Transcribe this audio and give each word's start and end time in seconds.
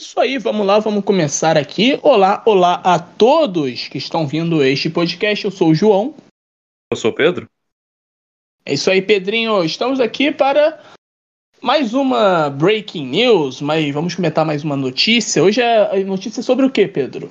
isso 0.00 0.18
aí, 0.18 0.38
vamos 0.38 0.66
lá, 0.66 0.78
vamos 0.78 1.04
começar 1.04 1.58
aqui. 1.58 1.98
Olá, 2.02 2.42
olá 2.46 2.80
a 2.82 2.98
todos 2.98 3.86
que 3.88 3.98
estão 3.98 4.26
vindo 4.26 4.64
este 4.64 4.88
podcast. 4.88 5.44
Eu 5.44 5.50
sou 5.50 5.70
o 5.70 5.74
João. 5.74 6.14
Eu 6.90 6.96
sou 6.96 7.10
o 7.10 7.14
Pedro. 7.14 7.48
É 8.64 8.72
isso 8.72 8.90
aí, 8.90 9.02
Pedrinho. 9.02 9.62
Estamos 9.62 10.00
aqui 10.00 10.32
para 10.32 10.82
mais 11.60 11.92
uma 11.92 12.48
breaking 12.48 13.06
news, 13.06 13.60
mas 13.60 13.92
vamos 13.92 14.14
comentar 14.14 14.44
mais 14.46 14.64
uma 14.64 14.76
notícia. 14.76 15.44
Hoje 15.44 15.60
é 15.60 16.02
notícia 16.02 16.42
sobre 16.42 16.64
o 16.64 16.70
que, 16.70 16.88
Pedro? 16.88 17.30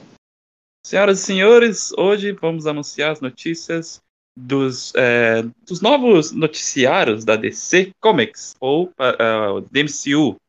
Senhoras 0.85 1.19
e 1.19 1.25
senhores, 1.25 1.91
hoje 1.97 2.31
vamos 2.33 2.67
anunciar 2.67 3.11
as 3.11 3.19
notícias 3.19 3.99
dos, 4.37 4.93
é, 4.95 5.43
dos 5.67 5.81
novos 5.81 6.31
noticiários 6.31 7.25
da 7.25 7.35
DC 7.35 7.91
Comics, 7.99 8.55
ou 8.59 8.85
uh, 8.85 9.61
DMCU, 9.71 10.39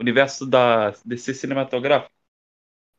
universo 0.00 0.46
da 0.46 0.90
DC 1.04 1.34
cinematográfica. 1.34 2.12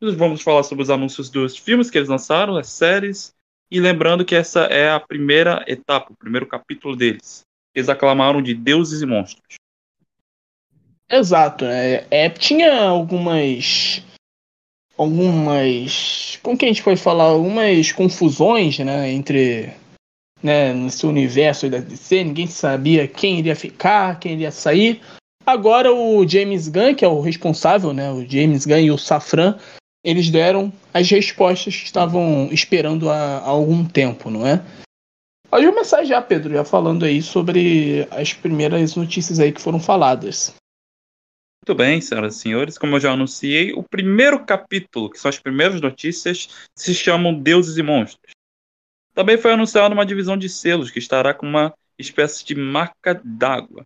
Vamos 0.02 0.42
falar 0.42 0.64
sobre 0.64 0.84
os 0.84 0.90
anúncios 0.90 1.30
dos 1.30 1.58
filmes 1.58 1.90
que 1.90 1.98
eles 1.98 2.10
lançaram, 2.10 2.58
as 2.58 2.68
séries, 2.68 3.34
e 3.72 3.80
lembrando 3.80 4.26
que 4.26 4.36
essa 4.36 4.66
é 4.66 4.92
a 4.92 5.00
primeira 5.00 5.64
etapa, 5.68 6.12
o 6.12 6.16
primeiro 6.18 6.46
capítulo 6.46 6.96
deles. 6.96 7.44
Eles 7.74 7.90
aclamaram 7.90 8.42
de 8.42 8.54
deuses 8.54 9.02
e 9.02 9.06
monstros. 9.06 9.56
Exato. 11.10 11.66
É, 11.66 12.06
é, 12.10 12.30
tinha 12.30 12.84
algumas. 12.84 14.04
Algumas. 14.98 16.40
Como 16.42 16.58
que 16.58 16.66
a 16.66 16.68
gente 16.68 16.84
pode 16.84 17.02
falar? 17.02 17.26
Algumas 17.26 17.92
confusões 17.92 18.78
né, 18.80 19.12
entre. 19.12 19.74
Né, 20.42 20.74
nesse 20.74 21.06
universo 21.06 21.70
da 21.70 21.78
DC, 21.78 22.26
ninguém 22.26 22.48
sabia 22.48 23.08
quem 23.08 23.40
iria 23.40 23.56
ficar, 23.56 24.20
quem 24.20 24.34
iria 24.34 24.52
sair. 24.52 25.02
Agora 25.46 25.94
o 25.94 26.28
James 26.28 26.70
Gunn, 26.70 26.96
que 26.96 27.04
é 27.04 27.08
o 27.08 27.20
responsável, 27.20 27.94
né, 27.94 28.10
o 28.12 28.28
James 28.28 28.66
Gunn 28.66 28.80
e 28.80 28.92
o 28.92 28.98
Safran, 28.98 29.60
eles 30.04 30.30
deram 30.30 30.72
as 30.94 31.10
respostas 31.10 31.76
que 31.76 31.86
estavam 31.86 32.50
esperando 32.52 33.10
há, 33.10 33.40
há 33.40 33.48
algum 33.48 33.86
tempo, 33.86 34.30
não 34.30 34.46
é? 34.46 34.64
Pode 35.50 35.66
começar 35.68 36.04
já, 36.04 36.22
Pedro, 36.22 36.54
já 36.54 36.66
falando 36.66 37.06
aí 37.06 37.22
sobre 37.22 38.08
as 38.10 38.34
primeiras 38.34 38.96
notícias 38.96 39.40
aí 39.40 39.52
que 39.52 39.62
foram 39.62 39.80
faladas. 39.80 40.54
Muito 41.66 41.78
bem, 41.78 42.02
senhoras 42.02 42.36
e 42.36 42.40
senhores, 42.40 42.78
como 42.78 42.96
eu 42.96 43.00
já 43.00 43.12
anunciei, 43.14 43.72
o 43.72 43.84
primeiro 43.84 44.46
capítulo, 44.46 45.10
que 45.10 45.20
são 45.20 45.30
as 45.30 45.40
primeiras 45.40 45.80
notícias, 45.80 46.50
se 46.76 46.94
chamam 46.94 47.40
Deuses 47.40 47.78
e 47.78 47.84
Monstros. 47.84 48.34
Também 49.14 49.38
foi 49.38 49.54
anunciada 49.54 49.94
uma 49.94 50.06
divisão 50.06 50.36
de 50.36 50.50
selos 50.50 50.90
que 50.90 51.00
estará 51.00 51.34
com 51.34 51.46
uma 51.46 51.74
espécie 51.98 52.44
de 52.44 52.56
marca 52.56 53.22
d'água. 53.24 53.86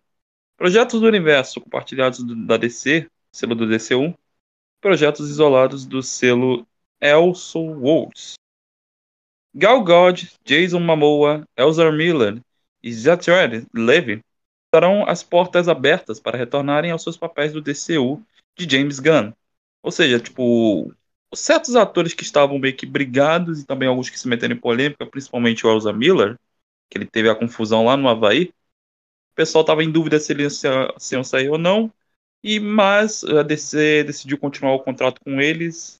Projetos 0.58 1.00
do 1.00 1.06
universo 1.06 1.60
compartilhados 1.60 2.18
da 2.44 2.56
DC, 2.56 3.08
selo 3.30 3.54
do 3.54 3.64
DC1, 3.64 4.12
projetos 4.80 5.30
isolados 5.30 5.86
do 5.86 6.02
selo 6.02 6.66
Elseworlds. 7.00 8.34
Gal 9.54 9.84
Gadot, 9.84 10.28
Jason 10.44 10.80
Momoa, 10.80 11.46
Elzar 11.56 11.92
Miller 11.92 12.42
e 12.82 12.92
Zachary 12.92 13.68
Levy 13.72 14.20
estarão 14.66 15.08
as 15.08 15.22
portas 15.22 15.68
abertas 15.68 16.18
para 16.18 16.36
retornarem 16.36 16.90
aos 16.90 17.04
seus 17.04 17.16
papéis 17.16 17.52
do 17.52 17.62
DCU 17.62 18.20
de 18.56 18.68
James 18.68 18.98
Gunn. 18.98 19.32
Ou 19.80 19.92
seja, 19.92 20.18
tipo, 20.18 20.92
certos 21.36 21.76
atores 21.76 22.14
que 22.14 22.24
estavam 22.24 22.58
meio 22.58 22.76
que 22.76 22.84
brigados 22.84 23.60
e 23.60 23.64
também 23.64 23.88
alguns 23.88 24.10
que 24.10 24.18
se 24.18 24.26
meteram 24.26 24.56
em 24.56 24.60
polêmica, 24.60 25.06
principalmente 25.06 25.64
o 25.64 25.70
Elza 25.70 25.92
Miller, 25.92 26.36
que 26.90 26.98
ele 26.98 27.06
teve 27.06 27.30
a 27.30 27.34
confusão 27.36 27.84
lá 27.84 27.96
no 27.96 28.08
Havaí. 28.08 28.52
O 29.38 29.42
pessoal 29.46 29.62
estava 29.62 29.84
em 29.84 29.90
dúvida 29.92 30.18
se 30.18 30.32
eles 30.32 30.60
iam 31.12 31.22
sair 31.22 31.48
ou 31.48 31.56
não. 31.56 31.92
E 32.42 32.58
mas 32.58 33.22
a 33.22 33.44
DC 33.44 34.02
decidiu 34.02 34.36
continuar 34.36 34.74
o 34.74 34.80
contrato 34.80 35.20
com 35.24 35.40
eles 35.40 35.94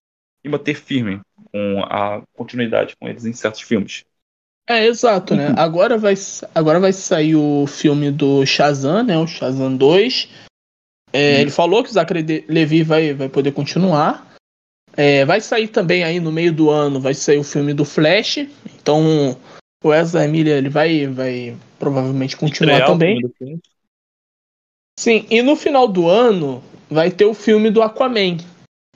e 0.45 0.49
manter 0.49 0.75
firme 0.75 1.21
com 1.53 1.85
a 1.85 2.21
continuidade 2.35 2.97
com 2.97 3.09
eles 3.09 3.25
em 3.25 3.33
certos 3.33 3.61
filmes. 3.61 4.05
É, 4.69 4.87
exato, 4.87 5.37
né? 5.37 5.51
Uhum. 5.51 5.55
Agora 5.57 5.97
vai, 5.97 6.15
agora 6.53 6.81
vai 6.81 6.93
sair 6.93 7.37
o 7.37 7.65
filme 7.69 8.11
do 8.11 8.45
Shazam, 8.45 9.05
né? 9.05 9.17
O 9.17 9.27
Shazam 9.29 9.77
2. 9.77 10.29
É, 11.13 11.35
uhum. 11.35 11.41
Ele 11.43 11.51
falou 11.53 11.85
que 11.85 11.91
o 11.91 11.93
Zachary 11.93 12.45
Levi 12.49 12.83
vai, 12.83 13.15
vai 13.15 13.29
poder 13.29 13.53
continuar. 13.53 14.37
É, 14.97 15.25
vai 15.25 15.41
sair 15.41 15.69
também 15.69 16.03
aí 16.03 16.19
no 16.19 16.33
meio 16.33 16.53
do 16.53 16.71
ano, 16.71 17.01
vai 17.01 17.15
sair 17.15 17.39
o 17.39 17.45
filme 17.45 17.73
do 17.73 17.85
Flash. 17.85 18.39
Então 18.75 19.39
o 19.83 19.95
Ezra 19.95 20.27
Miller 20.27 20.59
ele 20.59 20.69
vai, 20.69 21.07
vai 21.07 21.57
provavelmente 21.79 22.37
continuar 22.37 22.85
também. 22.85 23.21
Sim, 24.99 25.27
e 25.31 25.43
no 25.43 25.55
final 25.55 25.87
do 25.87 26.09
ano 26.09 26.63
vai 26.91 27.11
ter 27.11 27.25
o 27.25 27.35
filme 27.35 27.71
do 27.71 27.83
Aquaman. 27.83 28.39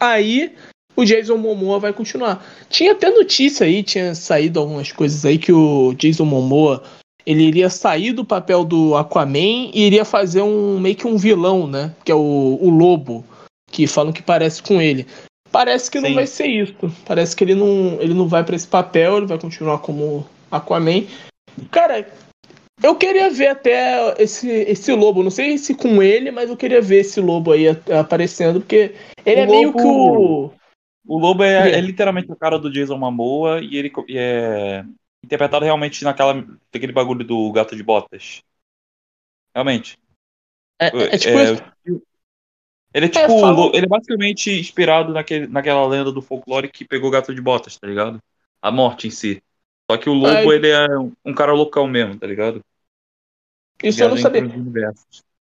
Aí 0.01 0.55
o 0.97 1.05
Jason 1.05 1.37
Momoa 1.37 1.79
vai 1.79 1.93
continuar. 1.93 2.45
Tinha 2.69 2.93
até 2.93 3.11
notícia 3.11 3.67
aí, 3.67 3.83
tinha 3.83 4.15
saído 4.15 4.59
algumas 4.59 4.91
coisas 4.91 5.25
aí 5.25 5.39
que 5.39 5.53
o 5.53 5.95
Jason 5.95 6.25
Momoa 6.25 6.83
ele 7.25 7.45
iria 7.45 7.71
sair 7.71 8.13
do 8.13 8.25
papel 8.25 8.65
do 8.65 8.97
Aquaman 8.97 9.71
e 9.73 9.87
iria 9.87 10.05
fazer 10.05 10.43
um 10.43 10.81
meio 10.81 10.97
que 10.97 11.07
um 11.07 11.17
vilão, 11.17 11.69
né? 11.69 11.95
Que 12.05 12.11
é 12.11 12.15
o, 12.15 12.59
o 12.61 12.69
Lobo, 12.69 13.25
que 13.71 13.87
falam 13.87 14.13
que 14.13 14.23
parece 14.23 14.61
com 14.61 14.83
ele. 14.83 15.07
Parece 15.53 15.91
que 15.91 16.01
Sim. 16.01 16.09
não 16.09 16.15
vai 16.15 16.27
ser 16.27 16.47
isso. 16.47 16.75
Parece 17.07 17.37
que 17.37 17.45
ele 17.45 17.55
não, 17.55 17.99
ele 18.01 18.15
não 18.15 18.27
vai 18.27 18.43
para 18.43 18.57
esse 18.57 18.67
papel, 18.67 19.19
ele 19.19 19.27
vai 19.27 19.39
continuar 19.39 19.79
como 19.79 20.27
Aquaman. 20.53 21.07
Cara, 21.71 22.07
eu 22.83 22.95
queria 22.97 23.31
ver 23.31 23.49
até 23.49 24.15
esse, 24.23 24.49
esse 24.49 24.93
lobo. 24.93 25.23
Não 25.23 25.31
sei 25.31 25.57
se 25.59 25.75
com 25.75 26.03
ele, 26.03 26.31
mas 26.31 26.51
eu 26.51 26.57
queria 26.57 26.81
ver 26.81 27.01
esse 27.01 27.21
lobo 27.21 27.53
aí 27.53 27.67
aparecendo, 27.99 28.61
porque 28.61 28.95
ele 29.25 29.41
o 29.41 29.43
é 29.43 29.47
lobo... 29.47 29.59
meio 29.59 29.73
que 29.73 29.83
o. 29.83 30.63
O 31.05 31.19
Lobo 31.19 31.43
é, 31.43 31.73
é, 31.73 31.81
literalmente 31.81 32.31
o 32.31 32.37
cara 32.37 32.57
do 32.59 32.71
Jason 32.71 32.97
Momoa 32.97 33.61
e 33.61 33.77
ele 33.77 33.93
é 34.11 34.85
interpretado 35.23 35.65
realmente 35.65 36.05
naquela 36.05 36.47
aquele 36.73 36.93
bagulho 36.93 37.25
do 37.25 37.51
Gato 37.51 37.75
de 37.75 37.83
Botas. 37.83 38.41
Realmente. 39.55 39.99
É, 40.81 40.87
é, 40.87 41.19
tipo. 41.19 41.39
É, 41.39 41.51
ele 42.95 43.07
é, 43.07 43.07
é 43.07 43.09
tipo. 43.09 43.41
Falo... 43.41 43.73
Ele 43.75 43.87
é 43.87 43.89
basicamente 43.89 44.51
inspirado 44.61 45.13
naquele, 45.13 45.49
naquela 45.49 45.85
lenda 45.87 46.13
do 46.13 46.23
folclore 46.23 46.71
que 46.71 46.85
pegou 46.85 47.09
o 47.09 47.13
Gato 47.13 47.35
de 47.35 47.41
Botas, 47.41 47.77
tá 47.77 47.87
ligado? 47.87 48.21
A 48.61 48.71
morte 48.71 49.09
em 49.09 49.11
si. 49.11 49.43
Só 49.93 49.99
que 49.99 50.09
o 50.09 50.15
Lobo, 50.15 50.53
ele 50.53 50.71
é 50.71 50.87
um 51.23 51.35
cara 51.35 51.53
local 51.53 51.87
mesmo, 51.87 52.19
tá 52.19 52.27
ligado? 52.27 52.65
Isso 53.83 54.03
eu 54.03 54.09
não 54.09 54.17
sabia. 54.17 54.43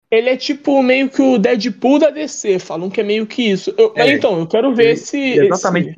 Ele 0.09 0.29
é 0.29 0.37
tipo 0.37 0.81
meio 0.81 1.07
que 1.09 1.21
o 1.21 1.37
Deadpool 1.37 1.99
da 1.99 2.09
DC, 2.09 2.57
falam 2.57 2.89
que 2.89 3.01
é 3.01 3.03
meio 3.03 3.27
que 3.27 3.43
isso. 3.43 3.73
Eu, 3.77 3.93
é, 3.95 3.99
mas 3.99 4.11
então, 4.11 4.39
eu 4.39 4.47
quero 4.47 4.73
ver 4.73 4.93
esse. 4.93 5.17
Exatamente. 5.17 5.89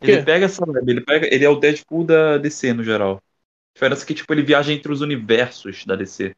Esse... 0.00 0.12
Ele 0.12 0.22
pega 0.22 0.46
essa 0.46 0.64
ele 0.86 1.00
pega, 1.02 1.34
ele 1.34 1.44
é 1.44 1.48
o 1.48 1.56
Deadpool 1.56 2.04
da 2.04 2.38
DC 2.38 2.72
no 2.72 2.84
geral. 2.84 3.16
A 3.16 3.20
diferença 3.74 4.04
é 4.04 4.06
que 4.06 4.14
tipo 4.14 4.32
ele 4.32 4.42
viaja 4.42 4.72
entre 4.72 4.90
os 4.90 5.02
universos 5.02 5.84
da 5.84 5.94
DC. 5.94 6.34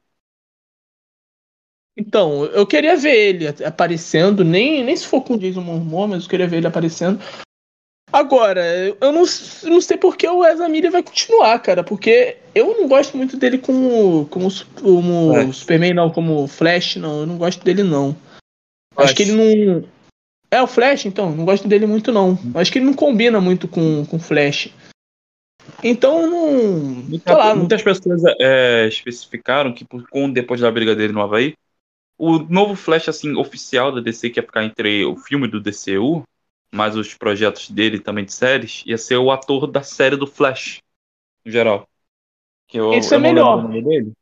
Então, 1.97 2.45
eu 2.47 2.67
queria 2.67 2.97
ver 2.97 3.15
ele 3.15 3.47
aparecendo, 3.65 4.43
nem, 4.43 4.83
nem 4.83 4.97
se 4.97 5.07
for 5.07 5.21
com 5.21 5.35
o 5.35 5.39
Jason 5.39 5.61
Momoa, 5.61 6.09
mas 6.09 6.25
eu 6.25 6.31
queria 6.31 6.49
ver 6.49 6.57
ele 6.57 6.67
aparecendo. 6.67 7.21
Agora, 8.13 8.61
eu 9.01 9.13
não, 9.13 9.23
não 9.65 9.81
sei 9.81 9.97
porque 9.97 10.27
o 10.27 10.45
Ezra 10.45 10.69
Miller 10.69 10.91
vai 10.91 11.03
continuar, 11.03 11.59
cara, 11.61 11.85
porque 11.85 12.37
eu 12.55 12.77
não 12.77 12.89
gosto 12.89 13.17
muito 13.17 13.37
dele 13.37 13.59
como, 13.59 14.27
como, 14.27 14.49
como 14.75 15.37
é. 15.37 15.53
Superman, 15.53 15.95
não, 15.95 16.11
como 16.11 16.49
Flash, 16.49 16.97
não, 16.97 17.21
eu 17.21 17.27
não 17.27 17.39
gosto 17.39 17.65
dele, 17.65 17.85
não. 17.85 18.17
Flash. 18.95 19.07
Acho 19.07 19.15
que 19.15 19.23
ele 19.23 19.33
não. 19.35 19.89
É 20.51 20.61
o 20.61 20.67
Flash, 20.67 21.07
então, 21.07 21.31
não 21.31 21.45
gosto 21.45 21.69
dele 21.69 21.87
muito, 21.87 22.11
não. 22.11 22.37
Acho 22.55 22.73
que 22.73 22.79
ele 22.79 22.87
não 22.87 22.95
combina 22.95 23.41
muito 23.41 23.69
com 23.69 24.05
o 24.11 24.19
Flash. 24.19 24.71
Então, 25.85 26.29
não. 26.29 26.53
Muita, 26.81 27.37
lá, 27.37 27.55
muitas 27.55 27.85
não... 27.85 27.93
pessoas 27.93 28.23
é, 28.41 28.89
especificaram 28.89 29.73
que, 29.73 29.85
com, 29.85 30.31
depois 30.31 30.61
da 30.61 30.71
briga 30.71 30.97
dele 30.97 31.13
no 31.13 31.23
Havaí, 31.23 31.55
o 32.19 32.41
novo 32.41 32.75
Flash, 32.75 33.09
assim, 33.09 33.37
oficial 33.37 33.93
da 33.93 34.01
DC, 34.01 34.31
que 34.31 34.41
ia 34.41 34.47
ficar 34.47 34.65
entre 34.65 35.05
o 35.05 35.17
filme 35.17 35.47
do 35.47 35.61
DCU 35.61 36.25
mais 36.73 36.97
os 36.97 37.15
projetos 37.15 37.71
dele 37.71 37.99
também 37.99 38.25
de 38.25 38.33
séries, 38.33 38.83
ia 38.87 38.97
ser 38.97 39.17
o 39.17 39.31
ator 39.31 39.67
da 39.67 39.83
série 39.83 40.17
do 40.17 40.27
Flash, 40.27 40.83
no 41.45 41.51
geral. 41.51 41.89
Que 42.67 42.79
eu, 42.79 42.93
Isso 42.95 43.13
é 43.13 43.17
eu 43.17 43.21
é 43.21 43.23
melhor. 43.23 43.69
Dele. 43.69 44.13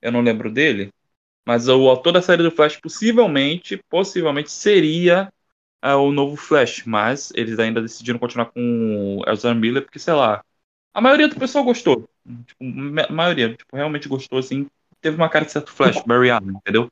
Eu 0.00 0.12
não 0.12 0.20
lembro 0.20 0.50
dele. 0.50 0.92
Mas 1.44 1.68
o 1.68 1.90
ator 1.90 2.12
da 2.12 2.22
série 2.22 2.42
do 2.42 2.50
Flash 2.50 2.76
possivelmente, 2.76 3.82
possivelmente 3.88 4.52
seria 4.52 5.32
é, 5.82 5.94
o 5.94 6.12
novo 6.12 6.36
Flash. 6.36 6.84
Mas 6.84 7.32
eles 7.34 7.58
ainda 7.58 7.82
decidiram 7.82 8.18
continuar 8.18 8.46
com 8.46 9.18
o 9.18 9.30
Ezra 9.30 9.54
Miller, 9.54 9.82
porque, 9.82 9.98
sei 9.98 10.14
lá, 10.14 10.44
a 10.94 11.00
maioria 11.00 11.28
do 11.28 11.36
pessoal 11.36 11.64
gostou. 11.64 12.08
Tipo, 12.46 12.64
a 13.08 13.12
maioria, 13.12 13.54
tipo, 13.54 13.74
realmente 13.74 14.08
gostou, 14.08 14.38
assim. 14.38 14.68
Teve 15.00 15.16
uma 15.16 15.28
cara 15.28 15.44
de 15.44 15.52
certo 15.52 15.72
Flash, 15.72 16.02
Barry 16.06 16.30
Allen, 16.30 16.56
entendeu? 16.56 16.90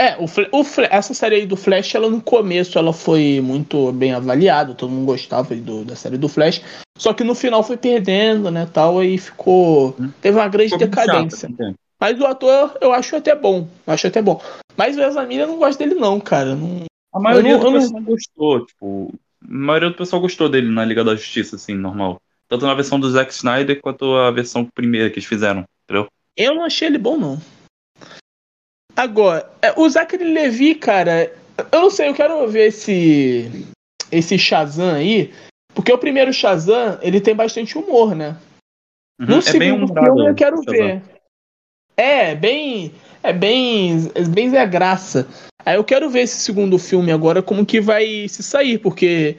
É, 0.00 0.16
o, 0.16 0.24
o, 0.24 0.64
essa 0.88 1.12
série 1.12 1.34
aí 1.34 1.46
do 1.46 1.58
Flash, 1.58 1.94
ela 1.94 2.08
no 2.08 2.22
começo 2.22 2.78
ela 2.78 2.90
foi 2.90 3.38
muito 3.42 3.92
bem 3.92 4.14
avaliada, 4.14 4.72
todo 4.72 4.90
mundo 4.90 5.04
gostava 5.04 5.54
do, 5.54 5.84
da 5.84 5.94
série 5.94 6.16
do 6.16 6.26
Flash. 6.26 6.62
Só 6.96 7.12
que 7.12 7.22
no 7.22 7.34
final 7.34 7.62
foi 7.62 7.76
perdendo, 7.76 8.50
né, 8.50 8.66
tal, 8.72 8.98
aí 8.98 9.18
ficou. 9.18 9.94
Teve 10.22 10.38
uma 10.38 10.48
grande 10.48 10.74
decadência. 10.78 11.50
Chato, 11.50 11.74
Mas 12.00 12.18
o 12.18 12.24
ator 12.24 12.78
eu 12.80 12.94
acho 12.94 13.14
até 13.14 13.34
bom. 13.34 13.68
Eu 13.86 13.92
acho 13.92 14.06
até 14.06 14.22
bom. 14.22 14.40
Mas 14.74 14.96
o 14.96 15.02
Ezra 15.02 15.26
Miller 15.26 15.44
eu 15.44 15.48
não 15.48 15.58
gosto 15.58 15.78
dele, 15.78 15.94
não, 15.94 16.18
cara. 16.18 16.54
Não... 16.54 16.84
A 17.12 17.20
maioria 17.20 17.58
não- 17.58 17.60
do 17.60 17.72
pessoal 17.72 18.02
gostou, 18.02 18.64
tipo. 18.64 19.14
A 19.44 19.52
maioria 19.52 19.90
do 19.90 19.96
pessoal 19.96 20.22
gostou 20.22 20.48
dele 20.48 20.70
na 20.70 20.82
Liga 20.82 21.04
da 21.04 21.14
Justiça, 21.14 21.56
assim, 21.56 21.74
normal. 21.74 22.22
Tanto 22.48 22.64
na 22.64 22.72
versão 22.72 22.98
do 22.98 23.10
Zack 23.10 23.34
Snyder 23.34 23.78
quanto 23.82 24.14
a 24.14 24.30
versão 24.30 24.64
primeira 24.64 25.10
que 25.10 25.18
eles 25.18 25.28
fizeram, 25.28 25.64
entendeu? 25.84 26.08
Eu 26.34 26.54
não 26.54 26.64
achei 26.64 26.88
ele 26.88 26.96
bom, 26.96 27.18
não. 27.18 27.38
Agora, 29.00 29.50
é, 29.62 29.72
o 29.80 29.88
Zachary 29.88 30.24
Levi, 30.24 30.74
cara, 30.74 31.32
eu 31.72 31.80
não 31.80 31.88
sei, 31.90 32.10
eu 32.10 32.14
quero 32.14 32.46
ver 32.46 32.66
esse 32.68 33.50
esse 34.12 34.38
Shazam 34.38 34.94
aí, 34.94 35.32
porque 35.74 35.90
o 35.90 35.96
primeiro 35.96 36.30
Shazam, 36.34 36.98
ele 37.00 37.18
tem 37.18 37.34
bastante 37.34 37.78
humor, 37.78 38.14
né? 38.14 38.36
Uhum, 39.18 39.26
No 39.26 39.38
é 39.38 39.40
segundo 39.40 39.86
filme 39.86 40.28
eu 40.28 40.34
quero 40.34 40.58
Shazam. 40.58 40.72
ver. 40.74 41.02
É, 41.96 42.34
bem 42.34 42.92
é 43.22 43.32
bem 43.32 44.10
é 44.14 44.22
bem 44.24 44.50
Zé 44.50 44.66
Graça. 44.66 45.26
Aí 45.64 45.76
eu 45.76 45.84
quero 45.84 46.10
ver 46.10 46.20
esse 46.20 46.36
segundo 46.36 46.78
filme 46.78 47.10
agora 47.10 47.42
como 47.42 47.64
que 47.64 47.80
vai 47.80 48.28
se 48.28 48.42
sair, 48.42 48.76
porque 48.80 49.38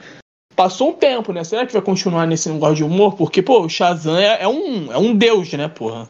passou 0.56 0.90
um 0.90 0.94
tempo, 0.94 1.32
né? 1.32 1.44
Será 1.44 1.68
que 1.68 1.74
vai 1.74 1.84
continuar 1.84 2.26
nesse 2.26 2.50
negócio 2.50 2.78
de 2.78 2.84
humor? 2.84 3.16
Porque, 3.16 3.44
pô, 3.44 3.62
o 3.62 3.70
Shazam 3.70 4.18
é, 4.18 4.42
é 4.42 4.48
um, 4.48 4.92
é 4.92 4.98
um 4.98 5.16
deus, 5.16 5.54
né, 5.54 5.68
porra? 5.68 6.10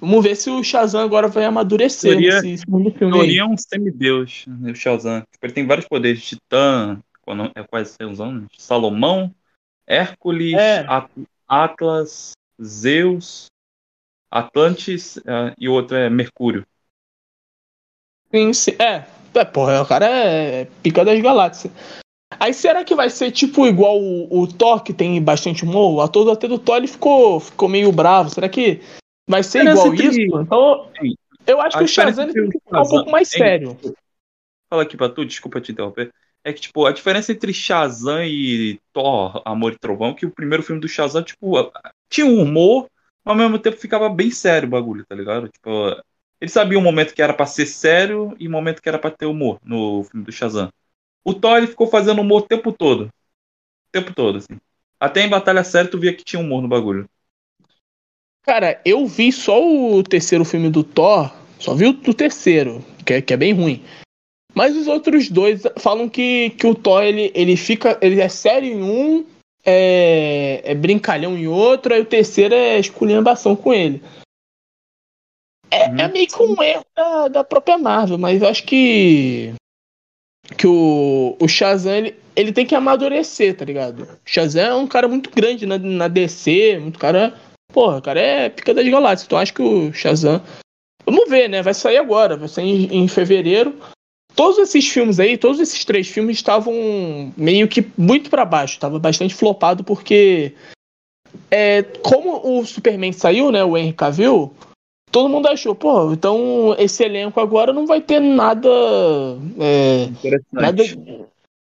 Vamos 0.00 0.22
ver 0.22 0.36
se 0.36 0.48
o 0.48 0.62
Shazam 0.62 1.00
agora 1.00 1.26
vai 1.28 1.44
amadurecer 1.44 2.12
Teoria- 2.12 2.34
nesse 2.42 2.58
segundo 2.58 2.90
filme. 2.92 3.12
Teoria 3.12 3.42
é 3.42 3.44
um 3.44 3.56
semideus, 3.56 4.44
né, 4.46 4.70
o 4.70 4.74
Shazam. 4.74 5.22
Tipo, 5.32 5.46
ele 5.46 5.52
tem 5.52 5.66
vários 5.66 5.88
poderes. 5.88 6.22
Titã, 6.22 7.00
é 7.54 7.62
quase 7.64 7.92
sei 7.92 8.06
os 8.06 8.20
anos. 8.20 8.46
Salomão, 8.56 9.34
Hércules, 9.86 10.54
É. 10.54 10.84
At- 10.88 11.10
Atlas, 11.46 12.32
Zeus, 12.62 13.46
Atlantis 14.30 15.16
eh, 15.18 15.54
e 15.58 15.68
o 15.68 15.72
outro 15.72 15.96
é 15.96 16.08
Mercúrio. 16.08 16.64
Sim, 18.30 18.52
sim. 18.52 18.72
É, 18.78 19.06
é, 19.34 19.44
porra, 19.44 19.82
o 19.82 19.86
cara 19.86 20.06
é 20.06 20.66
pica 20.82 21.04
das 21.04 21.20
galáxias. 21.20 21.72
Aí 22.38 22.52
será 22.52 22.84
que 22.84 22.94
vai 22.94 23.08
ser 23.08 23.30
tipo 23.32 23.66
igual 23.66 23.98
o, 23.98 24.42
o 24.42 24.46
Thor, 24.46 24.82
que 24.82 24.92
tem 24.92 25.20
bastante 25.22 25.64
humor? 25.64 25.94
O 25.94 26.00
ator 26.00 26.30
até 26.30 26.46
do 26.46 26.58
Thor 26.58 26.76
ele 26.76 26.86
ficou, 26.86 27.40
ficou 27.40 27.68
meio 27.68 27.90
bravo. 27.90 28.30
Será 28.30 28.48
que 28.48 28.80
vai 29.28 29.42
ser 29.42 29.60
Diferença 29.60 29.86
igual 29.86 29.94
isso? 29.94 30.40
Então, 30.40 30.90
eu 31.46 31.60
acho 31.60 31.76
A 31.76 31.78
que 31.78 31.84
o 31.84 31.88
Shazam 31.88 32.32
tem 32.32 32.48
que 32.48 32.58
ficar 32.58 32.80
um 32.80 32.88
pouco 32.88 33.10
mais 33.10 33.28
sério. 33.28 33.78
Fala 34.68 34.82
aqui 34.82 34.96
pra 34.96 35.08
tu, 35.08 35.24
desculpa 35.24 35.60
te 35.60 35.72
interromper. 35.72 36.12
É 36.44 36.52
que, 36.52 36.60
tipo, 36.60 36.86
a 36.86 36.92
diferença 36.92 37.32
entre 37.32 37.52
Shazam 37.52 38.24
e 38.24 38.80
Thor, 38.92 39.42
Amor 39.44 39.72
e 39.72 39.78
Trovão, 39.78 40.10
é 40.10 40.14
que 40.14 40.26
o 40.26 40.30
primeiro 40.30 40.62
filme 40.62 40.80
do 40.80 40.88
Shazam, 40.88 41.22
tipo, 41.22 41.54
tinha 42.08 42.26
um 42.26 42.42
humor, 42.42 42.88
mas 43.24 43.32
ao 43.32 43.36
mesmo 43.36 43.58
tempo 43.58 43.76
ficava 43.76 44.08
bem 44.08 44.30
sério 44.30 44.66
o 44.66 44.70
bagulho, 44.70 45.04
tá 45.06 45.14
ligado? 45.14 45.48
Tipo, 45.48 45.70
ele 46.40 46.50
sabia 46.50 46.78
o 46.78 46.82
momento 46.82 47.14
que 47.14 47.22
era 47.22 47.34
pra 47.34 47.46
ser 47.46 47.66
sério 47.66 48.34
e 48.38 48.46
o 48.46 48.50
momento 48.50 48.80
que 48.80 48.88
era 48.88 48.98
pra 48.98 49.10
ter 49.10 49.26
humor 49.26 49.58
no 49.62 50.04
filme 50.04 50.24
do 50.24 50.32
Shazam. 50.32 50.70
O 51.24 51.34
Thor, 51.34 51.58
ele 51.58 51.66
ficou 51.66 51.86
fazendo 51.88 52.20
humor 52.22 52.42
o 52.42 52.46
tempo 52.46 52.72
todo. 52.72 53.06
O 53.06 53.90
tempo 53.90 54.14
todo, 54.14 54.38
assim. 54.38 54.58
Até 55.00 55.22
em 55.22 55.28
Batalha 55.28 55.64
Séria 55.64 55.90
tu 55.90 55.98
via 55.98 56.14
que 56.14 56.24
tinha 56.24 56.40
humor 56.40 56.62
no 56.62 56.68
bagulho. 56.68 57.08
Cara, 58.48 58.80
eu 58.82 59.06
vi 59.06 59.30
só 59.30 59.62
o 59.62 60.02
terceiro 60.02 60.42
filme 60.42 60.70
do 60.70 60.82
Thor, 60.82 61.30
só 61.58 61.74
vi 61.74 61.84
o 61.84 62.14
terceiro, 62.14 62.82
que 63.04 63.12
é, 63.12 63.20
que 63.20 63.34
é 63.34 63.36
bem 63.36 63.52
ruim. 63.52 63.84
Mas 64.54 64.74
os 64.74 64.86
outros 64.86 65.28
dois 65.28 65.64
falam 65.76 66.08
que, 66.08 66.48
que 66.58 66.66
o 66.66 66.74
Thor 66.74 67.02
ele, 67.02 67.30
ele 67.34 67.58
fica. 67.58 67.98
Ele 68.00 68.18
é 68.18 68.28
sério 68.30 68.72
em 68.72 68.82
um, 68.82 69.26
é, 69.66 70.62
é 70.64 70.74
brincalhão 70.74 71.36
em 71.36 71.46
outro, 71.46 71.92
aí 71.92 72.00
o 72.00 72.06
terceiro 72.06 72.54
é 72.54 72.78
esculhambação 72.78 73.54
com 73.54 73.74
ele. 73.74 74.02
É, 75.70 75.90
Uhum. 75.90 76.00
é 76.00 76.08
meio 76.08 76.26
que 76.26 76.42
um 76.42 76.62
erro 76.62 76.86
da, 76.96 77.28
da 77.28 77.44
própria 77.44 77.76
Marvel, 77.76 78.16
mas 78.16 78.40
eu 78.40 78.48
acho 78.48 78.64
que. 78.64 79.52
Que 80.56 80.66
o, 80.66 81.36
o 81.38 81.46
Shazam 81.46 81.94
ele, 81.94 82.16
ele 82.34 82.52
tem 82.54 82.64
que 82.64 82.74
amadurecer, 82.74 83.54
tá 83.54 83.66
ligado? 83.66 84.04
O 84.04 84.18
Shazam 84.24 84.64
é 84.64 84.74
um 84.74 84.86
cara 84.86 85.06
muito 85.06 85.28
grande 85.30 85.66
na, 85.66 85.76
na 85.76 86.08
DC, 86.08 86.78
muito 86.78 86.98
cara. 86.98 87.38
Porra, 87.72 88.00
cara 88.00 88.20
é 88.20 88.48
pica 88.48 88.72
das 88.74 88.88
galáxias. 88.88 89.26
Então 89.26 89.38
acho 89.38 89.54
que 89.54 89.62
o 89.62 89.92
Shazam. 89.92 90.42
Vamos 91.04 91.28
ver, 91.28 91.48
né? 91.48 91.62
Vai 91.62 91.74
sair 91.74 91.98
agora, 91.98 92.36
vai 92.36 92.48
sair 92.48 92.92
em, 92.92 93.04
em 93.04 93.08
fevereiro. 93.08 93.76
Todos 94.34 94.58
esses 94.58 94.88
filmes 94.88 95.18
aí, 95.18 95.36
todos 95.36 95.58
esses 95.58 95.84
três 95.84 96.08
filmes 96.08 96.36
estavam 96.36 96.72
meio 97.36 97.66
que 97.66 97.86
muito 97.96 98.30
pra 98.30 98.44
baixo, 98.44 98.74
estava 98.74 98.98
bastante 98.98 99.34
flopado 99.34 99.82
porque 99.82 100.54
é, 101.50 101.82
como 101.82 102.58
o 102.58 102.64
Superman 102.64 103.12
saiu, 103.12 103.50
né, 103.50 103.64
o 103.64 103.76
Henry 103.76 103.92
Cavill, 103.92 104.52
todo 105.10 105.28
mundo 105.28 105.48
achou, 105.48 105.74
pô, 105.74 106.12
então 106.12 106.76
esse 106.78 107.02
elenco 107.02 107.40
agora 107.40 107.72
não 107.72 107.84
vai 107.84 108.00
ter 108.00 108.20
nada 108.20 108.68
é, 109.58 110.04
Interessante. 110.04 110.46
Nada. 110.52 110.84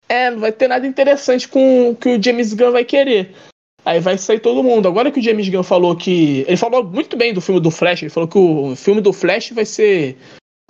É, 0.08 0.32
não 0.32 0.40
vai 0.40 0.52
ter 0.52 0.68
nada 0.68 0.88
interessante 0.88 1.48
com 1.48 1.90
o 1.90 1.96
que 1.96 2.16
o 2.16 2.24
James 2.24 2.54
Gunn 2.54 2.72
vai 2.72 2.86
querer. 2.86 3.36
Aí 3.86 4.00
vai 4.00 4.18
sair 4.18 4.40
todo 4.40 4.64
mundo. 4.64 4.88
Agora 4.88 5.12
que 5.12 5.20
o 5.20 5.24
James 5.24 5.48
Gunn 5.48 5.62
falou 5.64 5.96
que. 5.96 6.44
Ele 6.48 6.58
falou 6.58 6.84
muito 6.84 7.16
bem 7.16 7.34
do 7.34 7.40
filme 7.42 7.62
do 7.62 7.70
Flash. 7.70 8.02
Ele 8.02 8.10
falou 8.10 8.28
que 8.28 8.38
o 8.38 8.76
filme 8.76 9.00
do 9.00 9.14
Flash 9.14 9.52
vai 9.52 9.64
ser 9.66 10.18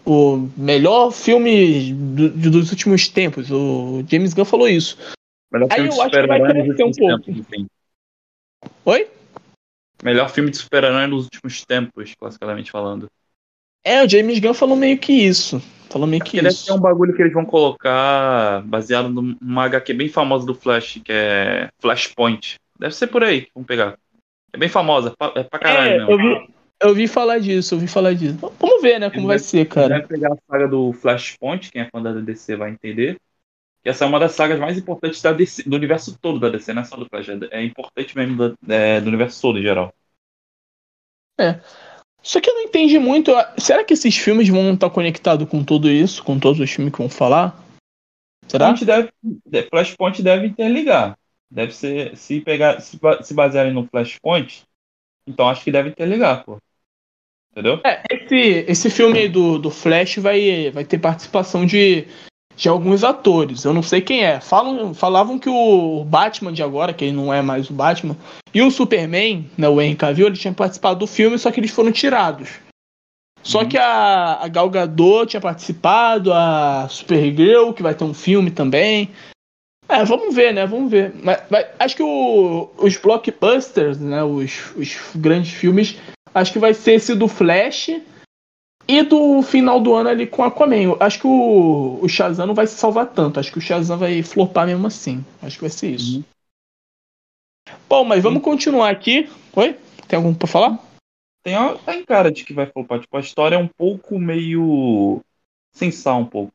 o 0.06 0.50
melhor 0.58 1.12
filme 1.12 1.94
do- 1.94 2.30
dos 2.52 2.72
últimos 2.72 3.08
tempos. 3.08 3.50
O 3.50 4.04
James 4.10 4.34
Gunn 4.34 4.44
falou 4.46 4.68
isso. 4.68 4.98
Melhor 5.52 5.68
Aí 5.72 5.76
filme 5.78 5.90
de 5.90 5.96
eu 5.96 6.02
acho 6.02 6.12
que 6.12 6.28
vai 6.28 6.40
crescer 6.42 6.84
um 6.84 6.88
últimos 6.88 6.98
pouco. 6.98 7.24
tempos, 7.24 7.40
enfim. 7.40 7.68
Oi? 8.84 9.08
Melhor 10.04 10.30
filme 10.30 10.52
de 10.52 10.58
super-herói 10.58 11.08
nos 11.08 11.24
últimos 11.26 11.64
tempos, 11.64 12.14
classicamente 12.20 12.70
falando. 12.70 13.08
É, 13.84 14.04
o 14.04 14.10
James 14.10 14.40
Gunn 14.40 14.54
falou 14.54 14.76
meio 14.76 14.98
que 14.98 15.14
isso. 15.14 15.62
Falou 15.90 16.06
meio 16.08 16.22
que 16.22 16.32
Porque 16.32 16.42
deve 16.42 16.54
isso. 16.54 16.66
ser 16.66 16.74
um 16.74 16.80
bagulho 16.80 17.16
que 17.16 17.22
eles 17.22 17.34
vão 17.34 17.46
colocar 17.46 18.62
baseado 18.66 19.10
numa 19.10 19.64
HQ 19.64 19.94
bem 19.94 20.10
famosa 20.10 20.46
do 20.46 20.54
Flash, 20.54 21.00
que 21.04 21.12
é 21.12 21.70
Flashpoint. 21.80 22.56
Deve 22.78 22.94
ser 22.94 23.08
por 23.08 23.24
aí, 23.24 23.48
vamos 23.54 23.68
pegar. 23.68 23.98
É 24.54 24.58
bem 24.58 24.70
famosa, 24.70 25.14
é 25.36 25.44
pra 25.44 25.60
caralho 25.60 25.92
É, 25.92 25.98
mesmo. 25.98 26.12
eu 26.12 26.18
vi, 26.18 26.54
eu 26.82 26.96
vi 26.96 27.08
falar 27.08 27.40
disso, 27.40 27.76
eu 27.76 27.80
vi 27.80 27.88
falar 27.88 28.14
disso. 28.14 28.38
Vamos 28.60 28.82
ver, 28.82 29.00
né, 29.00 29.10
como 29.10 29.28
vai 29.28 29.40
ser, 29.40 29.66
cara. 29.66 29.96
Deve 29.96 30.08
pegar 30.08 30.34
a 30.34 30.38
saga 30.50 30.68
do 30.68 30.94
Flashpoint, 30.94 31.72
quem 31.72 31.82
é 31.82 31.90
fã 31.90 32.02
da 32.02 32.14
DC 32.14 32.56
vai 32.56 32.72
entender. 32.72 33.18
Que 33.84 33.90
essa 33.90 34.04
é 34.04 34.08
uma 34.08 34.20
das 34.20 34.32
sagas 34.32 34.60
mais 34.60 34.78
importantes 34.78 35.22
da 35.22 35.32
DC, 35.32 35.64
do 35.64 35.76
universo 35.76 36.18
todo 36.20 36.40
da 36.40 36.50
DC, 36.50 36.74
não 36.74 36.82
é 36.82 36.86
só 36.86 36.96
do 36.98 37.06
Flash. 37.06 37.30
É, 37.30 37.60
é 37.60 37.64
importante 37.64 38.18
mesmo 38.18 38.36
da- 38.36 38.76
é, 38.76 39.00
do 39.00 39.08
universo 39.08 39.42
todo 39.42 39.60
em 39.60 39.62
geral. 39.62 39.94
Só 42.24 42.42
que 42.42 42.50
eu 42.50 42.56
não 42.56 42.64
entendi 42.64 42.98
muito. 42.98 43.32
Será 43.58 43.84
que 43.84 43.94
esses 43.94 44.18
filmes 44.18 44.50
vão 44.50 44.74
estar 44.74 44.90
conectados 44.90 45.48
com 45.48 45.64
tudo 45.64 45.90
isso? 45.90 46.24
Com 46.24 46.40
todos 46.40 46.60
os 46.60 46.72
filmes 46.72 46.92
que 46.92 46.98
vão 46.98 47.10
falar? 47.10 47.56
Será? 48.48 48.76
Flashpoint 48.76 48.86
deve, 48.86 49.10
de- 49.46 49.70
Flashpoint 49.70 50.24
deve 50.24 50.48
interligar. 50.48 51.18
Deve 51.50 51.72
ser. 51.74 52.16
Se 52.18 52.42
pegar. 52.42 52.80
Se, 52.82 53.00
se 53.24 53.34
basearem 53.34 53.74
no 53.74 53.88
Flashpoint, 53.88 54.64
então 55.28 55.48
acho 55.48 55.64
que 55.64 55.72
deve 55.72 55.90
interligar, 55.90 56.44
pô. 56.44 56.58
Entendeu? 57.52 57.80
É, 57.86 58.04
esse, 58.12 58.36
esse 58.68 58.90
filme 58.90 59.30
do, 59.30 59.58
do 59.58 59.72
Flash 59.72 60.18
vai, 60.18 60.70
vai 60.72 60.84
ter 60.84 60.98
participação 60.98 61.66
de, 61.66 62.06
de 62.54 62.68
alguns 62.68 63.02
atores. 63.02 63.64
Eu 63.64 63.74
não 63.74 63.82
sei 63.82 64.02
quem 64.02 64.26
é. 64.26 64.42
Falam, 64.42 64.94
falavam 64.94 65.40
que 65.40 65.50
o 65.50 66.04
Batman 66.04 66.52
de 66.52 66.62
agora, 66.62 66.94
que 66.94 67.06
ele 67.06 67.16
não 67.16 67.34
é 67.34 67.42
mais 67.42 67.70
o 67.70 67.74
Batman, 67.74 68.18
e 68.54 68.62
o 68.62 68.70
Superman, 68.70 69.50
né, 69.58 69.70
o 69.70 69.82
Henry 69.82 69.96
Cavill, 69.96 70.28
ele 70.28 70.38
tinha 70.38 70.54
participado 70.54 71.00
do 71.00 71.08
filme, 71.08 71.40
só 71.40 71.50
que 71.50 71.62
eles 71.62 71.72
foram 71.72 71.94
tirados. 71.94 72.50
Só 73.42 73.62
Uhum. 73.62 73.70
que 73.70 73.78
a, 73.78 74.44
a 74.44 74.48
Gal 74.48 74.70
Gadot 74.70 75.28
tinha 75.28 75.40
participado, 75.40 76.34
a 76.34 76.88
Supergirl, 76.90 77.72
que 77.72 77.84
vai 77.84 77.96
ter 77.96 78.04
um 78.04 78.14
filme 78.14 78.52
também. 78.52 79.12
É, 79.88 80.04
vamos 80.04 80.34
ver, 80.34 80.54
né? 80.54 80.66
Vamos 80.66 80.90
ver. 80.90 81.14
Mas, 81.24 81.42
mas 81.50 81.68
acho 81.80 81.96
que 81.96 82.04
o- 82.04 82.70
os 82.78 82.98
blockbusters, 82.98 84.00
né? 84.00 84.24
Os, 84.24 84.76
os 84.76 84.98
grandes 85.16 85.52
filmes, 85.54 85.96
acho 86.34 86.52
que 86.54 86.60
vai 86.60 86.74
ser 86.74 86.94
esse 86.94 87.14
do 87.14 87.28
Flash 87.28 87.90
e 88.88 89.04
do 89.04 89.42
final 89.42 89.80
do 89.80 89.94
ano 89.94 90.10
ali 90.10 90.26
com 90.28 90.44
Aquaman. 90.44 90.96
Acho 91.00 91.20
que 91.20 91.28
o, 91.28 92.00
o 92.02 92.10
Shazam 92.10 92.48
não 92.48 92.54
vai 92.56 92.68
se 92.68 92.76
salvar 92.78 93.08
tanto. 93.08 93.40
Acho 93.40 93.52
que 93.52 93.58
o 93.58 93.62
Shazam 93.62 93.98
vai 93.98 94.22
flopar 94.24 94.66
mesmo 94.66 94.88
assim. 94.88 95.24
Acho 95.42 95.58
que 95.58 95.62
vai 95.62 95.70
ser 95.70 95.92
isso. 95.92 96.18
Uhum. 96.18 96.24
Bom, 97.88 98.04
mas 98.04 98.24
vamos 98.24 98.42
continuar 98.44 98.90
aqui. 98.90 99.30
Oi? 99.56 99.78
Tem 100.08 100.18
algum 100.18 100.34
pra 100.34 100.48
falar? 100.48 100.80
Tem, 101.44 101.56
tem 101.86 102.06
cara 102.06 102.32
de 102.32 102.44
que 102.44 102.54
vai 102.54 102.66
flopar. 102.66 103.00
Tipo, 103.00 103.18
a 103.18 103.20
história 103.20 103.56
é 103.56 103.60
um 103.60 103.68
pouco 103.68 104.18
meio. 104.20 105.22
sem 105.74 105.92
sal 105.92 106.20
um 106.20 106.26
pouco. 106.26 106.54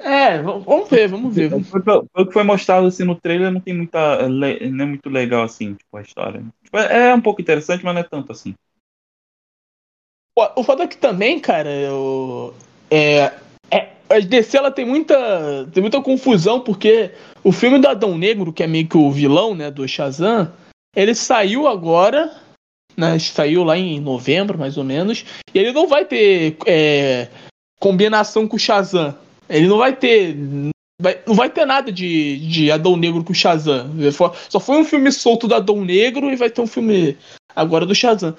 É, 0.00 0.42
vamos 0.42 0.88
ver, 0.88 1.08
vamos 1.08 1.34
ver. 1.34 1.50
Pelo, 1.84 2.08
que 2.26 2.32
foi 2.32 2.42
mostrado 2.42 2.86
assim 2.86 3.04
no 3.04 3.14
trailer, 3.14 3.50
não 3.50 3.60
tem 3.60 3.74
muita. 3.74 4.28
Não 4.28 4.46
é 4.46 4.86
muito 4.86 5.08
legal 5.10 5.42
assim, 5.42 5.74
tipo, 5.74 5.96
a 5.96 6.02
história. 6.02 6.42
Tipo, 6.64 6.78
é, 6.78 7.10
é 7.10 7.14
um 7.14 7.20
pouco 7.20 7.40
interessante, 7.40 7.84
mas 7.84 7.94
não 7.94 8.00
é 8.00 8.04
tanto 8.04 8.32
assim. 8.32 8.54
O, 10.36 10.60
o 10.60 10.64
foda 10.64 10.84
é 10.84 10.86
que 10.86 10.96
também, 10.96 11.38
cara, 11.38 11.70
eu, 11.70 12.54
é, 12.90 13.32
é, 13.70 13.88
a 14.08 14.18
DC 14.18 14.56
ela 14.56 14.70
tem 14.70 14.86
muita, 14.86 15.68
tem 15.72 15.82
muita 15.82 16.00
confusão, 16.00 16.60
porque 16.60 17.10
o 17.44 17.52
filme 17.52 17.78
do 17.78 17.88
Adão 17.88 18.16
Negro, 18.16 18.52
que 18.52 18.62
é 18.62 18.66
meio 18.66 18.88
que 18.88 18.96
o 18.96 19.10
vilão, 19.10 19.54
né, 19.54 19.70
do 19.70 19.86
Shazam, 19.86 20.50
ele 20.96 21.14
saiu 21.14 21.68
agora, 21.68 22.34
né? 22.96 23.18
Saiu 23.18 23.64
lá 23.64 23.76
em 23.76 24.00
novembro, 24.00 24.58
mais 24.58 24.76
ou 24.76 24.84
menos. 24.84 25.24
E 25.54 25.58
ele 25.58 25.72
não 25.72 25.86
vai 25.86 26.04
ter 26.04 26.56
é, 26.66 27.28
combinação 27.78 28.48
com 28.48 28.56
o 28.56 28.58
Shazam. 28.58 29.14
Ele 29.50 29.66
não 29.66 29.78
vai 29.78 29.94
ter. 29.94 30.34
Não 31.26 31.34
vai 31.34 31.50
ter 31.50 31.64
nada 31.64 31.90
de, 31.90 32.38
de 32.46 32.70
Adão 32.70 32.96
Negro 32.96 33.24
com 33.24 33.32
o 33.32 33.34
Shazam. 33.34 33.90
Só 34.48 34.60
foi 34.60 34.76
um 34.76 34.84
filme 34.84 35.10
solto 35.10 35.48
do 35.48 35.54
Adão 35.54 35.84
Negro 35.84 36.30
e 36.30 36.36
vai 36.36 36.50
ter 36.50 36.60
um 36.60 36.66
filme 36.66 37.18
agora 37.54 37.84
do 37.84 37.94
Shazam. 37.94 38.36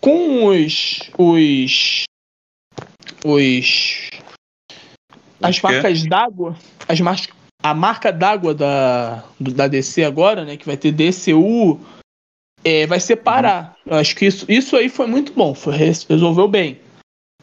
Com 0.00 0.46
os. 0.46 1.00
os. 1.18 2.04
os. 3.24 4.10
as 5.42 5.60
marcas 5.60 6.04
d'água. 6.04 6.56
As 6.88 7.00
marcas. 7.00 7.28
A 7.62 7.74
marca 7.74 8.12
d'água 8.12 8.54
da, 8.54 9.24
da 9.40 9.66
DC 9.66 10.04
agora, 10.04 10.44
né? 10.44 10.56
Que 10.56 10.66
vai 10.66 10.76
ter 10.76 10.92
DCU, 10.92 11.80
é, 12.62 12.86
vai 12.86 13.00
separar. 13.00 13.76
Eu 13.84 13.96
acho 13.96 14.14
que 14.14 14.26
isso, 14.26 14.44
isso 14.48 14.76
aí 14.76 14.88
foi 14.88 15.06
muito 15.06 15.32
bom, 15.32 15.54
foi, 15.54 15.74
resolveu 15.76 16.46
bem. 16.48 16.78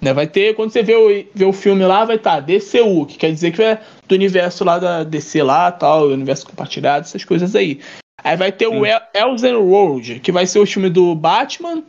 Né? 0.03 0.11
Vai 0.11 0.27
ter, 0.27 0.53
quando 0.53 0.71
você 0.71 0.83
vê 0.83 0.95
o, 0.95 1.25
vê 1.33 1.45
o 1.45 1.53
filme 1.53 1.85
lá, 1.85 2.03
vai 2.03 2.17
estar 2.17 2.35
tá, 2.35 2.39
DCU, 2.41 3.05
que 3.05 3.17
quer 3.17 3.31
dizer 3.31 3.53
que 3.53 3.63
é 3.63 3.81
do 4.05 4.13
universo 4.13 4.65
lá 4.65 4.77
da 4.77 5.03
DC 5.03 5.41
lá, 5.41 5.71
tal, 5.71 6.07
universo 6.09 6.45
compartilhado, 6.45 7.05
essas 7.05 7.23
coisas 7.23 7.55
aí. 7.55 7.79
Aí 8.21 8.35
vai 8.35 8.51
ter 8.51 8.67
Sim. 8.67 8.79
o 8.79 8.85
El 8.85 9.01
Elzen 9.13 9.55
World, 9.55 10.19
que 10.19 10.31
vai 10.31 10.45
ser 10.45 10.59
o 10.59 10.65
filme 10.65 10.89
do 10.89 11.15
Batman, 11.15 11.83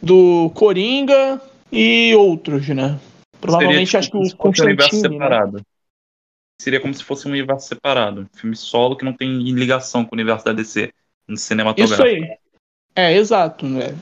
do 0.00 0.50
Coringa 0.54 1.38
e 1.70 2.14
outros, 2.14 2.66
né? 2.68 2.98
Provavelmente 3.38 3.90
Seria, 3.90 4.04
tipo, 4.04 4.18
acho 4.18 4.30
que 4.30 4.34
o 4.34 4.38
Constantine. 4.38 4.82
Um 4.82 5.00
separado. 5.00 5.56
Né? 5.58 5.62
Seria 6.60 6.80
como 6.80 6.94
se 6.94 7.04
fosse 7.04 7.28
um 7.28 7.30
universo 7.30 7.68
separado. 7.68 8.22
Um 8.22 8.38
filme 8.38 8.56
solo 8.56 8.96
que 8.96 9.04
não 9.04 9.12
tem 9.12 9.38
ligação 9.52 10.04
com 10.04 10.14
o 10.14 10.16
universo 10.16 10.46
da 10.46 10.52
DC 10.52 10.92
no 11.28 11.36
cinematográfico. 11.36 12.08
Isso 12.08 12.24
aí. 12.24 12.36
É, 12.96 13.14
exato. 13.14 13.66
Né? 13.66 13.94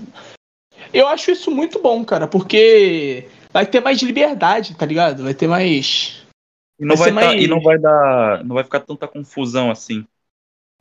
Eu 0.92 1.06
acho 1.08 1.30
isso 1.30 1.50
muito 1.50 1.80
bom, 1.80 2.04
cara, 2.04 2.26
porque 2.26 3.28
vai 3.52 3.67
ter 3.67 3.81
mais 3.81 4.00
liberdade, 4.02 4.75
tá 4.75 4.87
ligado? 4.87 5.25
Vai 5.25 5.35
ter 5.35 5.47
mais. 5.47 6.25
E 6.78 6.85
não 6.85 6.97
vai, 6.97 7.12
vai 7.12 7.25
tá, 7.25 7.31
mais... 7.31 7.45
e 7.45 7.49
não 7.49 7.61
vai 7.61 7.78
dar. 7.78 8.45
Não 8.45 8.55
vai 8.55 8.64
ficar 8.64 8.81
tanta 8.81 9.09
confusão 9.09 9.71
assim. 9.71 10.05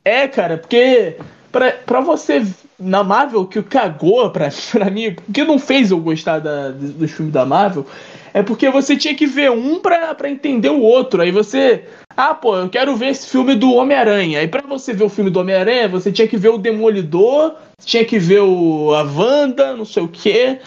É, 0.03 0.27
cara, 0.27 0.57
porque 0.57 1.17
pra, 1.51 1.71
pra 1.71 1.99
você 1.99 2.45
na 2.79 3.03
Marvel, 3.03 3.45
que 3.45 3.61
cagou 3.63 4.29
pra, 4.29 4.49
pra 4.71 4.89
mim, 4.89 5.15
que 5.33 5.43
não 5.43 5.57
fez 5.57 5.91
eu 5.91 5.99
gostar 5.99 6.39
da, 6.39 6.69
dos 6.69 7.11
filmes 7.11 7.33
da 7.33 7.45
Marvel, 7.45 7.85
é 8.33 8.43
porque 8.43 8.69
você 8.69 8.95
tinha 8.95 9.15
que 9.15 9.25
ver 9.25 9.49
um 9.51 9.79
pra, 9.79 10.13
pra 10.13 10.29
entender 10.29 10.69
o 10.69 10.81
outro. 10.81 11.21
Aí 11.21 11.31
você. 11.31 11.85
Ah, 12.15 12.33
pô, 12.33 12.55
eu 12.55 12.69
quero 12.69 12.95
ver 12.95 13.09
esse 13.09 13.29
filme 13.29 13.55
do 13.55 13.73
Homem-Aranha. 13.73 14.39
Aí 14.39 14.47
pra 14.47 14.61
você 14.61 14.93
ver 14.93 15.03
o 15.03 15.09
filme 15.09 15.29
do 15.29 15.39
Homem-Aranha, 15.39 15.87
você 15.87 16.11
tinha 16.11 16.27
que 16.27 16.37
ver 16.37 16.49
o 16.49 16.57
Demolidor, 16.57 17.55
tinha 17.83 18.05
que 18.05 18.17
ver 18.17 18.41
o, 18.41 18.93
a 18.93 19.03
Wanda, 19.03 19.75
não 19.75 19.85
sei 19.85 20.03
o 20.03 20.07
quê. 20.07 20.59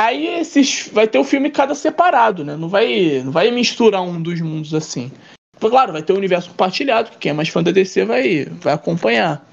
Aí 0.00 0.26
esses 0.26 0.88
vai 0.90 1.06
ter 1.06 1.18
o 1.18 1.24
filme 1.24 1.50
cada 1.50 1.74
separado, 1.74 2.42
né? 2.42 2.56
Não 2.56 2.70
vai, 2.70 3.20
não 3.22 3.30
vai 3.30 3.50
misturar 3.50 4.00
um 4.00 4.20
dos 4.22 4.40
mundos 4.40 4.72
assim. 4.72 5.12
Claro, 5.58 5.92
vai 5.92 6.02
ter 6.02 6.14
o 6.14 6.16
universo 6.16 6.48
compartilhado, 6.48 7.10
que 7.10 7.18
quem 7.18 7.30
é 7.30 7.32
mais 7.34 7.50
fã 7.50 7.62
da 7.62 7.70
DC 7.70 8.06
vai, 8.06 8.46
vai 8.46 8.72
acompanhar. 8.72 9.46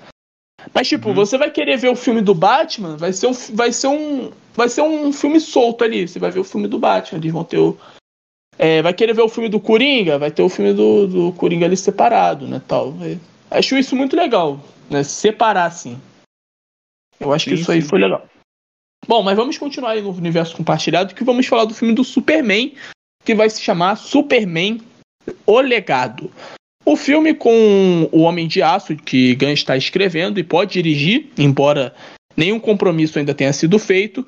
Mas, 0.73 0.87
tipo, 0.87 1.09
uhum. 1.09 1.15
você 1.15 1.37
vai 1.37 1.51
querer 1.51 1.75
ver 1.75 1.89
o 1.89 1.97
filme 1.97 2.21
do 2.21 2.33
Batman, 2.33 2.95
vai 2.95 3.11
ser 3.11 3.27
um, 3.27 3.33
vai 3.53 3.73
ser 3.73 3.87
um, 3.87 4.31
vai 4.55 4.69
ser 4.69 4.83
um 4.83 5.11
filme 5.11 5.37
solto 5.41 5.83
ali. 5.83 6.07
Você 6.07 6.17
vai 6.17 6.31
ver 6.31 6.39
o 6.39 6.45
filme 6.45 6.69
do 6.69 6.79
Batman, 6.79 7.19
eles 7.19 7.33
vão 7.33 7.43
ter 7.43 7.57
o. 7.57 7.77
É, 8.57 8.81
vai 8.81 8.93
querer 8.93 9.13
ver 9.13 9.23
o 9.23 9.29
filme 9.29 9.49
do 9.49 9.59
Coringa, 9.59 10.17
vai 10.17 10.31
ter 10.31 10.43
o 10.43 10.49
filme 10.49 10.71
do, 10.71 11.07
do 11.07 11.33
Coringa 11.33 11.65
ali 11.65 11.75
separado, 11.75 12.47
né? 12.47 12.61
Tal. 12.65 12.93
Acho 13.51 13.77
isso 13.77 13.97
muito 13.97 14.15
legal, 14.15 14.61
né? 14.89 15.03
Separar, 15.03 15.65
assim. 15.65 15.99
Eu 17.19 17.33
acho 17.33 17.49
sim, 17.49 17.55
que 17.55 17.61
isso 17.61 17.71
aí 17.71 17.81
foi 17.81 17.99
legal. 17.99 18.25
Bom, 19.05 19.21
mas 19.21 19.35
vamos 19.35 19.57
continuar 19.57 19.91
aí 19.91 20.01
no 20.01 20.11
universo 20.11 20.55
compartilhado, 20.55 21.13
que 21.13 21.23
vamos 21.23 21.45
falar 21.45 21.65
do 21.65 21.73
filme 21.73 21.93
do 21.93 22.03
Superman, 22.03 22.73
que 23.23 23.35
vai 23.35 23.49
se 23.49 23.61
chamar 23.61 23.95
Superman 23.95 24.79
O 25.45 25.59
Legado. 25.59 26.31
O 26.85 26.95
filme 26.95 27.33
com 27.33 28.09
o 28.11 28.21
Homem 28.21 28.47
de 28.47 28.61
Aço, 28.61 28.95
que 28.95 29.35
Gunn 29.35 29.51
está 29.51 29.75
escrevendo 29.75 30.39
e 30.39 30.43
pode 30.43 30.73
dirigir, 30.73 31.29
embora 31.37 31.93
nenhum 32.35 32.59
compromisso 32.59 33.19
ainda 33.19 33.33
tenha 33.33 33.51
sido 33.51 33.77
feito, 33.77 34.25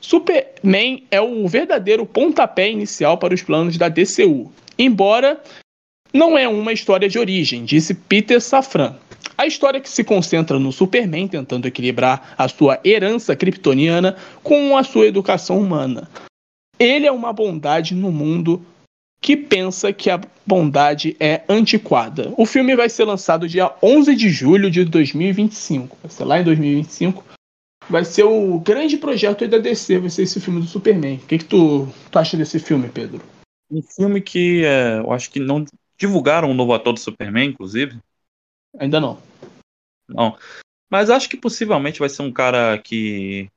Superman 0.00 1.04
é 1.10 1.20
o 1.20 1.46
verdadeiro 1.46 2.04
pontapé 2.06 2.70
inicial 2.70 3.18
para 3.18 3.34
os 3.34 3.42
planos 3.42 3.76
da 3.76 3.88
DCU, 3.88 4.50
embora 4.78 5.40
não 6.12 6.36
é 6.36 6.48
uma 6.48 6.72
história 6.72 7.08
de 7.08 7.18
origem, 7.18 7.64
disse 7.64 7.94
Peter 7.94 8.40
Safran. 8.40 8.96
A 9.36 9.46
história 9.46 9.80
que 9.80 9.88
se 9.88 10.04
concentra 10.04 10.58
no 10.58 10.72
Superman 10.72 11.26
tentando 11.26 11.66
equilibrar 11.66 12.34
a 12.36 12.48
sua 12.48 12.78
herança 12.84 13.34
kryptoniana 13.34 14.16
com 14.42 14.76
a 14.76 14.84
sua 14.84 15.06
educação 15.06 15.58
humana. 15.58 16.08
Ele 16.78 17.06
é 17.06 17.12
uma 17.12 17.32
bondade 17.32 17.94
no 17.94 18.10
mundo 18.10 18.64
que 19.20 19.36
pensa 19.36 19.92
que 19.92 20.08
a 20.08 20.20
bondade 20.46 21.14
é 21.20 21.42
antiquada. 21.48 22.32
O 22.36 22.46
filme 22.46 22.74
vai 22.74 22.88
ser 22.88 23.04
lançado 23.04 23.48
dia 23.48 23.70
11 23.82 24.16
de 24.16 24.30
julho 24.30 24.70
de 24.70 24.84
2025. 24.84 25.98
Vai 26.02 26.10
ser 26.10 26.24
lá 26.24 26.40
em 26.40 26.44
2025. 26.44 27.24
Vai 27.88 28.04
ser 28.04 28.24
o 28.24 28.58
grande 28.60 28.96
projeto 28.96 29.46
da 29.46 29.58
DC, 29.58 29.98
vai 29.98 30.10
ser 30.10 30.22
esse 30.22 30.40
filme 30.40 30.60
do 30.60 30.66
Superman. 30.66 31.16
O 31.16 31.26
que, 31.26 31.38
que 31.38 31.44
tu, 31.44 31.88
tu 32.10 32.18
acha 32.18 32.36
desse 32.36 32.58
filme, 32.58 32.88
Pedro? 32.88 33.20
Um 33.70 33.82
filme 33.82 34.20
que 34.20 34.64
é, 34.64 34.98
eu 35.00 35.12
acho 35.12 35.30
que 35.30 35.40
não 35.40 35.64
divulgaram 35.98 36.48
o 36.48 36.52
um 36.52 36.54
novo 36.54 36.72
ator 36.72 36.92
do 36.92 37.00
Superman, 37.00 37.50
inclusive. 37.50 37.98
Ainda 38.78 39.00
não. 39.00 39.20
Não. 40.08 40.36
Mas 40.90 41.10
acho 41.10 41.28
que 41.28 41.36
possivelmente 41.36 42.00
vai 42.00 42.08
ser 42.08 42.22
um 42.22 42.32
cara 42.32 42.78
que 42.78 43.48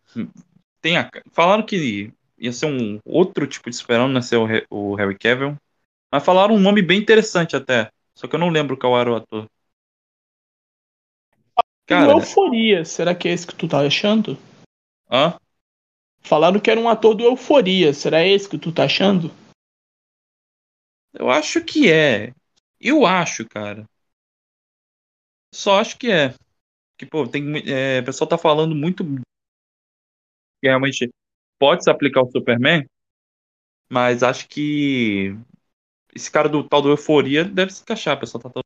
tenha. 0.81 1.09
Falaram 1.31 1.65
que 1.65 2.13
ia 2.37 2.51
ser 2.51 2.67
um 2.67 2.99
outro 3.05 3.47
tipo 3.47 3.69
de 3.69 3.75
esperando, 3.75 4.13
né? 4.13 4.21
Ser 4.21 4.37
o, 4.37 4.47
o 4.69 4.95
Harry 4.95 5.17
Cavill. 5.17 5.57
Mas 6.11 6.23
falaram 6.23 6.55
um 6.55 6.59
nome 6.59 6.81
bem 6.81 6.99
interessante 6.99 7.55
até. 7.55 7.89
Só 8.15 8.27
que 8.27 8.35
eu 8.35 8.39
não 8.39 8.49
lembro 8.49 8.77
qual 8.77 8.99
era 8.99 9.11
o 9.11 9.15
ator. 9.15 9.47
Cara, 11.85 12.11
Euforia, 12.11 12.85
será 12.85 13.13
que 13.15 13.27
é 13.27 13.31
esse 13.31 13.47
que 13.47 13.55
tu 13.55 13.67
tá 13.67 13.79
achando? 13.79 14.37
Hã? 15.09 15.37
Falaram 16.21 16.59
que 16.59 16.71
era 16.71 16.79
um 16.79 16.87
ator 16.87 17.13
do 17.13 17.23
Euforia, 17.23 17.93
será 17.93 18.25
esse 18.25 18.47
que 18.47 18.57
tu 18.57 18.71
tá 18.71 18.85
achando? 18.85 19.31
Eu 21.13 21.29
acho 21.29 21.63
que 21.63 21.91
é. 21.91 22.33
Eu 22.79 23.05
acho, 23.05 23.47
cara. 23.47 23.85
Só 25.53 25.79
acho 25.79 25.97
que 25.97 26.11
é. 26.11 26.33
Que, 26.97 27.05
pô, 27.05 27.27
tem. 27.27 27.43
É, 27.69 27.99
o 27.99 28.05
pessoal 28.05 28.27
tá 28.27 28.37
falando 28.37 28.75
muito. 28.75 29.03
Realmente 30.63 31.09
pode 31.59 31.83
se 31.83 31.89
aplicar 31.89 32.21
ao 32.21 32.31
Superman, 32.31 32.85
mas 33.89 34.23
acho 34.23 34.47
que 34.49 35.35
esse 36.13 36.29
cara 36.29 36.49
do 36.49 36.63
tal 36.63 36.81
do 36.81 36.89
Euforia 36.89 37.45
deve 37.45 37.71
se 37.71 37.81
encaixar, 37.81 38.19
pessoal 38.19 38.41
tá 38.41 38.49
todo... 38.49 38.63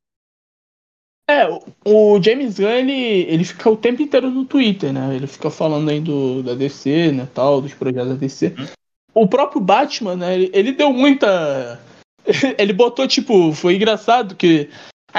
É, 1.30 1.46
o 1.86 2.22
James 2.22 2.58
Gunn, 2.58 2.70
ele, 2.70 2.92
ele 2.94 3.44
fica 3.44 3.70
o 3.70 3.76
tempo 3.76 4.02
inteiro 4.02 4.32
no 4.32 4.46
Twitter, 4.46 4.94
né? 4.94 5.16
Ele 5.16 5.28
fica 5.28 5.52
falando 5.52 5.90
aí 5.90 6.00
do, 6.00 6.42
da 6.42 6.56
DC, 6.56 7.12
né, 7.12 7.28
tal, 7.34 7.62
dos 7.62 7.74
projetos 7.74 8.10
da 8.10 8.16
DC. 8.16 8.56
Hum. 8.58 8.66
O 9.14 9.28
próprio 9.28 9.60
Batman, 9.60 10.16
né, 10.16 10.36
ele, 10.36 10.52
ele 10.54 10.72
deu 10.72 10.94
muita... 10.94 11.80
ele 12.58 12.74
botou, 12.74 13.08
tipo, 13.08 13.52
foi 13.54 13.76
engraçado 13.76 14.36
que 14.36 14.70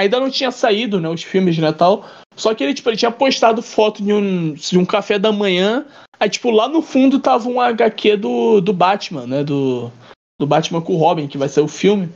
ainda 0.02 0.20
não 0.20 0.30
tinha 0.30 0.50
saído, 0.50 1.00
né, 1.00 1.08
os 1.08 1.22
filmes 1.22 1.54
de 1.54 1.60
Natal, 1.60 2.04
só 2.36 2.54
que 2.54 2.62
ele, 2.62 2.74
tipo, 2.74 2.88
ele 2.88 2.96
tinha 2.96 3.10
postado 3.10 3.62
foto 3.62 4.02
de 4.02 4.12
um, 4.12 4.54
de 4.54 4.78
um 4.78 4.84
café 4.84 5.18
da 5.18 5.32
manhã 5.32 5.84
Aí, 6.20 6.28
tipo, 6.28 6.50
lá 6.50 6.68
no 6.68 6.82
fundo 6.82 7.20
tava 7.20 7.48
um 7.48 7.60
HQ 7.60 8.16
do, 8.16 8.60
do 8.60 8.72
Batman, 8.72 9.26
né? 9.26 9.44
Do, 9.44 9.90
do 10.38 10.46
Batman 10.46 10.80
com 10.80 10.94
o 10.94 10.96
Robin, 10.96 11.28
que 11.28 11.38
vai 11.38 11.48
ser 11.48 11.60
o 11.60 11.68
filme. 11.68 12.08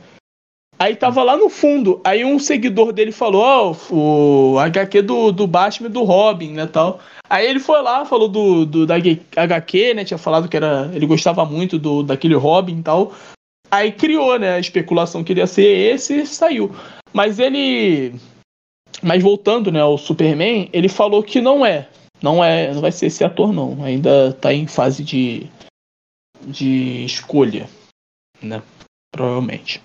Aí 0.77 0.95
tava 0.95 1.23
lá 1.23 1.37
no 1.37 1.49
fundo. 1.49 2.01
Aí 2.03 2.25
um 2.25 2.37
seguidor 2.37 2.91
dele 2.91 3.13
falou, 3.13 3.41
ó, 3.41 3.75
oh, 3.89 4.53
o 4.55 4.59
HQ 4.59 5.01
do, 5.03 5.31
do 5.31 5.47
Batman 5.47 5.87
e 5.87 5.91
do 5.91 6.03
Robin, 6.03 6.51
né, 6.51 6.65
tal. 6.65 6.99
Aí 7.29 7.47
ele 7.47 7.59
foi 7.59 7.81
lá, 7.81 8.03
falou 8.03 8.27
do, 8.27 8.65
do 8.65 8.85
da 8.85 8.95
HQ, 8.95 9.93
né, 9.93 10.03
tinha 10.03 10.17
falado 10.17 10.49
que 10.49 10.57
era, 10.57 10.91
ele 10.93 11.05
gostava 11.05 11.45
muito 11.45 11.79
do 11.79 12.03
daquele 12.03 12.35
Robin 12.35 12.79
e 12.79 12.83
tal. 12.83 13.13
Aí 13.71 13.91
criou, 13.91 14.37
né, 14.37 14.55
a 14.55 14.59
especulação 14.59 15.23
que 15.23 15.31
ele 15.31 15.39
ia 15.39 15.47
ser 15.47 15.93
esse 15.93 16.21
e 16.21 16.27
saiu. 16.27 16.75
Mas 17.13 17.39
ele... 17.39 18.13
Mas 19.01 19.21
voltando, 19.21 19.71
né, 19.71 19.81
ao 19.81 19.97
Superman, 19.97 20.69
ele 20.71 20.87
falou 20.87 21.21
que 21.21 21.41
não 21.41 21.65
é. 21.65 21.89
Não 22.21 22.43
é, 22.43 22.73
não 22.73 22.79
vai 22.79 22.91
ser 22.91 23.07
esse 23.07 23.23
ator 23.23 23.51
não. 23.51 23.83
Ainda 23.83 24.29
está 24.29 24.53
em 24.53 24.65
fase 24.65 25.03
de 25.03 25.49
de 26.45 27.05
escolha, 27.05 27.69
né? 28.41 28.61
Provavelmente. 29.11 29.81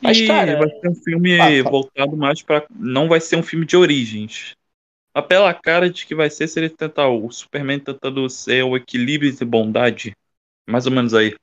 Mas 0.00 0.18
e 0.18 0.26
cara, 0.26 0.58
vai 0.58 0.68
ser 0.68 0.88
um 0.88 0.94
filme 0.94 1.62
voltado 1.62 2.16
mais 2.16 2.42
para 2.42 2.66
não 2.70 3.08
vai 3.08 3.20
ser 3.20 3.36
um 3.36 3.42
filme 3.42 3.64
de 3.64 3.76
origens. 3.76 4.54
A 5.14 5.22
pela 5.22 5.52
cara 5.54 5.88
de 5.88 6.04
que 6.04 6.14
vai 6.14 6.28
ser 6.28 6.46
se 6.46 6.60
ele 6.60 6.68
tentar 6.68 7.08
o 7.08 7.30
Superman 7.30 7.80
tentando 7.80 8.28
ser 8.28 8.62
o 8.62 8.76
equilíbrio 8.76 9.34
de 9.34 9.44
bondade, 9.44 10.14
mais 10.68 10.84
ou 10.86 10.92
menos 10.92 11.14
aí. 11.14 11.34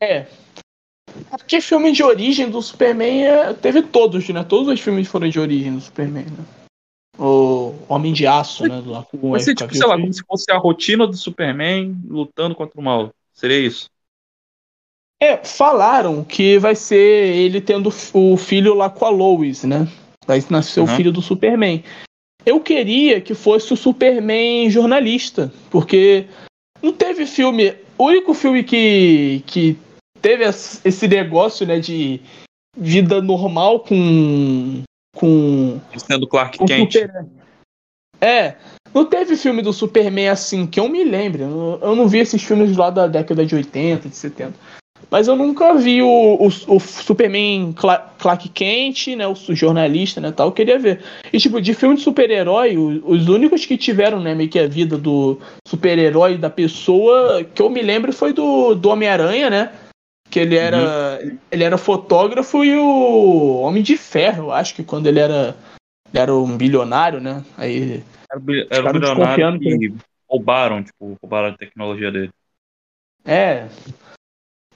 É. 0.00 0.26
Porque 1.30 1.60
filme 1.60 1.92
de 1.92 2.02
origem 2.02 2.50
do 2.50 2.60
Superman 2.62 3.24
é, 3.24 3.52
teve 3.54 3.82
todos, 3.82 4.28
né? 4.28 4.44
Todos 4.44 4.68
os 4.68 4.80
filmes 4.80 5.06
foram 5.08 5.28
de 5.28 5.38
origem 5.38 5.74
do 5.74 5.80
Superman, 5.80 6.24
né? 6.24 6.44
O, 7.18 7.74
Homem 7.88 8.12
de 8.12 8.26
Aço, 8.26 8.66
né? 8.66 8.82
Lá 8.84 9.04
com 9.04 9.30
Vai 9.30 9.40
ser, 9.40 9.54
tipo, 9.54 9.74
sei 9.74 9.86
lá, 9.86 9.96
como 9.98 10.12
se 10.12 10.22
fosse 10.26 10.50
a 10.50 10.56
rotina 10.56 11.06
do 11.06 11.16
Superman 11.16 11.96
lutando 12.08 12.54
contra 12.54 12.80
o 12.80 12.82
mal. 12.82 13.12
Seria 13.32 13.58
isso? 13.58 13.88
É, 15.22 15.36
falaram 15.44 16.24
que 16.24 16.58
vai 16.58 16.74
ser 16.74 17.34
ele 17.34 17.60
tendo 17.60 17.92
o 18.12 18.36
filho 18.36 18.74
lá 18.74 18.90
com 18.90 19.04
a 19.04 19.10
Lois, 19.10 19.62
né? 19.62 19.88
Vai 20.26 20.42
nascer 20.50 20.80
uhum. 20.80 20.86
o 20.86 20.96
filho 20.96 21.12
do 21.12 21.22
Superman. 21.22 21.84
Eu 22.44 22.60
queria 22.60 23.20
que 23.20 23.34
fosse 23.34 23.72
o 23.72 23.76
Superman 23.76 24.68
jornalista, 24.68 25.52
porque 25.70 26.26
não 26.82 26.92
teve 26.92 27.26
filme. 27.26 27.74
O 27.96 28.06
único 28.06 28.34
filme 28.34 28.64
que, 28.64 29.42
que 29.46 29.78
teve 30.24 30.42
esse 30.42 31.06
negócio, 31.06 31.66
né, 31.66 31.78
de 31.78 32.18
vida 32.74 33.20
normal 33.20 33.80
com. 33.80 34.82
com. 35.14 35.78
Sendo 35.98 36.26
Clark 36.26 36.56
com 36.56 36.64
Kent. 36.64 36.92
Super... 36.94 37.26
É. 38.22 38.54
Não 38.94 39.04
teve 39.04 39.36
filme 39.36 39.60
do 39.60 39.72
Superman 39.72 40.28
assim, 40.28 40.66
que 40.66 40.80
eu 40.80 40.88
me 40.88 41.04
lembre. 41.04 41.42
Eu 41.42 41.94
não 41.94 42.08
vi 42.08 42.20
esses 42.20 42.42
filmes 42.42 42.74
lá 42.76 42.88
da 42.88 43.06
década 43.06 43.44
de 43.44 43.54
80, 43.54 44.08
de 44.08 44.16
70. 44.16 44.54
Mas 45.10 45.28
eu 45.28 45.36
nunca 45.36 45.74
vi 45.74 46.00
o, 46.00 46.08
o, 46.08 46.46
o 46.46 46.80
Superman 46.80 47.74
Clark 48.18 48.48
Kent, 48.50 49.08
né? 49.08 49.26
O 49.26 49.34
jornalista, 49.34 50.20
né? 50.20 50.32
Tal, 50.32 50.48
eu 50.48 50.52
queria 50.52 50.78
ver. 50.78 51.02
E 51.32 51.38
tipo, 51.38 51.60
de 51.60 51.74
filme 51.74 51.96
de 51.96 52.02
super-herói, 52.02 52.78
os, 52.78 53.02
os, 53.04 53.28
únicos 53.28 53.66
que 53.66 53.76
tiveram, 53.76 54.20
né, 54.20 54.34
meio 54.34 54.48
que 54.48 54.58
a 54.58 54.68
vida 54.68 54.96
do 54.96 55.38
super-herói 55.66 56.38
da 56.38 56.48
pessoa, 56.48 57.44
que 57.44 57.60
eu 57.60 57.68
me 57.68 57.82
lembro 57.82 58.12
foi 58.12 58.32
do, 58.32 58.74
do 58.74 58.88
Homem-Aranha, 58.88 59.50
né? 59.50 59.70
Que 60.30 60.40
ele 60.40 60.56
era. 60.56 61.20
Uhum. 61.22 61.38
Ele 61.50 61.64
era 61.64 61.78
fotógrafo 61.78 62.64
e 62.64 62.74
o 62.76 63.60
Homem 63.60 63.82
de 63.82 63.96
Ferro, 63.96 64.52
acho 64.52 64.74
que 64.74 64.84
quando 64.84 65.06
ele 65.06 65.20
era. 65.20 65.56
Ele 66.12 66.22
era 66.22 66.34
um 66.34 66.56
bilionário, 66.56 67.20
né? 67.20 67.44
Aí. 67.56 68.02
Era, 68.30 68.42
era 68.70 68.90
um 68.90 68.92
bilionário 68.92 69.60
que 69.60 69.94
roubaram, 70.28 70.82
tipo, 70.82 71.16
roubaram 71.22 71.48
a 71.48 71.56
tecnologia 71.56 72.10
dele. 72.10 72.30
É. 73.24 73.68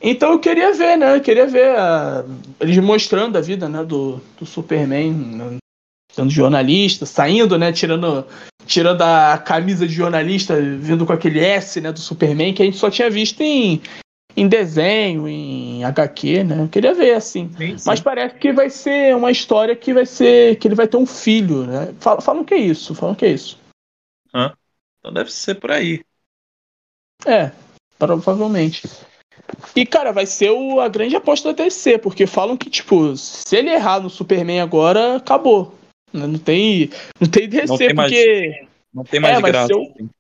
Então 0.00 0.33
eu 0.33 0.38
queria 0.38 0.73
ver, 0.73 0.97
né? 0.97 1.17
Eu 1.17 1.21
queria 1.21 1.47
ver 1.47 1.76
a... 1.76 2.25
eles 2.61 2.78
mostrando 2.78 3.37
a 3.37 3.40
vida 3.40 3.69
né, 3.69 3.85
do, 3.85 4.21
do 4.38 4.47
Superman, 4.47 5.12
né? 5.12 5.57
sendo 6.12 6.31
jornalista, 6.31 7.05
saindo, 7.05 7.59
né? 7.59 7.73
Tirando, 7.73 8.26
tirando 8.67 9.02
a 9.02 9.38
camisa 9.38 9.87
de 9.87 9.93
jornalista, 9.93 10.61
vindo 10.61 11.05
com 11.07 11.12
aquele 11.12 11.40
S 11.40 11.81
né, 11.81 11.93
do 11.93 12.00
Superman 12.00 12.55
que 12.55 12.62
a 12.62 12.64
gente 12.64 12.76
só 12.76 12.90
tinha 12.90 13.11
visto 13.11 13.40
em, 13.40 13.81
em 14.38 14.49
desenho, 14.49 15.28
em 15.28 15.85
HQ, 15.85 16.45
né? 16.45 16.62
Eu 16.62 16.68
queria 16.68 16.95
ver, 16.95 17.14
assim. 17.14 17.50
Sim, 17.57 17.78
sim. 17.78 17.85
Mas 17.87 18.00
parece 18.00 18.37
que 18.37 18.52
vai 18.52 18.71
ser 18.71 19.16
uma 19.16 19.30
história 19.30 19.75
que 19.75 19.92
vai 19.92 20.07
ser. 20.07 20.57
que 20.59 20.68
ele 20.68 20.75
vai 20.75 20.87
ter 20.87 20.97
um 20.97 21.07
filho, 21.07 21.66
né? 21.66 21.95
Falam, 22.00 22.21
falam 22.21 22.45
que 22.45 22.54
é 22.54 22.59
isso, 22.59 22.95
falam 22.95 23.14
que 23.14 23.25
é 23.25 23.30
isso. 23.30 23.59
Hã? 24.33 24.54
Então 24.99 25.12
deve 25.12 25.33
ser 25.33 25.57
por 25.57 25.73
aí. 25.73 26.04
É, 27.26 27.50
provavelmente. 27.99 28.88
E, 29.75 29.85
cara, 29.87 30.12
vai 30.12 30.26
ser 30.26 30.50
o, 30.50 30.80
a 30.80 30.88
grande 30.88 31.16
aposta 31.16 31.52
da 31.52 31.64
DC, 31.64 31.99
porque 31.99 32.26
falam 32.26 32.57
que, 32.57 32.71
tipo, 32.71 33.16
se 33.16 33.57
ele 33.57 33.71
errar 33.71 34.00
no 34.00 34.11
Superman 34.11 34.61
agora, 34.61 35.16
acabou. 35.16 35.75
Né? 36.12 36.26
Não 36.26 36.38
tem, 36.38 36.90
não 37.21 37.28
tem 37.28 37.49
DC, 37.49 37.66
não 37.66 37.76
tem 37.76 37.95
porque. 37.95 38.49
Mais, 38.49 38.68
não 38.95 39.04
tem 39.04 39.21
mais 39.21 39.38
é, 39.38 39.42
graça. 39.42 39.75
O... 39.75 39.83
Assim. 39.83 40.11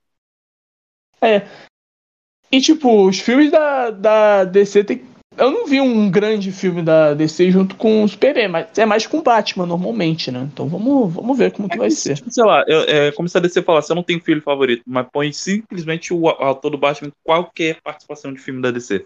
É. 1.20 1.67
E, 2.50 2.60
tipo, 2.60 3.06
os 3.06 3.18
filmes 3.18 3.50
da, 3.50 3.90
da 3.90 4.44
DC 4.44 4.84
tem. 4.84 5.02
Eu 5.36 5.52
não 5.52 5.66
vi 5.66 5.80
um 5.80 6.10
grande 6.10 6.50
filme 6.50 6.82
da 6.82 7.14
DC 7.14 7.52
junto 7.52 7.76
com 7.76 8.02
o 8.02 8.08
Superman, 8.08 8.48
mas 8.48 8.76
é 8.76 8.84
mais 8.84 9.06
com 9.06 9.18
o 9.18 9.22
Batman 9.22 9.66
normalmente, 9.66 10.32
né? 10.32 10.48
Então 10.52 10.66
vamos, 10.66 11.14
vamos 11.14 11.38
ver 11.38 11.52
como 11.52 11.68
é 11.68 11.70
que 11.70 11.78
vai 11.78 11.90
ser. 11.90 12.20
Sei 12.28 12.44
lá, 12.44 12.64
eu, 12.66 12.80
é 12.80 13.12
como 13.12 13.28
se 13.28 13.38
a 13.38 13.40
DC 13.40 13.62
falasse, 13.62 13.92
eu 13.92 13.94
não 13.94 14.02
tenho 14.02 14.20
filho 14.20 14.42
favorito, 14.42 14.82
mas 14.84 15.06
põe 15.12 15.32
simplesmente 15.32 16.12
o 16.12 16.28
ator 16.28 16.72
do 16.72 16.78
Batman 16.78 17.08
em 17.08 17.12
qualquer 17.22 17.80
participação 17.82 18.32
de 18.32 18.40
filme 18.40 18.60
da 18.60 18.72
DC. 18.72 19.04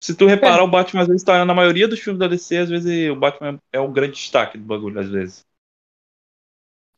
Se 0.00 0.14
tu 0.14 0.26
reparar, 0.26 0.58
é. 0.58 0.62
o 0.62 0.68
Batman 0.68 1.02
às 1.02 1.08
vezes 1.08 1.24
tá 1.24 1.44
na 1.44 1.54
maioria 1.54 1.88
dos 1.88 1.98
filmes 1.98 2.20
da 2.20 2.28
DC, 2.28 2.58
às 2.58 2.68
vezes 2.68 3.10
o 3.10 3.16
Batman 3.16 3.58
é 3.72 3.80
o 3.80 3.88
grande 3.88 4.14
destaque 4.14 4.58
do 4.58 4.64
bagulho, 4.64 5.00
às 5.00 5.08
vezes. 5.08 5.44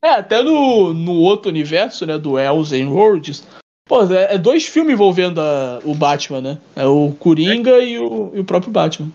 É, 0.03 0.09
até 0.09 0.43
no, 0.43 0.93
no 0.93 1.13
outro 1.13 1.49
universo, 1.49 2.05
né, 2.05 2.17
do 2.17 2.37
Elsen 2.37 2.87
Worlds, 2.87 3.47
pô, 3.85 4.03
é, 4.11 4.35
é, 4.35 4.37
dois 4.37 4.65
filmes 4.65 4.93
envolvendo 4.93 5.39
a, 5.39 5.79
o 5.83 5.95
Batman, 5.95 6.41
né? 6.41 6.61
É 6.75 6.85
o 6.85 7.13
Coringa 7.13 7.71
é. 7.71 7.89
e, 7.89 7.99
o, 7.99 8.35
e 8.35 8.39
o 8.39 8.45
próprio 8.45 8.71
Batman. 8.71 9.11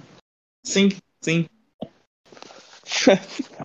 Sim, 0.65 0.91
sim. 1.21 1.47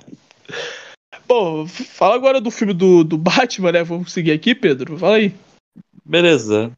Pô, 1.27 1.65
fala 1.67 2.15
agora 2.15 2.39
do 2.39 2.51
filme 2.51 2.73
do, 2.73 3.03
do 3.03 3.17
Batman, 3.17 3.71
né? 3.71 3.83
Vamos 3.83 4.13
seguir 4.13 4.31
aqui, 4.31 4.53
Pedro. 4.53 4.97
Fala 4.97 5.15
aí. 5.15 5.33
Beleza. 6.03 6.71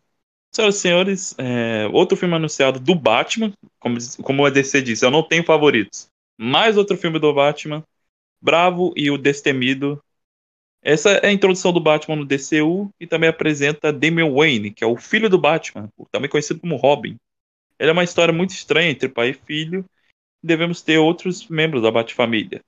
Senhoras 0.55 0.75
e 0.75 0.79
senhores, 0.79 1.35
é, 1.37 1.87
outro 1.91 2.17
filme 2.17 2.33
anunciado 2.33 2.79
do 2.79 2.95
Batman, 2.95 3.53
como, 3.79 3.97
como 4.23 4.45
a 4.45 4.49
DC 4.49 4.81
disse, 4.81 5.05
eu 5.05 5.11
não 5.11 5.21
tenho 5.21 5.43
favoritos. 5.43 6.07
Mais 6.39 6.77
outro 6.77 6.97
filme 6.97 7.19
do 7.19 7.33
Batman, 7.33 7.83
Bravo 8.41 8.93
e 8.95 9.11
o 9.11 9.17
Destemido. 9.17 10.01
Essa 10.87 11.09
é 11.15 11.27
a 11.27 11.33
introdução 11.33 11.73
do 11.73 11.81
Batman 11.81 12.15
no 12.15 12.25
DCU 12.25 12.89
e 12.97 13.05
também 13.05 13.29
apresenta 13.29 13.91
Damian 13.91 14.31
Wayne, 14.31 14.71
que 14.71 14.85
é 14.85 14.87
o 14.87 14.95
filho 14.95 15.29
do 15.29 15.37
Batman, 15.37 15.91
também 16.09 16.29
conhecido 16.29 16.61
como 16.61 16.77
Robin. 16.77 17.17
Ele 17.77 17.89
é 17.89 17.91
uma 17.91 18.05
história 18.05 18.33
muito 18.33 18.51
estranha 18.51 18.89
entre 18.89 19.09
pai 19.09 19.31
e 19.31 19.33
filho. 19.33 19.83
E 20.41 20.47
devemos 20.47 20.81
ter 20.81 20.97
outros 20.97 21.45
membros 21.49 21.83
da 21.83 21.91
Bat-família. 21.91 22.61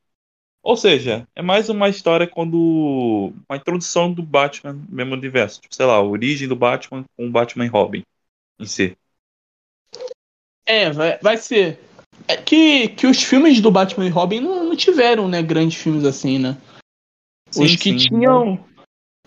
Ou 0.62 0.76
seja, 0.76 1.26
é 1.34 1.42
mais 1.42 1.70
uma 1.70 1.88
história 1.88 2.28
quando. 2.28 3.32
Uma 3.48 3.56
introdução 3.56 4.12
do 4.12 4.22
Batman 4.22 4.74
no 4.74 4.86
mesmo 4.90 5.14
universo. 5.14 5.62
Tipo, 5.62 5.74
sei 5.74 5.86
lá, 5.86 5.94
a 5.94 6.04
origem 6.04 6.46
do 6.46 6.58
Batman 6.58 7.06
com 7.16 7.26
o 7.26 7.32
Batman 7.32 7.68
e 7.68 7.70
Robin 7.70 8.04
em 8.60 8.66
si. 8.66 8.98
É, 10.66 10.92
vai, 10.92 11.18
vai 11.20 11.38
ser. 11.38 11.80
É 12.28 12.36
que, 12.36 12.90
que 12.90 13.08
os 13.08 13.24
filmes 13.24 13.62
do 13.62 13.72
Batman 13.72 14.08
e 14.08 14.10
Robin 14.10 14.42
não, 14.42 14.66
não 14.66 14.76
tiveram, 14.76 15.30
né, 15.30 15.42
grandes 15.42 15.82
filmes 15.82 16.04
assim, 16.04 16.38
né? 16.38 16.58
Sim, 17.52 17.64
os 17.64 17.76
que 17.76 17.92
sim. 17.92 17.98
tinham. 17.98 18.60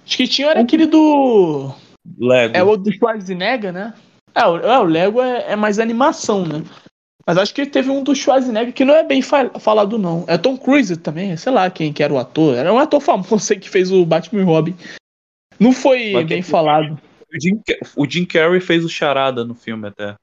Os 0.07 0.17
que 0.17 0.29
tinham 0.29 0.51
era 0.51 0.61
aquele 0.61 0.87
do. 0.87 1.73
Lego. 2.19 2.57
É 2.57 2.63
o 2.63 2.77
do 2.77 2.93
Schwarzenegger, 2.93 3.73
né? 3.73 3.95
É, 4.35 4.47
o, 4.47 4.57
é, 4.59 4.79
o 4.79 4.85
Lego 4.85 5.21
é, 5.21 5.53
é 5.53 5.57
mais 5.57 5.79
animação, 5.79 6.47
né? 6.47 6.63
Mas 7.27 7.39
acho 7.39 7.55
que 7.55 7.65
teve 7.65 7.91
um 7.91 8.03
do 8.03 8.15
Schwarzenegger 8.15 8.73
que 8.73 8.85
não 8.85 8.95
é 8.95 9.05
bem 9.05 9.23
falado, 9.23 9.99
não. 9.99 10.25
É 10.27 10.37
Tom 10.37 10.57
Cruise 10.57 10.97
também, 10.97 11.37
sei 11.37 11.53
lá 11.53 11.71
quem 11.71 11.93
que 11.93 12.03
era 12.03 12.13
o 12.13 12.19
ator. 12.19 12.57
Era 12.57 12.73
um 12.73 12.79
ator 12.79 13.01
famoso 13.01 13.55
que 13.61 13.71
fez 13.71 13.93
o 13.93 14.05
Batman 14.05 14.41
e 14.41 14.45
Robin. 14.45 14.75
Não 15.61 15.73
foi 15.73 16.13
Mas 16.13 16.27
bem 16.27 16.43
falado. 16.43 16.99
O 17.33 17.41
Jim, 17.41 17.63
o 17.97 18.11
Jim 18.11 18.25
Carrey 18.25 18.61
fez 18.61 18.85
o 18.85 18.89
Charada 18.89 19.45
no 19.45 19.55
filme 19.55 19.89
até. 19.89 20.17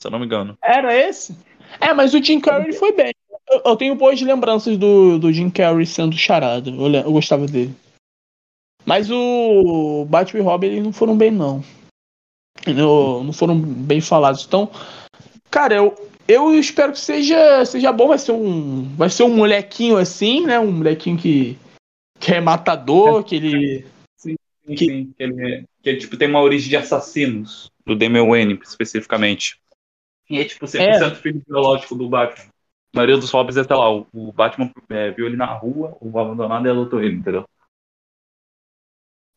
Se 0.00 0.06
eu 0.06 0.10
não 0.10 0.18
me 0.18 0.24
engano. 0.24 0.56
Era 0.62 0.96
esse? 0.96 1.36
É, 1.78 1.92
mas 1.92 2.14
o 2.14 2.22
Jim 2.22 2.40
Carrey 2.40 2.72
foi 2.72 2.92
bem. 2.92 3.12
Eu, 3.48 3.62
eu 3.64 3.76
tenho 3.76 3.94
boas 3.94 4.20
lembranças 4.20 4.76
do, 4.76 5.18
do 5.18 5.32
Jim 5.32 5.50
Carrey 5.50 5.86
sendo 5.86 6.16
charada. 6.16 6.70
Eu, 6.70 6.92
eu 6.92 7.12
gostava 7.12 7.46
dele. 7.46 7.74
Mas 8.84 9.10
o 9.10 10.06
Batman 10.08 10.40
e 10.40 10.42
Robin 10.42 10.66
eles 10.66 10.84
não 10.84 10.92
foram 10.92 11.16
bem, 11.16 11.30
não. 11.30 11.62
não. 12.66 13.24
Não 13.24 13.32
foram 13.32 13.58
bem 13.58 14.00
falados. 14.00 14.44
Então, 14.46 14.70
cara, 15.50 15.74
eu, 15.74 16.10
eu 16.26 16.54
espero 16.54 16.92
que 16.92 17.00
seja, 17.00 17.64
seja 17.64 17.92
bom. 17.92 18.08
Vai 18.08 18.18
ser 18.18 18.32
um, 18.32 18.84
vai 18.96 19.10
ser 19.10 19.24
um 19.24 19.34
molequinho 19.34 19.96
assim, 19.96 20.46
né? 20.46 20.58
Um 20.58 20.72
molequinho 20.72 21.18
que, 21.18 21.58
que 22.18 22.32
é 22.32 22.40
matador, 22.40 23.24
que 23.24 23.36
ele. 23.36 23.86
Sim, 24.16 24.36
sim, 24.66 24.74
que... 24.74 24.84
sim. 24.86 25.12
Que 25.16 25.22
ele, 25.22 25.64
que 25.82 25.88
ele 25.90 25.98
tipo, 25.98 26.16
tem 26.16 26.28
uma 26.28 26.40
origem 26.40 26.68
de 26.68 26.76
assassinos, 26.76 27.70
do 27.84 27.96
Damian 27.96 28.26
Wayne, 28.26 28.58
especificamente. 28.62 29.60
E 30.28 30.38
é 30.38 30.44
tipo 30.44 30.64
100% 30.64 30.80
é. 30.80 31.14
filho 31.16 31.42
biológico 31.46 31.96
do 31.96 32.08
Batman. 32.08 32.48
A 32.92 32.96
maioria 32.98 33.16
dos 33.16 33.30
hobbies 33.30 33.56
é, 33.56 33.64
sei 33.64 33.76
lá, 33.76 33.92
o, 33.92 34.06
o 34.12 34.32
Batman 34.32 34.70
é, 34.88 35.10
viu 35.10 35.26
ele 35.26 35.36
na 35.36 35.46
rua, 35.46 35.96
o 36.00 36.18
abandonado 36.18 36.66
e 36.66 36.70
adotou 36.70 37.02
ele, 37.02 37.16
entendeu? 37.16 37.44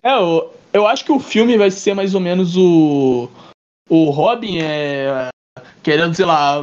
É, 0.01 0.13
eu, 0.13 0.53
eu 0.73 0.87
acho 0.87 1.05
que 1.05 1.11
o 1.11 1.19
filme 1.19 1.57
vai 1.57 1.71
ser 1.71 1.93
mais 1.93 2.13
ou 2.15 2.21
menos 2.21 2.57
o. 2.57 3.29
O 3.89 4.09
Robin 4.09 4.59
é 4.59 5.29
querendo, 5.83 6.15
sei 6.15 6.25
lá, 6.25 6.61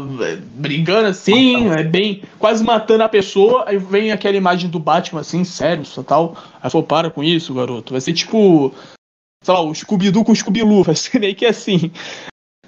brigando 0.55 1.09
assim, 1.09 1.69
é 1.71 1.83
bem. 1.83 2.23
quase 2.39 2.65
matando 2.65 3.05
a 3.05 3.09
pessoa, 3.09 3.65
aí 3.69 3.77
vem 3.77 4.11
aquela 4.11 4.37
imagem 4.37 4.71
do 4.71 4.81
Batman 4.81 5.21
assim, 5.21 5.45
sério, 5.45 5.85
só 5.85 6.03
tal. 6.03 6.37
Aí 6.61 6.71
falou, 6.71 6.87
para 6.87 7.11
com 7.11 7.23
isso, 7.23 7.55
garoto. 7.55 7.93
Vai 7.93 8.01
ser 8.01 8.15
tipo. 8.15 8.75
Sei 9.43 9.55
lá, 9.55 9.61
o 9.61 9.75
Scooby-Doo 9.75 10.25
com 10.25 10.33
o 10.33 10.37
Scooby-Loo, 10.37 10.83
vai 10.85 10.97
ser 10.97 11.19
meio 11.19 11.37
que 11.37 11.47
assim. 11.47 11.93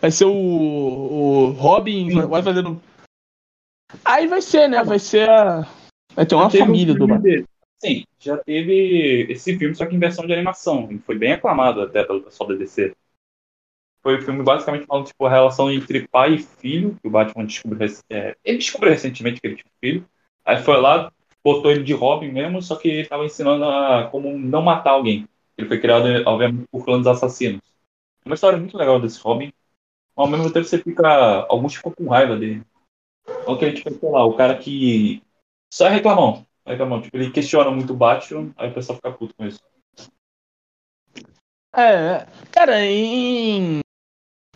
Vai 0.01 0.11
ser 0.11 0.27
o. 0.27 0.33
O 0.33 1.51
Robin 1.53 2.27
vai 2.27 2.43
fazendo. 2.43 2.81
Aí 4.05 4.27
vai 4.27 4.41
ser, 4.41 4.69
né? 4.69 4.83
Vai 4.83 4.99
ser 4.99 5.29
a. 5.29 5.67
Vai 6.15 6.27
ter 6.27 6.35
uma 6.35 6.51
família 6.51 6.95
um 6.95 6.99
do 6.99 7.07
Batman. 7.07 7.45
Sim, 7.85 8.05
já 8.21 8.37
teve 8.37 9.27
esse 9.29 9.59
filme, 9.59 9.75
só 9.75 9.85
que 9.87 9.97
em 9.97 9.99
versão 9.99 10.25
de 10.25 10.33
animação. 10.33 10.89
Foi 11.05 11.19
bem 11.19 11.33
aclamado 11.33 11.83
até 11.83 12.05
pelo 12.05 12.23
pessoal 12.23 12.49
da 12.49 12.55
DC. 12.55 12.95
Foi 14.03 14.17
o 14.17 14.19
um 14.19 14.23
filme 14.23 14.43
basicamente 14.43 14.87
falando 14.87 15.07
tipo, 15.07 15.27
a 15.27 15.31
relação 15.31 15.71
entre 15.71 16.07
pai 16.07 16.35
e 16.35 16.39
filho, 16.39 16.97
que 17.01 17.09
o 17.09 17.11
Batman 17.11 17.45
descobriu. 17.45 17.89
É, 18.09 18.37
ele 18.45 18.59
descobriu 18.59 18.93
recentemente 18.93 19.41
que 19.41 19.47
ele 19.47 19.57
tinha 19.57 19.73
filho. 19.81 20.07
Aí 20.45 20.63
foi 20.63 20.81
lá, 20.81 21.13
botou 21.43 21.71
ele 21.71 21.83
de 21.83 21.93
Robin 21.93 22.31
mesmo, 22.31 22.63
só 22.63 22.77
que 22.77 22.89
ele 22.89 23.09
tava 23.09 23.25
ensinando 23.25 23.65
a 23.65 24.09
como 24.11 24.39
não 24.39 24.63
matar 24.63 24.93
alguém. 24.93 25.29
Ele 25.59 25.69
foi 25.69 25.81
criado, 25.81 26.07
obviamente, 26.27 26.67
por 26.71 26.85
clãs 26.85 27.07
assassinos. 27.07 27.61
Uma 28.25 28.35
história 28.35 28.59
muito 28.59 28.77
legal 28.77 29.01
desse 29.01 29.21
Robin. 29.21 29.53
Ao 30.15 30.29
mesmo 30.29 30.53
tempo 30.53 30.67
você 30.67 30.79
fica. 30.79 31.47
Alguns 31.49 31.75
ficam 31.75 31.93
com 31.93 32.09
raiva 32.09 32.37
dele. 32.37 32.63
Que 33.59 33.73
tipo, 33.73 33.91
sei 33.91 34.11
lá, 34.11 34.25
o 34.25 34.35
cara 34.35 34.57
que. 34.57 35.23
Só 35.73 35.87
é 35.87 35.91
reclamão. 35.91 36.45
reclamão. 36.67 37.01
Tipo, 37.01 37.17
ele 37.17 37.31
questiona 37.31 37.71
muito 37.71 37.93
o 37.93 37.97
Batman, 37.97 38.53
aí 38.57 38.71
o 38.71 38.75
pessoal 38.75 38.97
fica 38.97 39.13
puto 39.13 39.35
com 39.35 39.47
isso. 39.47 39.61
É, 41.75 42.27
cara, 42.51 42.85
em, 42.85 43.81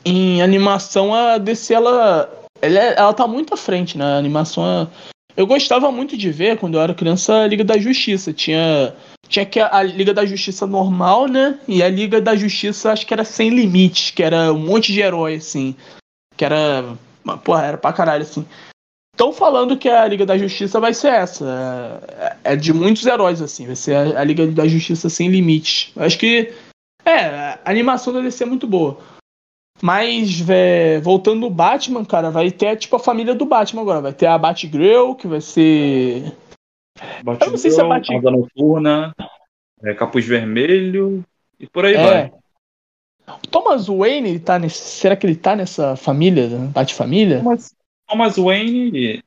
em 0.05 0.43
animação 0.43 1.15
a 1.15 1.39
DC 1.39 1.73
ela, 1.73 2.31
ela, 2.61 2.79
é, 2.79 2.95
ela 2.99 3.15
tá 3.15 3.27
muito 3.27 3.55
à 3.55 3.57
frente, 3.57 3.97
né? 3.97 4.05
A 4.05 4.19
animação. 4.19 4.91
Eu 5.35 5.47
gostava 5.47 5.91
muito 5.91 6.17
de 6.17 6.31
ver 6.31 6.59
quando 6.59 6.75
eu 6.75 6.81
era 6.81 6.95
criança 6.95 7.43
a 7.43 7.47
Liga 7.47 7.65
da 7.65 7.79
Justiça. 7.79 8.33
Tinha 8.33 8.95
tinha 9.29 9.45
que 9.45 9.61
a 9.61 9.83
Liga 9.83 10.15
da 10.15 10.25
Justiça 10.25 10.67
normal, 10.67 11.27
né? 11.27 11.59
E 11.67 11.83
a 11.83 11.89
Liga 11.89 12.21
da 12.21 12.37
Justiça 12.37 12.93
acho 12.93 13.07
que 13.07 13.13
era 13.13 13.25
sem 13.25 13.51
limites, 13.51 14.11
que 14.11 14.23
era 14.23 14.53
um 14.53 14.59
monte 14.59 14.93
de 14.93 15.01
herói 15.01 15.37
assim, 15.37 15.75
que 16.37 16.45
era, 16.45 16.97
porra, 17.43 17.67
era 17.67 17.79
pra 17.79 17.93
caralho 17.93 18.23
assim. 18.23 18.47
Estão 19.15 19.33
falando 19.33 19.79
que 19.79 19.89
a 19.89 20.07
Liga 20.07 20.27
da 20.27 20.37
Justiça 20.37 20.79
vai 20.79 20.93
ser 20.93 21.09
essa. 21.09 22.03
É, 22.45 22.53
é 22.53 22.57
de 22.57 22.73
muitos 22.73 23.07
heróis, 23.07 23.41
assim. 23.41 23.67
Vai 23.67 23.75
ser 23.75 23.95
a, 23.97 24.21
a 24.21 24.25
Liga 24.25 24.47
da 24.47 24.69
Justiça 24.69 25.09
sem 25.09 25.29
limites. 25.29 25.91
Acho 25.97 26.19
que. 26.19 26.53
É, 27.05 27.25
a 27.25 27.61
animação 27.65 28.13
deve 28.13 28.31
ser 28.31 28.45
muito 28.45 28.67
boa. 28.67 28.99
Mas, 29.83 30.39
vé, 30.39 31.01
voltando 31.01 31.41
no 31.41 31.51
Batman, 31.51 32.05
cara, 32.05 32.31
vai 32.31 32.51
ter 32.51 32.77
tipo 32.77 32.97
a 32.97 33.01
família 33.01 33.35
do 33.35 33.47
Batman 33.47 33.83
agora. 33.83 34.01
Vai 34.01 34.13
ter 34.13 34.27
a 34.27 34.37
Batgirl, 34.37 35.15
que 35.15 35.27
vai 35.27 35.41
ser. 35.41 36.33
Batgirl, 37.23 37.49
Eu 37.49 37.51
não 37.53 37.59
sei 37.59 37.71
se 37.71 37.81
é 37.81 37.85
Batgirl. 37.85 38.19
Asa 38.19 38.31
Noturna, 38.31 39.15
é, 39.83 39.95
Capuz 39.95 40.27
Vermelho 40.27 41.25
e 41.59 41.67
por 41.67 41.85
aí 41.85 41.95
é. 41.95 42.07
vai. 42.07 42.33
Thomas 43.51 43.89
Wayne, 43.89 44.31
ele 44.31 44.41
tá 44.41 44.59
nesse, 44.59 44.79
será 44.79 45.17
que 45.17 45.27
ele 45.27 45.37
tá 45.37 45.57
nessa 45.57 45.97
família, 45.97 46.49
Bat-família? 46.73 47.39
Thomas, 47.39 47.75
Thomas 48.07 48.37
Wayne. 48.37 49.23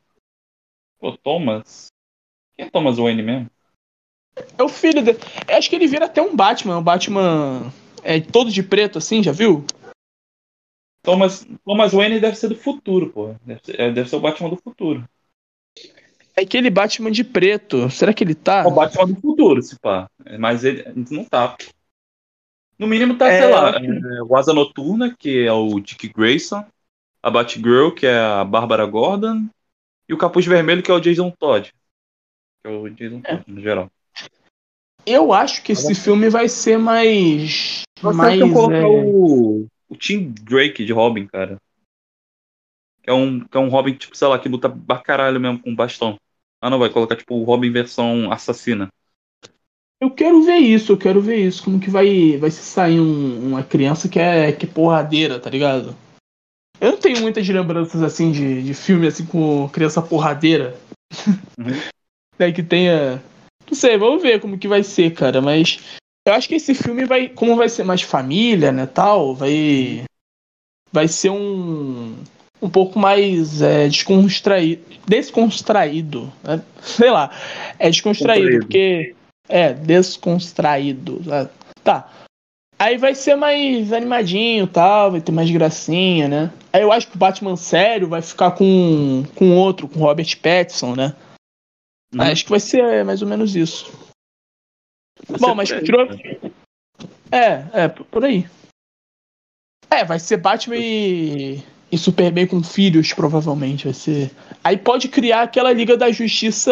Pô, 1.00 1.18
Thomas. 1.18 1.88
Quem 2.56 2.66
é 2.66 2.70
Thomas 2.70 2.98
Wayne 2.98 3.22
mesmo? 3.22 3.50
É 4.58 4.64
o 4.64 4.70
filho 4.70 5.04
dele. 5.04 5.20
Acho 5.48 5.70
que 5.70 5.76
ele 5.76 5.88
vira 5.88 6.06
até 6.06 6.22
um 6.22 6.36
Batman. 6.36 6.78
Um 6.78 6.84
Batman 6.84 7.74
é 8.04 8.20
todo 8.20 8.52
de 8.52 8.64
preto, 8.64 8.98
assim, 8.98 9.22
já 9.22 9.32
viu? 9.32 9.66
Thomas, 11.02 11.48
Thomas 11.66 11.94
Wayne 11.94 12.20
deve 12.20 12.36
ser 12.36 12.50
do 12.50 12.56
futuro, 12.56 13.10
pô. 13.10 13.36
Deve 13.46 13.62
ser, 13.64 13.80
é, 13.80 13.92
deve 13.92 14.10
ser 14.10 14.16
o 14.16 14.22
Batman 14.22 14.50
do 14.50 14.58
futuro. 14.58 15.08
É 16.36 16.42
aquele 16.42 16.70
Batman 16.70 17.12
de 17.12 17.24
preto. 17.24 17.90
Será 17.90 18.14
que 18.14 18.24
ele 18.24 18.36
tá? 18.36 18.64
É 18.64 18.68
o 18.68 18.72
Batman 18.72 19.08
do 19.08 19.20
futuro, 19.20 19.62
se 19.62 19.78
pá. 19.80 20.10
Mas 20.38 20.64
ele 20.64 20.86
não 21.10 21.26
tá. 21.26 21.58
No 22.80 22.88
mínimo 22.88 23.18
tá, 23.18 23.28
é... 23.28 23.42
sei 23.42 23.52
lá, 23.52 23.76
é, 23.76 24.24
o 24.24 24.36
Asa 24.38 24.54
Noturna, 24.54 25.14
que 25.14 25.46
é 25.46 25.52
o 25.52 25.80
Dick 25.80 26.08
Grayson 26.08 26.66
a 27.22 27.30
Batgirl, 27.30 27.92
que 27.92 28.06
é 28.06 28.18
a 28.18 28.44
Bárbara 28.44 28.86
Gordon, 28.86 29.48
e 30.08 30.14
o 30.14 30.18
Capuz 30.18 30.46
Vermelho, 30.46 30.82
que 30.82 30.90
é 30.90 30.94
o 30.94 31.00
Jason 31.00 31.30
Todd. 31.32 31.72
Que 32.64 32.70
é 32.70 32.70
o 32.70 32.90
Jason 32.90 33.22
é. 33.24 33.38
Todd, 33.38 33.52
no 33.52 33.62
geral. 33.62 33.92
Eu 35.06 35.34
acho 35.34 35.64
que 35.64 35.72
esse 35.72 35.96
filme 35.96 36.30
vai 36.30 36.48
ser 36.50 36.78
mais. 36.78 37.84
Mais 38.02 38.38
que 38.38 38.44
eu 38.44 38.54
colocar 38.54 38.76
é... 38.76 38.86
o, 38.86 39.68
o 39.88 39.96
Tim 39.96 40.32
Drake 40.42 40.86
de 40.86 40.94
Robin, 40.94 41.26
cara. 41.26 41.58
Que 43.02 43.10
é, 43.10 43.14
um, 43.14 43.40
que 43.40 43.58
é 43.58 43.60
um 43.60 43.70
Robin, 43.70 43.94
tipo, 43.94 44.16
sei 44.16 44.28
lá, 44.28 44.38
que 44.38 44.50
luta 44.50 44.70
caralho 45.04 45.40
mesmo 45.40 45.60
com 45.62 45.76
bastão. 45.76 46.18
Ah, 46.62 46.70
não, 46.70 46.80
vai 46.80 46.90
colocar, 46.90 47.16
tipo, 47.16 47.36
o 47.36 47.44
Robin 47.44 47.72
versão 47.72 48.32
assassina. 48.32 48.90
Eu 50.02 50.10
quero 50.10 50.42
ver 50.44 50.58
isso, 50.58 50.94
eu 50.94 50.98
quero 50.98 51.22
ver 51.22 51.46
isso. 51.46 51.64
Como 51.64 51.80
que 51.80 51.90
vai, 51.90 52.38
vai 52.38 52.50
se 52.50 52.62
sair 52.62 53.00
um, 53.00 53.50
uma 53.50 53.64
criança 53.64 54.08
que 54.08 54.18
é, 54.18 54.52
que 54.52 54.66
é 54.66 54.70
porradeira, 54.70 55.40
tá 55.40 55.50
ligado? 55.50 55.96
Eu 56.80 56.94
não 56.94 56.98
tenho 56.98 57.20
muitas 57.20 57.48
lembranças 57.48 58.02
assim 58.02 58.32
de, 58.32 58.64
de 58.64 58.74
filme 58.74 59.08
assim 59.08 59.26
com 59.26 59.68
criança 59.70 60.02
porradeira. 60.02 60.80
Uhum. 61.58 61.66
né, 62.40 62.52
que 62.52 62.64
tenha. 62.64 63.22
Não 63.70 63.76
sei, 63.76 63.98
vamos 63.98 64.22
ver 64.22 64.40
como 64.40 64.58
que 64.58 64.68
vai 64.68 64.84
ser, 64.84 65.14
cara. 65.14 65.42
Mas 65.42 65.80
eu 66.26 66.34
acho 66.34 66.48
que 66.48 66.56
esse 66.56 66.74
filme 66.74 67.06
vai. 67.06 67.28
Como 67.28 67.58
vai 67.58 67.68
ser 67.68 67.84
mais 67.84 68.02
família, 68.02 68.72
né? 68.72 68.86
Tal, 68.86 69.36
vai. 69.36 70.04
Vai 70.92 71.08
ser 71.08 71.30
um. 71.30 72.16
Um 72.62 72.70
pouco 72.70 73.00
mais 73.00 73.62
é, 73.62 73.88
descontraído. 73.88 74.82
Descontraído. 75.08 76.32
Né? 76.44 76.62
Sei 76.82 77.10
lá. 77.10 77.32
É 77.78 77.90
descontraído, 77.90 78.60
porque. 78.60 79.16
É, 79.50 79.74
descontraído. 79.74 81.22
Tá. 81.84 82.10
Aí 82.78 82.98
vai 82.98 83.14
ser 83.14 83.36
mais 83.36 83.92
animadinho 83.92 84.66
tal, 84.66 85.12
vai 85.12 85.20
ter 85.20 85.34
mais 85.34 85.52
gracinha, 85.52 86.30
né? 86.30 86.54
Aí 86.72 86.82
eu 86.82 86.92
acho 86.92 87.08
que 87.08 87.16
o 87.16 87.20
Batman 87.20 87.58
sério 87.58 88.08
vai 88.08 88.22
ficar 88.22 88.52
com, 88.52 89.26
com 89.36 89.58
outro, 89.58 89.90
com 89.90 90.00
Robert 90.00 90.40
Pattinson, 90.40 90.96
né? 90.96 91.16
Uhum. 92.14 92.22
Acho 92.22 92.46
que 92.46 92.52
vai 92.52 92.60
ser 92.60 93.04
mais 93.04 93.22
ou 93.22 93.28
menos 93.28 93.56
isso. 93.56 93.92
Vai 95.28 95.40
Bom, 95.40 95.56
mas 95.56 95.68
tirou. 95.68 96.08
É, 97.32 97.84
é, 97.84 97.88
por 97.90 98.24
aí. 98.24 98.48
É, 99.90 100.06
vai 100.06 100.20
ser 100.20 100.38
Batman 100.38 100.78
e, 100.78 101.64
e 101.92 101.98
Superman 101.98 102.48
com 102.48 102.64
filhos, 102.64 103.14
provavelmente. 103.14 103.86
Vai 103.86 103.94
ser. 103.94 104.32
Aí 104.64 104.78
pode 104.78 105.08
criar 105.08 105.44
aquela 105.44 105.72
Liga 105.72 105.98
da 105.98 106.12
Justiça 106.12 106.72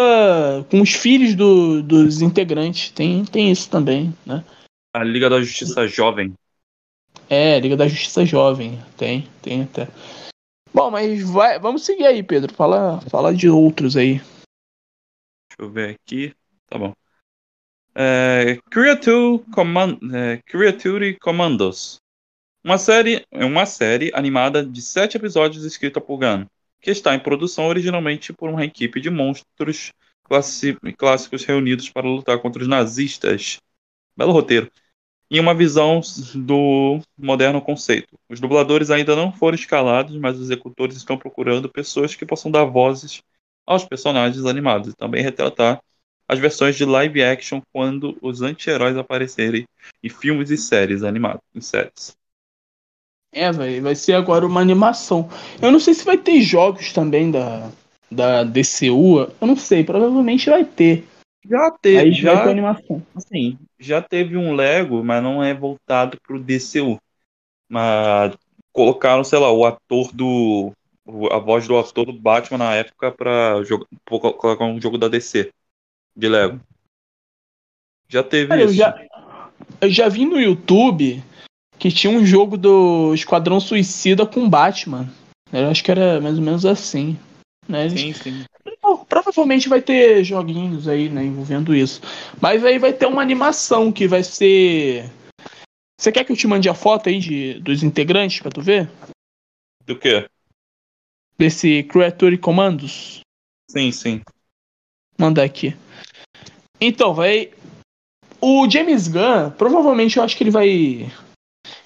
com 0.69 0.81
os 0.81 0.93
filhos 0.93 1.35
do, 1.35 1.81
dos 1.81 2.21
integrantes. 2.21 2.91
Tem, 2.91 3.25
tem 3.25 3.51
isso 3.51 3.69
também, 3.69 4.13
né? 4.25 4.43
A 4.93 5.03
Liga 5.03 5.29
da 5.29 5.41
Justiça 5.41 5.87
Jovem. 5.87 6.33
É, 7.29 7.59
Liga 7.59 7.75
da 7.75 7.87
Justiça 7.87 8.25
Jovem. 8.25 8.79
Tem, 8.97 9.27
tem 9.41 9.63
até. 9.63 9.87
Bom, 10.73 10.91
mas 10.91 11.23
vai, 11.23 11.59
vamos 11.59 11.83
seguir 11.83 12.05
aí, 12.05 12.21
Pedro. 12.21 12.53
Fala, 12.53 13.01
fala 13.09 13.33
de 13.33 13.49
outros 13.49 13.97
aí. 13.97 14.21
Deixa 15.49 15.59
eu 15.59 15.69
ver 15.69 15.95
aqui. 15.95 16.33
Tá 16.69 16.77
bom. 16.77 16.93
É, 17.95 18.59
Creature, 18.69 19.39
Command, 19.51 19.97
é, 20.13 20.37
Creature 20.45 21.17
Commandos. 21.19 21.97
Uma 22.67 22.77
série, 22.77 23.25
uma 23.31 23.65
série 23.65 24.11
animada 24.13 24.61
de 24.61 24.81
sete 24.81 25.15
episódios 25.15 25.63
escrita 25.63 26.01
por 26.01 26.17
Gunn, 26.17 26.45
que 26.81 26.91
está 26.91 27.15
em 27.15 27.19
produção 27.19 27.65
originalmente 27.65 28.33
por 28.33 28.49
uma 28.49 28.65
equipe 28.65 28.99
de 28.99 29.09
monstros 29.09 29.93
clássicos 30.97 31.45
reunidos 31.45 31.89
para 31.89 32.05
lutar 32.05 32.37
contra 32.39 32.61
os 32.61 32.67
nazistas. 32.67 33.55
Belo 34.17 34.33
roteiro 34.33 34.69
em 35.31 35.39
uma 35.39 35.55
visão 35.55 36.01
do 36.35 36.99
moderno 37.17 37.61
conceito. 37.61 38.19
Os 38.27 38.41
dubladores 38.41 38.91
ainda 38.91 39.15
não 39.15 39.31
foram 39.31 39.55
escalados, 39.55 40.17
mas 40.17 40.35
os 40.35 40.41
executores 40.41 40.97
estão 40.97 41.17
procurando 41.17 41.69
pessoas 41.69 42.15
que 42.15 42.25
possam 42.25 42.51
dar 42.51 42.65
vozes 42.65 43.21
aos 43.65 43.85
personagens 43.85 44.45
animados 44.45 44.91
e 44.91 44.97
também 44.97 45.23
retratar 45.23 45.81
as 46.27 46.37
versões 46.37 46.75
de 46.75 46.83
live 46.83 47.23
action 47.23 47.61
quando 47.71 48.17
os 48.21 48.41
anti-heróis 48.41 48.97
aparecerem 48.97 49.65
em 50.03 50.09
filmes 50.09 50.49
e 50.49 50.57
séries 50.57 51.01
animadas, 51.01 51.39
em 51.55 51.61
séries. 51.61 52.17
É, 53.37 53.51
vai, 53.51 53.79
vai 53.79 53.93
ser 53.93 54.13
agora 54.13 54.47
uma 54.47 54.59
animação. 54.59 55.29
Eu 55.61 55.71
não 55.71 55.79
sei 55.79 55.93
se 55.93 56.03
vai 56.03 56.17
ter 56.17 56.41
jogos 56.41 56.91
também 56.91 57.29
da, 57.29 57.69
da 58.11 58.43
DCU. 58.43 59.19
Eu 59.39 59.47
não 59.47 59.55
sei, 59.55 59.83
provavelmente 59.83 60.49
vai 60.49 60.65
ter. 60.65 61.05
Já 61.47 61.69
teve, 61.69 61.99
Aí 61.99 62.11
já, 62.13 62.49
animação. 62.49 63.05
Assim, 63.15 63.57
já 63.79 64.01
teve 64.01 64.35
um 64.35 64.55
Lego, 64.55 65.03
mas 65.03 65.21
não 65.21 65.43
é 65.43 65.53
voltado 65.53 66.19
pro 66.19 66.39
DCU. 66.39 66.99
Mas 67.69 68.35
colocaram, 68.73 69.23
sei 69.23 69.37
lá, 69.37 69.51
o 69.51 69.65
ator 69.65 70.11
do. 70.11 70.71
A 71.31 71.37
voz 71.37 71.67
do 71.67 71.77
ator 71.77 72.07
do 72.07 72.13
Batman 72.13 72.57
na 72.57 72.73
época 72.73 73.11
pra, 73.11 73.61
pra 74.03 74.19
colocar 74.33 74.65
um 74.65 74.81
jogo 74.81 74.97
da 74.97 75.07
DC 75.07 75.51
de 76.15 76.27
Lego. 76.27 76.59
Já 78.09 78.23
teve 78.23 78.47
Cara, 78.47 78.63
isso. 78.63 78.73
Eu 78.73 78.75
já, 78.75 79.07
eu 79.79 79.89
já 79.89 80.09
vi 80.09 80.25
no 80.25 80.39
YouTube 80.39 81.23
que 81.77 81.91
tinha 81.91 82.11
um 82.11 82.25
jogo 82.25 82.57
do 82.57 83.13
Esquadrão 83.13 83.59
Suicida 83.59 84.25
com 84.25 84.49
Batman. 84.49 85.09
Eu 85.51 85.69
acho 85.69 85.83
que 85.83 85.91
era 85.91 86.19
mais 86.19 86.37
ou 86.37 86.43
menos 86.43 86.65
assim. 86.65 87.17
Né? 87.67 87.85
Eles, 87.85 87.99
sim, 87.99 88.13
sim 88.13 88.45
provavelmente 89.07 89.69
vai 89.69 89.81
ter 89.81 90.23
joguinhos 90.23 90.87
aí, 90.87 91.09
né, 91.09 91.23
envolvendo 91.23 91.75
isso. 91.75 92.01
Mas 92.41 92.63
aí 92.63 92.77
vai 92.77 92.93
ter 92.93 93.05
uma 93.05 93.21
animação 93.21 93.91
que 93.91 94.07
vai 94.07 94.23
ser. 94.23 95.09
Você 95.99 96.11
quer 96.11 96.23
que 96.23 96.31
eu 96.31 96.37
te 96.37 96.47
mande 96.47 96.69
a 96.69 96.73
foto 96.73 97.09
aí 97.09 97.19
de, 97.19 97.59
dos 97.59 97.83
integrantes 97.83 98.39
pra 98.39 98.51
tu 98.51 98.61
ver? 98.61 98.89
Do 99.85 99.97
quê? 99.97 100.29
Desse 101.37 101.83
Creature 101.83 102.37
Commandos? 102.37 103.21
Sim, 103.69 103.91
sim. 103.91 104.21
Mandar 105.17 105.43
aqui. 105.43 105.75
Então, 106.79 107.13
vai. 107.13 107.51
O 108.39 108.69
James 108.69 109.07
Gunn, 109.07 109.49
provavelmente 109.57 110.17
eu 110.17 110.23
acho 110.23 110.37
que 110.37 110.43
ele 110.43 110.51
vai. 110.51 111.11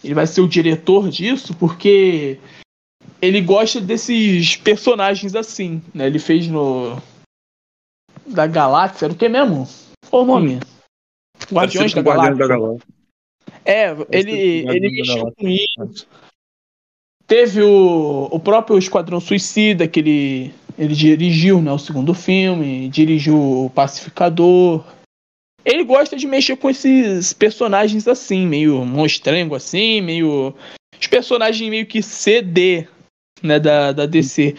Ele 0.04 0.14
vai 0.14 0.26
ser 0.26 0.42
o 0.42 0.48
diretor 0.48 1.10
disso, 1.10 1.56
porque 1.56 2.40
ele 3.22 3.40
gosta 3.42 3.80
desses 3.80 4.56
personagens 4.56 5.36
assim, 5.36 5.82
né? 5.94 6.08
Ele 6.08 6.20
fez 6.20 6.48
no 6.48 6.98
da 8.26 8.48
Galáxia, 8.48 9.06
era 9.06 9.14
o 9.14 9.18
que 9.18 9.28
mesmo? 9.30 9.68
Qual 10.10 10.24
o 10.24 10.26
nome? 10.26 10.60
Guardiões 11.52 11.94
da, 11.94 12.02
Galáxia. 12.02 12.36
da 12.36 12.48
Galáxia. 12.48 12.88
É, 13.66 13.92
ele, 14.12 14.66
ele 14.68 14.92
mexeu 14.92 15.32
com 15.32 15.48
isso. 15.48 16.08
Teve 17.28 17.62
o, 17.62 18.28
o 18.32 18.40
próprio 18.40 18.78
Esquadrão 18.78 19.20
Suicida, 19.20 19.88
que 19.88 20.00
ele, 20.00 20.54
ele 20.78 20.94
dirigiu, 20.94 21.62
né? 21.62 21.72
O 21.72 21.80
segundo 21.80 22.14
filme, 22.14 22.90
dirigiu 22.90 23.66
o 23.66 23.70
Pacificador. 23.70 24.84
Ele 25.64 25.84
gosta 25.84 26.16
de 26.16 26.28
mexer 26.28 26.58
com 26.58 26.70
esses 26.70 27.34
personagens 27.34 28.08
assim, 28.08 28.48
meio 28.48 28.84
monstrengo 28.86 29.56
assim, 29.56 30.02
meio. 30.02 30.56
Os 31.00 31.08
personagens 31.08 31.70
meio 31.70 31.86
que 31.86 32.02
CD, 32.02 32.88
né, 33.42 33.60
da, 33.60 33.92
da 33.92 34.06
DC. 34.06 34.56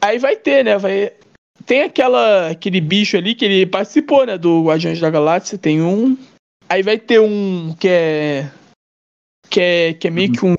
Aí 0.00 0.18
vai 0.18 0.36
ter, 0.36 0.64
né? 0.64 0.78
Vai, 0.78 1.12
tem 1.64 1.82
aquela, 1.82 2.50
aquele 2.50 2.80
bicho 2.80 3.16
ali 3.16 3.34
que 3.34 3.44
ele 3.44 3.66
participou, 3.66 4.26
né? 4.26 4.36
Do 4.36 4.64
Guardiões 4.64 5.00
da 5.00 5.10
Galáxia. 5.10 5.58
Tem 5.58 5.82
um. 5.82 6.16
Aí 6.68 6.82
vai 6.82 6.98
ter 6.98 7.20
um 7.20 7.74
que 7.78 7.88
é. 7.88 8.50
Que 9.48 9.60
é, 9.60 9.94
que 9.94 10.08
é 10.08 10.10
meio 10.10 10.32
que 10.32 10.44
um, 10.44 10.56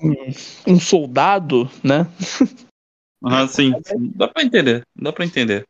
um 0.66 0.80
soldado, 0.80 1.70
né? 1.84 2.06
Ah, 3.22 3.46
sim, 3.46 3.74
sim. 3.84 4.12
Dá 4.14 4.28
pra 4.28 4.42
entender. 4.42 4.82
Dá 4.96 5.12
pra 5.12 5.24
entender. 5.24 5.66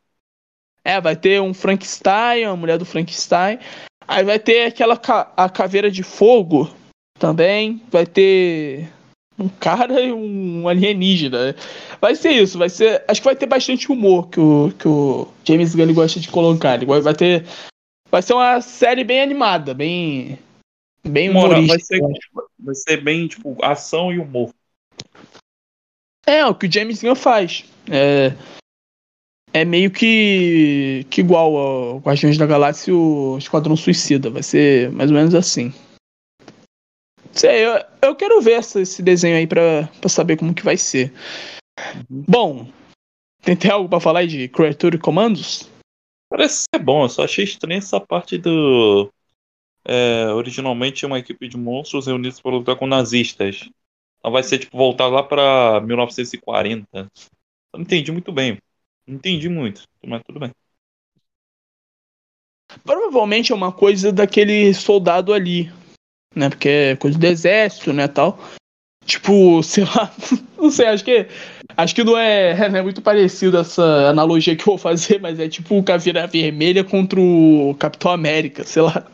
É, 0.84 1.00
vai 1.00 1.16
ter 1.16 1.40
um 1.40 1.52
Frankenstein, 1.52 2.44
a 2.44 2.56
mulher 2.56 2.78
do 2.78 2.84
Frankenstein. 2.84 3.58
Aí 4.06 4.24
vai 4.24 4.38
ter 4.38 4.66
aquela 4.66 4.96
ca 4.96 5.32
a 5.36 5.48
caveira 5.48 5.90
de 5.90 6.02
fogo 6.02 6.70
também. 7.18 7.82
Vai 7.90 8.06
ter 8.06 8.88
um 9.38 9.48
cara 9.48 10.00
e 10.00 10.12
um 10.12 10.66
alienígena. 10.66 11.54
Vai 12.00 12.14
ser 12.14 12.30
isso, 12.30 12.58
vai 12.58 12.68
ser. 12.68 13.04
Acho 13.06 13.20
que 13.20 13.26
vai 13.26 13.36
ter 13.36 13.46
bastante 13.46 13.90
humor 13.92 14.28
que 14.28 14.40
o, 14.40 14.72
que 14.78 14.88
o 14.88 15.28
James 15.44 15.74
Gunn 15.74 15.94
gosta 15.94 16.18
de 16.18 16.28
colocar. 16.28 16.74
Ele 16.74 16.86
vai 16.86 17.14
ter. 17.14 17.44
Vai 18.10 18.22
ser 18.22 18.32
uma 18.32 18.60
série 18.60 19.04
bem 19.04 19.20
animada, 19.20 19.74
bem. 19.74 20.38
Bem 21.06 21.30
Moral, 21.30 21.50
vai, 21.50 21.60
humorística. 21.60 21.84
ser, 21.84 22.00
vai 22.58 22.74
ser 22.74 22.96
bem, 23.02 23.28
tipo, 23.28 23.56
ação 23.62 24.12
e 24.12 24.18
humor. 24.18 24.50
É, 26.26 26.44
o 26.44 26.54
que 26.54 26.66
o 26.66 26.72
James 26.72 27.00
Gunn 27.00 27.14
faz. 27.14 27.64
É, 27.90 28.32
é 29.52 29.64
meio 29.64 29.90
que, 29.90 31.04
que 31.10 31.20
igual 31.20 31.56
ao 31.56 31.98
Guardiões 31.98 32.36
da 32.38 32.46
Galáxia 32.46 32.90
e 32.90 32.94
o 32.94 33.36
Esquadrão 33.38 33.76
Suicida. 33.76 34.30
Vai 34.30 34.42
ser 34.42 34.90
mais 34.92 35.10
ou 35.10 35.16
menos 35.16 35.34
assim. 35.34 35.72
Sei, 37.32 37.64
eu, 37.64 37.84
eu 38.02 38.16
quero 38.16 38.40
ver 38.40 38.52
essa- 38.52 38.80
esse 38.80 39.02
desenho 39.02 39.36
aí 39.36 39.46
pra, 39.46 39.88
pra 40.00 40.08
saber 40.08 40.36
como 40.36 40.54
que 40.54 40.64
vai 40.64 40.76
ser. 40.76 41.12
Bom, 42.08 42.70
tem, 43.42 43.56
tem 43.56 43.70
algo 43.70 43.88
pra 43.88 44.00
falar 44.00 44.20
aí 44.20 44.26
de 44.26 44.48
Creature 44.48 44.98
Commandos? 44.98 45.68
Parece 46.30 46.64
ser 46.74 46.82
bom, 46.82 47.04
eu 47.04 47.08
só 47.08 47.24
achei 47.24 47.44
estranho 47.44 47.78
essa 47.78 48.00
parte 48.00 48.36
do. 48.36 49.10
é, 49.84 50.26
originalmente 50.32 51.06
uma 51.06 51.18
equipe 51.18 51.48
de 51.48 51.56
monstros 51.56 52.06
reunidos 52.06 52.40
para 52.40 52.50
lutar 52.52 52.76
com 52.76 52.86
nazistas. 52.86 53.68
Então 54.18 54.32
vai 54.32 54.42
ser 54.42 54.58
tipo 54.58 54.76
voltar 54.76 55.06
lá 55.06 55.22
pra 55.22 55.80
1940. 55.80 56.86
Eu 56.92 57.06
não 57.74 57.82
entendi 57.82 58.10
muito 58.10 58.32
bem. 58.32 58.58
Entendi 59.08 59.48
muito, 59.48 59.84
mas 60.04 60.22
tudo 60.22 60.38
bem. 60.38 60.52
Provavelmente 62.84 63.50
é 63.50 63.54
uma 63.54 63.72
coisa 63.72 64.12
daquele 64.12 64.74
soldado 64.74 65.32
ali, 65.32 65.72
né? 66.36 66.50
Porque 66.50 66.68
é 66.68 66.96
coisa 66.96 67.18
do 67.18 67.24
exército, 67.24 67.90
né, 67.94 68.06
tal. 68.06 68.38
Tipo, 69.06 69.62
sei 69.64 69.84
lá, 69.84 70.12
não 70.58 70.70
sei, 70.70 70.88
acho 70.88 71.02
que 71.02 71.26
acho 71.74 71.94
que 71.94 72.04
não 72.04 72.18
é, 72.18 72.52
não 72.68 72.78
é 72.78 72.82
muito 72.82 73.00
parecido 73.00 73.56
essa 73.56 74.10
analogia 74.10 74.54
que 74.54 74.62
eu 74.62 74.66
vou 74.66 74.78
fazer, 74.78 75.18
mas 75.22 75.40
é 75.40 75.48
tipo 75.48 75.78
o 75.78 75.82
Caveira 75.82 76.26
Vermelha 76.26 76.84
contra 76.84 77.18
o 77.18 77.74
Capitão 77.78 78.10
América, 78.10 78.62
sei 78.62 78.82
lá. 78.82 79.06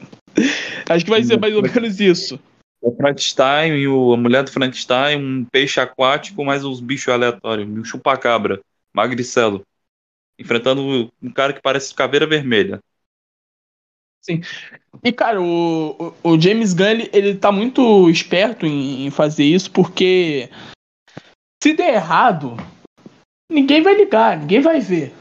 Acho 0.88 1.04
que 1.04 1.10
vai 1.10 1.22
ser 1.22 1.38
mais 1.38 1.54
ou 1.54 1.62
menos 1.62 2.00
isso. 2.00 2.40
O 2.82 2.94
Frankenstein 2.96 3.74
e 3.74 3.86
o, 3.86 4.12
a 4.12 4.16
mulher 4.16 4.42
do 4.42 4.50
Frankenstein, 4.50 5.16
um 5.16 5.44
peixe 5.44 5.78
aquático, 5.78 6.44
mais 6.44 6.64
uns 6.64 6.80
bichos 6.80 7.14
aleatórios, 7.14 7.68
um 7.68 7.84
chupacabra, 7.84 8.60
magricelo. 8.92 9.64
Enfrentando 10.38 11.10
um 11.22 11.30
cara 11.32 11.52
que 11.52 11.62
parece 11.62 11.94
caveira 11.94 12.26
vermelha. 12.26 12.80
E, 15.02 15.12
cara, 15.12 15.40
o, 15.40 16.14
o, 16.22 16.30
o 16.32 16.40
James 16.40 16.72
Gunn, 16.72 17.08
ele, 17.12 17.34
tá 17.34 17.52
muito 17.52 18.08
esperto 18.08 18.64
em, 18.66 19.06
em 19.06 19.10
fazer 19.10 19.44
isso, 19.44 19.70
porque 19.70 20.48
se 21.62 21.74
der 21.74 21.94
errado, 21.94 22.56
ninguém 23.50 23.82
vai 23.82 23.94
ligar, 23.94 24.38
ninguém 24.38 24.60
vai 24.60 24.80
ver. 24.80 25.12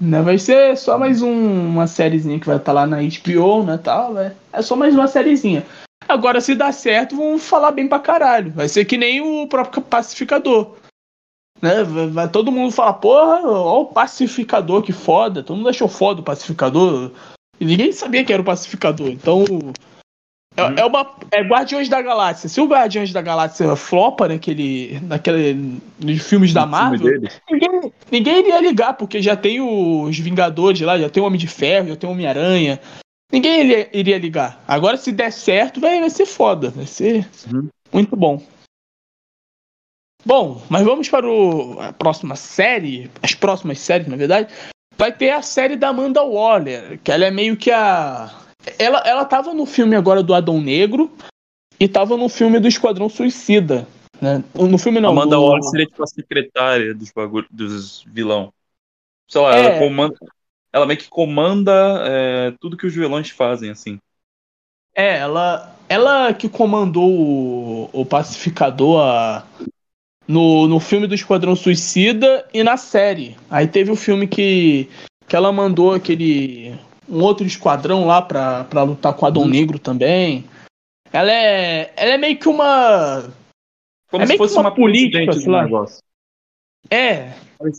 Né? 0.00 0.22
Vai 0.22 0.38
ser 0.38 0.76
só 0.76 0.98
mais 0.98 1.22
um- 1.22 1.68
uma 1.68 1.86
sériezinha 1.86 2.38
que 2.40 2.46
vai 2.46 2.56
estar 2.56 2.72
lá 2.72 2.86
na 2.86 2.98
HBO, 2.98 3.62
né, 3.62 3.78
tal, 3.78 4.18
é, 4.18 4.34
é 4.52 4.62
só 4.62 4.74
mais 4.76 4.94
uma 4.94 5.06
sériezinha. 5.06 5.64
Agora, 6.08 6.40
se 6.40 6.54
dar 6.54 6.72
certo, 6.72 7.16
vão 7.16 7.38
falar 7.38 7.70
bem 7.70 7.86
pra 7.86 7.98
caralho. 7.98 8.50
Vai 8.50 8.68
ser 8.68 8.84
que 8.84 8.96
nem 8.96 9.20
o 9.20 9.46
próprio 9.46 9.82
Pacificador. 9.82 10.76
Né? 11.62 11.82
Vai, 11.84 12.28
todo 12.28 12.50
mundo 12.52 12.72
falar, 12.72 12.94
porra, 12.94 13.42
ó 13.44 13.82
o 13.82 13.86
Pacificador, 13.86 14.82
que 14.82 14.92
foda. 14.92 15.42
Todo 15.42 15.56
mundo 15.56 15.68
achou 15.68 15.88
foda 15.88 16.20
o 16.20 16.24
Pacificador. 16.24 17.10
E 17.58 17.64
ninguém 17.64 17.92
sabia 17.92 18.24
que 18.24 18.32
era 18.32 18.40
o 18.40 18.44
Pacificador. 18.44 19.08
Então. 19.08 19.44
É, 20.56 20.64
Uhum. 20.64 20.74
é 20.78 20.84
uma. 20.84 21.10
É 21.30 21.42
Guardiões 21.42 21.88
da 21.88 22.02
Galáxia. 22.02 22.48
Se 22.48 22.60
o 22.60 22.66
Guardiões 22.66 23.12
da 23.12 23.22
Galáxia 23.22 23.76
flopa 23.76 24.26
naquele. 24.26 24.98
naquele. 25.02 25.80
nos 26.02 26.22
filmes 26.26 26.52
da 26.52 26.62
filme 26.62 26.72
Marvel, 26.76 27.20
dele. 27.20 27.28
ninguém, 27.50 27.92
ninguém 28.10 28.38
iria 28.40 28.60
ligar, 28.60 28.94
porque 28.94 29.22
já 29.22 29.36
tem 29.36 29.60
os 29.60 30.18
Vingadores 30.18 30.80
lá, 30.80 30.98
já 30.98 31.08
tem 31.08 31.22
o 31.22 31.26
Homem 31.26 31.38
de 31.38 31.46
Ferro, 31.46 31.88
já 31.88 31.96
tem 31.96 32.08
o 32.08 32.12
Homem-Aranha. 32.12 32.80
Ninguém 33.32 33.60
iria, 33.60 33.88
iria 33.92 34.18
ligar. 34.18 34.60
Agora, 34.66 34.96
se 34.96 35.12
der 35.12 35.30
certo, 35.30 35.78
vai, 35.80 36.00
vai 36.00 36.10
ser 36.10 36.26
foda. 36.26 36.70
Vai 36.70 36.86
ser 36.86 37.28
Uhum. 37.52 37.68
muito 37.92 38.16
bom. 38.16 38.42
Bom, 40.24 40.62
mas 40.68 40.84
vamos 40.84 41.08
para 41.08 41.26
o, 41.28 41.80
a 41.80 41.92
próxima 41.92 42.36
série. 42.36 43.10
As 43.22 43.34
próximas 43.34 43.78
séries, 43.80 44.06
na 44.06 44.16
verdade. 44.16 44.52
Vai 44.96 45.12
ter 45.12 45.30
a 45.30 45.40
série 45.42 45.76
da 45.76 45.88
Amanda 45.88 46.22
Waller, 46.22 47.00
que 47.02 47.10
ela 47.10 47.24
é 47.24 47.30
meio 47.30 47.56
que 47.56 47.70
a. 47.70 48.30
Ela, 48.78 48.98
ela 49.06 49.24
tava 49.24 49.54
no 49.54 49.64
filme 49.64 49.96
agora 49.96 50.22
do 50.22 50.34
Adão 50.34 50.60
Negro 50.60 51.10
e 51.78 51.88
tava 51.88 52.16
no 52.16 52.28
filme 52.28 52.60
do 52.60 52.68
Esquadrão 52.68 53.08
Suicida. 53.08 53.88
Né? 54.20 54.44
No 54.54 54.76
filme 54.76 55.00
não. 55.00 55.10
Amanda 55.10 55.36
do- 55.36 55.42
Waller 55.42 55.62
seria 55.64 55.86
tipo 55.86 56.02
a 56.02 56.06
secretária 56.06 56.94
dos, 56.94 57.10
bagulho, 57.10 57.46
dos 57.50 58.04
vilão. 58.06 58.52
Sei 59.26 59.40
lá, 59.40 59.56
É. 59.56 59.60
ela 59.60 59.78
comanda. 59.78 60.14
Ela 60.72 60.86
meio 60.86 60.98
que 61.00 61.08
comanda 61.08 61.72
é, 62.06 62.54
tudo 62.60 62.76
que 62.76 62.86
os 62.86 62.94
vilões 62.94 63.30
fazem, 63.30 63.70
assim. 63.70 63.98
É, 64.94 65.18
ela, 65.18 65.74
ela 65.88 66.34
que 66.34 66.48
comandou 66.48 67.10
o, 67.10 67.90
o 67.92 68.04
Pacificador 68.04 69.00
a- 69.00 69.44
no, 70.28 70.66
no 70.68 70.78
filme 70.80 71.06
do 71.06 71.14
Esquadrão 71.14 71.56
Suicida 71.56 72.46
e 72.52 72.62
na 72.62 72.76
série. 72.76 73.36
Aí 73.50 73.66
teve 73.66 73.90
o 73.90 73.96
filme 73.96 74.26
que, 74.26 74.88
que 75.28 75.34
ela 75.36 75.52
mandou 75.52 75.92
aquele. 75.94 76.74
um 77.08 77.22
outro 77.22 77.46
esquadrão 77.46 78.06
lá 78.06 78.22
pra, 78.22 78.64
pra 78.64 78.82
lutar 78.82 79.12
com 79.14 79.24
o 79.24 79.28
Adão 79.28 79.42
Uhum. 79.42 79.48
Negro 79.48 79.78
também. 79.78 80.44
Ela 81.12 81.32
é. 81.32 81.92
Ela 81.96 82.12
é 82.14 82.18
meio 82.18 82.38
que 82.38 82.48
uma. 82.48 83.32
Como 84.10 84.22
É 84.24 84.26
se 84.26 84.36
fosse 84.36 84.54
uma 84.54 84.62
uma 84.62 84.74
política, 84.74 85.32
sei 85.32 85.48
lá. 85.50 85.64
negócio. 85.64 85.98
É. 86.88 87.32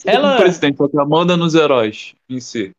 Ela- 0.06 0.36
um 0.36 0.40
presidente, 0.40 0.78
só 0.78 0.88
que 0.88 0.96
ela 0.96 1.06
manda 1.08 1.36
nos 1.36 1.56
heróis 1.56 2.14
em 2.30 2.40
si. 2.40 2.72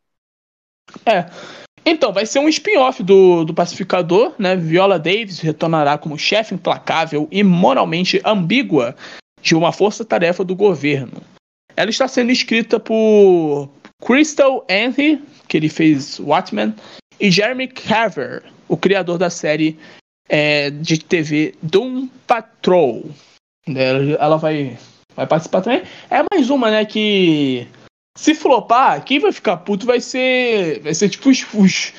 Então, 1.85 2.13
vai 2.13 2.25
ser 2.27 2.39
um 2.39 2.49
spin-off 2.49 3.03
do, 3.03 3.45
do 3.45 3.53
Pacificador, 3.53 4.33
né? 4.39 4.55
Viola 4.55 4.99
Davis 4.99 5.41
retornará 5.41 5.99
como 5.99 6.17
chefe 6.19 6.55
implacável 6.55 7.27
e 7.31 7.43
moralmente 7.43 8.21
ambígua 8.25 8.95
de 9.43 9.55
uma 9.55 9.73
força-tarefa 9.73 10.45
do 10.45 10.55
governo. 10.55 11.21
Ela 11.77 11.91
está 11.91 12.07
sendo 12.07 12.31
escrita 12.31 12.79
por 12.79 13.69
Crystal 14.01 14.65
Henry, 14.69 15.23
que 15.49 15.57
ele 15.57 15.69
fez 15.69 16.19
Watchmen, 16.21 16.75
e 17.21 17.31
Jeremy 17.31 17.69
Carver, 17.69 18.43
o 18.69 18.77
criador 18.77 19.19
da 19.19 19.29
série 19.29 19.79
é, 20.29 20.71
de 20.71 20.99
TV 20.99 21.55
Doom 21.63 22.09
Patrol. 22.27 23.05
Ela 23.67 24.17
ela 24.19 24.37
vai, 24.37 24.79
vai 25.15 25.27
participar 25.27 25.63
também. 25.63 25.83
É 26.11 26.23
mais 26.33 26.51
uma, 26.51 26.71
né, 26.71 26.85
que 26.85 27.67
se 28.17 28.35
flopar, 28.35 29.05
quem 29.05 29.19
vai 29.19 29.33
ficar 29.33 29.59
puto 29.59 29.87
vai 29.87 30.01
ser. 30.01 30.81
Vai 30.81 30.95
ser 30.95 31.09
tipo 31.09 31.31
os, 31.31 31.47
os 31.55 31.93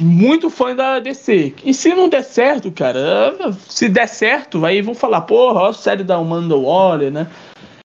muito 0.00 0.50
fãs 0.50 0.76
da 0.76 0.98
DC. 0.98 1.54
E 1.64 1.72
se 1.72 1.94
não 1.94 2.08
der 2.08 2.24
certo, 2.24 2.70
cara, 2.72 3.52
se 3.68 3.88
der 3.88 4.08
certo, 4.08 4.64
aí 4.64 4.82
vão 4.82 4.94
falar, 4.94 5.22
porra, 5.22 5.60
ó 5.60 5.68
a 5.68 5.72
série 5.72 6.02
da 6.02 6.16
Amanda 6.16 6.56
Waller, 6.56 7.12
né? 7.12 7.30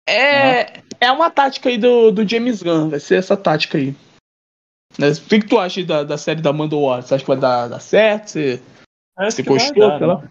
É, 0.07 0.81
é 1.01 1.11
uma 1.11 1.29
tática 1.29 1.69
aí 1.69 1.77
do, 1.77 2.11
do 2.11 2.27
James 2.27 2.63
Gunn, 2.63 2.89
vai 2.89 2.99
ser 2.99 3.15
essa 3.15 3.35
tática 3.35 3.77
aí. 3.77 3.93
Né? 4.97 5.09
O 5.09 5.21
que, 5.29 5.39
que 5.39 5.47
tu 5.47 5.59
acha 5.59 5.83
da, 5.83 6.03
da 6.03 6.17
série 6.17 6.41
da 6.41 6.51
Amanda 6.51 6.75
Waller? 6.75 7.03
Você 7.03 7.15
acha 7.15 7.23
que 7.23 7.29
vai 7.29 7.37
dar, 7.37 7.67
dar 7.67 7.79
certo? 7.79 8.29
Você, 8.29 8.61
você 9.19 9.43
vai 9.43 9.53
gostou? 9.53 9.99
dar, 9.99 9.99
né? 9.99 10.29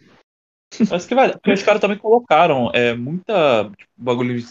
Parece 0.88 1.08
que 1.08 1.14
vai. 1.14 1.32
Porque 1.32 1.52
os 1.52 1.62
caras 1.62 1.80
também 1.80 1.96
colocaram 1.96 2.70
é, 2.74 2.94
muita 2.94 3.70
tipo, 3.76 3.90
bagulho 3.96 4.44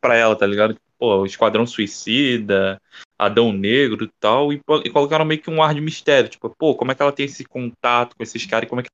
pra 0.00 0.14
ela, 0.14 0.36
tá 0.36 0.46
ligado? 0.46 0.76
Pô, 0.98 1.18
o 1.18 1.26
Esquadrão 1.26 1.66
Suicida. 1.66 2.80
Adão 3.18 3.52
Negro 3.52 4.04
e 4.04 4.10
tal, 4.20 4.52
e, 4.52 4.60
e, 4.84 4.90
colocaram 4.90 5.24
meio 5.24 5.40
que 5.40 5.50
um 5.50 5.62
ar 5.62 5.74
de 5.74 5.80
mistério. 5.80 6.28
Tipo, 6.28 6.50
pô, 6.50 6.74
como 6.74 6.92
é 6.92 6.94
que 6.94 7.02
ela 7.02 7.12
tem 7.12 7.26
esse 7.26 7.44
contato 7.44 8.16
com 8.16 8.22
esses 8.22 8.44
caras 8.46 8.66
e 8.66 8.68
como 8.68 8.80
é 8.80 8.84
que. 8.84 8.90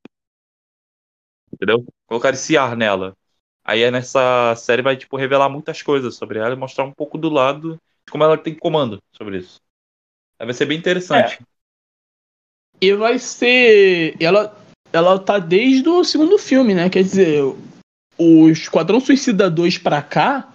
Entendeu? 1.53 1.85
Colocaram 2.07 2.35
esse 2.35 2.57
ar 2.57 2.77
nela. 2.77 3.15
Aí 3.65 3.89
nessa 3.91 4.55
série 4.57 4.83
vai, 4.83 4.97
tipo, 4.97 5.17
revelar 5.17 5.49
muitas 5.49 5.83
coisas 5.83 6.15
sobre 6.17 6.39
ela 6.39 6.55
e 6.55 6.57
mostrar 6.57 6.85
um 6.85 6.93
pouco 6.93 7.17
do 7.17 7.29
lado 7.29 7.79
de 8.05 8.11
como 8.11 8.25
ela 8.25 8.37
tem 8.37 8.55
comando 8.55 9.01
sobre 9.13 9.39
isso. 9.39 9.61
Aí 10.39 10.47
vai 10.47 10.55
ser 10.55 10.67
bem 10.67 10.79
interessante. 10.79 11.39
É. 11.41 11.53
E 12.81 12.95
vai 12.95 13.19
ser. 13.19 14.17
Ela, 14.21 14.57
ela 14.93 15.19
tá 15.19 15.39
desde 15.39 15.89
o 15.89 16.03
segundo 16.03 16.37
filme, 16.39 16.75
né? 16.75 16.91
Quer 16.91 17.05
dizer, 17.05 17.43
o 18.19 18.49
Esquadrão 18.49 19.01
Suicida 19.01 19.49
2 19.49 19.79
pra 19.79 20.03
cá, 20.03 20.52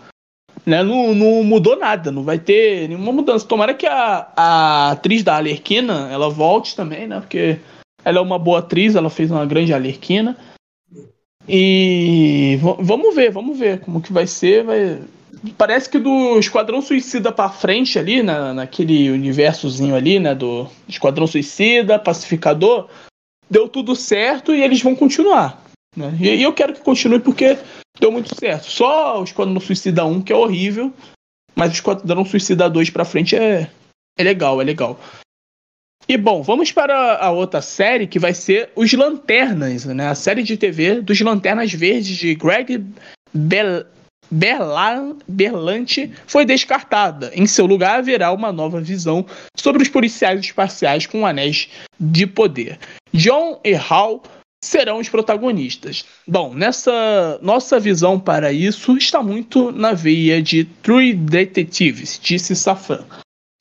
né? 0.67 0.83
Não, 0.83 1.15
não 1.15 1.43
mudou 1.45 1.77
nada, 1.77 2.11
não 2.11 2.23
vai 2.23 2.37
ter 2.37 2.89
nenhuma 2.89 3.13
mudança. 3.13 3.47
Tomara 3.47 3.73
que 3.73 3.87
a, 3.87 4.27
a 4.35 4.91
atriz 4.91 5.23
da 5.23 5.37
Alerquina 5.37 6.09
ela 6.11 6.29
volte 6.29 6.75
também, 6.75 7.07
né? 7.07 7.21
Porque 7.21 7.57
ela 8.03 8.17
é 8.17 8.21
uma 8.21 8.37
boa 8.37 8.59
atriz, 8.59 8.93
ela 8.93 9.09
fez 9.09 9.31
uma 9.31 9.45
grande 9.45 9.73
Alerquina. 9.73 10.37
E 11.47 12.59
vamos 12.79 13.15
ver, 13.15 13.31
vamos 13.31 13.57
ver 13.57 13.79
como 13.79 14.01
que 14.01 14.11
vai 14.11 14.27
ser. 14.27 14.65
Vai... 14.65 14.99
Parece 15.57 15.89
que 15.89 15.97
do 15.97 16.37
Esquadrão 16.37 16.81
Suicida 16.81 17.31
para 17.31 17.49
frente 17.49 17.97
ali, 17.97 18.21
na, 18.21 18.53
naquele 18.53 19.09
universozinho 19.09 19.95
ali, 19.95 20.19
né? 20.19 20.35
Do 20.35 20.67
Esquadrão 20.85 21.25
Suicida, 21.25 21.97
Pacificador, 21.97 22.89
deu 23.49 23.69
tudo 23.69 23.95
certo 23.95 24.53
e 24.53 24.61
eles 24.61 24.81
vão 24.81 24.93
continuar. 24.93 25.63
Né? 25.95 26.13
E, 26.19 26.27
e 26.35 26.43
eu 26.43 26.51
quero 26.51 26.73
que 26.73 26.81
continue 26.81 27.19
porque 27.19 27.57
deu 27.99 28.11
muito 28.11 28.33
certo. 28.35 28.69
Só 28.69 29.19
o 29.19 29.23
Esquadrão 29.23 29.59
Suicida 29.59 30.05
1 30.05 30.21
que 30.21 30.33
é 30.33 30.35
horrível, 30.35 30.93
mas 31.55 31.71
o 31.71 31.73
Esquadrão 31.73 32.25
Suicida 32.25 32.69
2 32.69 32.89
pra 32.89 33.05
frente 33.05 33.35
é, 33.35 33.69
é 34.17 34.23
legal, 34.23 34.61
é 34.61 34.63
legal. 34.63 34.99
E 36.09 36.15
bom, 36.15 36.41
vamos 36.41 36.71
para 36.71 37.17
a 37.17 37.31
outra 37.31 37.61
série 37.61 38.07
que 38.07 38.17
vai 38.17 38.33
ser 38.33 38.69
Os 38.75 38.93
Lanternas, 38.93 39.83
né? 39.85 40.07
A 40.07 40.15
série 40.15 40.41
de 40.41 40.55
TV 40.55 41.01
dos 41.01 41.19
Lanternas 41.19 41.73
Verdes 41.73 42.15
de 42.15 42.33
Greg 42.33 42.85
Bel 43.33 43.85
Berlan 44.29 45.17
Berlante 45.27 46.11
foi 46.25 46.45
descartada. 46.45 47.31
Em 47.33 47.45
seu 47.47 47.65
lugar 47.65 47.99
haverá 47.99 48.31
uma 48.31 48.51
nova 48.51 48.81
visão 48.81 49.25
sobre 49.55 49.81
os 49.81 49.89
policiais 49.89 50.39
espaciais 50.39 51.05
com 51.05 51.25
anéis 51.25 51.69
de 51.99 52.27
poder. 52.27 52.77
John 53.13 53.59
e 53.63 53.73
Hal 53.73 54.21
serão 54.67 54.99
os 54.99 55.09
protagonistas. 55.09 56.05
Bom, 56.27 56.53
nessa 56.53 57.39
nossa 57.41 57.79
visão 57.79 58.19
para 58.19 58.51
isso 58.51 58.97
está 58.97 59.23
muito 59.23 59.71
na 59.71 59.93
veia 59.93 60.41
de 60.41 60.65
True 60.65 61.13
Detectives, 61.13 62.19
disse 62.21 62.55
Safran. 62.55 63.05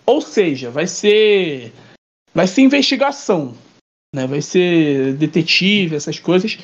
Ou 0.05 0.21
seja, 0.21 0.71
vai 0.71 0.87
ser 0.87 1.73
vai 2.35 2.47
ser 2.47 2.63
investigação, 2.63 3.57
né? 4.15 4.27
Vai 4.27 4.43
ser 4.43 5.15
detetive, 5.15 5.97
essas 5.97 6.19
coisas. 6.19 6.59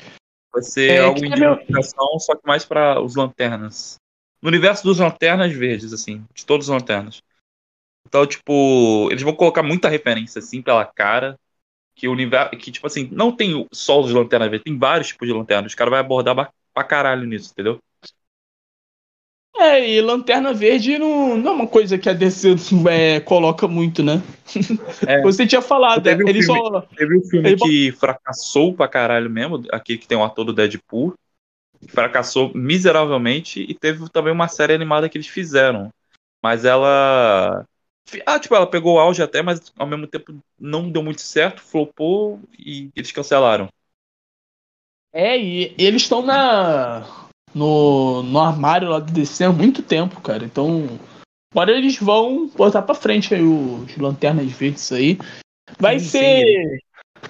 Vai 0.53 0.63
ser 0.63 0.91
é, 0.91 0.99
algo 0.99 1.19
de 1.19 1.27
investigação, 1.27 2.19
só 2.19 2.35
que 2.35 2.47
mais 2.47 2.65
para 2.65 3.01
os 3.01 3.17
lanternas. 3.17 3.97
No 4.43 4.49
universo 4.49 4.85
dos 4.85 4.99
lanternas 4.99 5.53
verdes, 5.53 5.93
assim, 5.93 6.25
de 6.35 6.45
todos 6.45 6.69
os 6.69 6.75
lanternas. 6.75 7.23
Então, 8.07 8.27
tipo, 8.27 9.09
eles 9.11 9.23
vão 9.23 9.35
colocar 9.35 9.63
muita 9.63 9.89
referência, 9.89 10.41
assim, 10.41 10.61
pela 10.61 10.85
cara. 10.85 11.39
Que 11.95 12.09
o 12.09 12.13
universo. 12.13 12.57
Que, 12.57 12.71
tipo 12.71 12.87
assim, 12.87 13.09
não 13.13 13.31
tem 13.33 13.67
só 13.73 14.01
os 14.01 14.13
lanternas 14.13 14.49
verdes, 14.49 14.65
tem 14.65 14.79
vários 14.79 15.09
tipos 15.09 15.27
de 15.29 15.35
lanternas. 15.35 15.73
Os 15.73 15.75
caras 15.75 15.91
vão 15.91 16.01
abordar 16.01 16.53
pra 16.73 16.85
caralho 16.85 17.27
nisso, 17.27 17.51
entendeu? 17.53 17.81
É, 19.55 19.89
e 19.89 20.01
Lanterna 20.01 20.53
Verde 20.53 20.99
não, 20.99 21.37
não 21.37 21.53
é 21.53 21.55
uma 21.55 21.67
coisa 21.67 21.99
que 21.99 22.09
a 22.09 22.13
DC 22.13 22.57
é, 22.91 23.21
coloca 23.21 23.69
muito, 23.69 24.03
né? 24.03 24.23
É. 25.07 25.21
Você 25.23 25.47
tinha 25.47 25.63
falado, 25.63 26.03
teve 26.03 26.23
ele 26.29 26.43
filme, 26.43 26.61
só. 26.61 26.81
Teve 26.97 27.19
um 27.19 27.25
filme 27.25 27.51
ele... 27.51 27.57
que 27.59 27.93
fracassou 27.93 28.75
pra 28.75 28.89
caralho 28.89 29.31
mesmo, 29.31 29.65
aquele 29.71 29.99
que 29.99 30.07
tem 30.07 30.17
o 30.17 30.25
ator 30.25 30.45
do 30.45 30.53
Deadpool. 30.53 31.15
Fracassou 31.89 32.53
miseravelmente, 32.55 33.65
e 33.69 33.75
teve 33.75 34.09
também 34.11 34.33
uma 34.33 34.49
série 34.49 34.73
animada 34.73 35.09
que 35.09 35.17
eles 35.17 35.27
fizeram. 35.27 35.91
Mas 36.43 36.65
ela. 36.65 37.65
Ah, 38.27 38.39
tipo, 38.39 38.55
ela 38.55 38.67
pegou 38.67 38.97
o 38.97 38.99
auge 38.99 39.23
até, 39.23 39.43
mas 39.43 39.73
ao 39.77 39.87
mesmo 39.87 40.07
tempo 40.07 40.37
não 40.59 40.91
deu 40.91 41.03
muito 41.03 41.23
certo, 41.23 41.63
flopou 41.63 42.41
e 42.59 42.91
eles 42.95 43.13
cancelaram. 43.13 43.69
É, 45.13 45.39
e 45.39 45.75
eles 45.79 46.03
estão 46.03 46.23
na 46.23 47.29
no, 47.55 48.23
no 48.23 48.41
armário 48.41 48.89
lá 48.89 48.99
do 48.99 49.13
DC 49.13 49.45
há 49.45 49.53
muito 49.53 49.83
tempo, 49.83 50.21
cara. 50.21 50.45
Então, 50.45 50.99
agora 51.53 51.73
eles 51.73 51.99
vão 51.99 52.49
botar 52.49 52.83
pra 52.83 52.95
frente 52.95 53.35
aí 53.35 53.43
os 53.43 53.97
Lanternas 53.97 54.51
Verdes 54.53 54.91
aí. 54.93 55.19
Vai 55.79 55.99
sim, 55.99 56.07
ser. 56.07 56.45
Sim. 56.45 56.79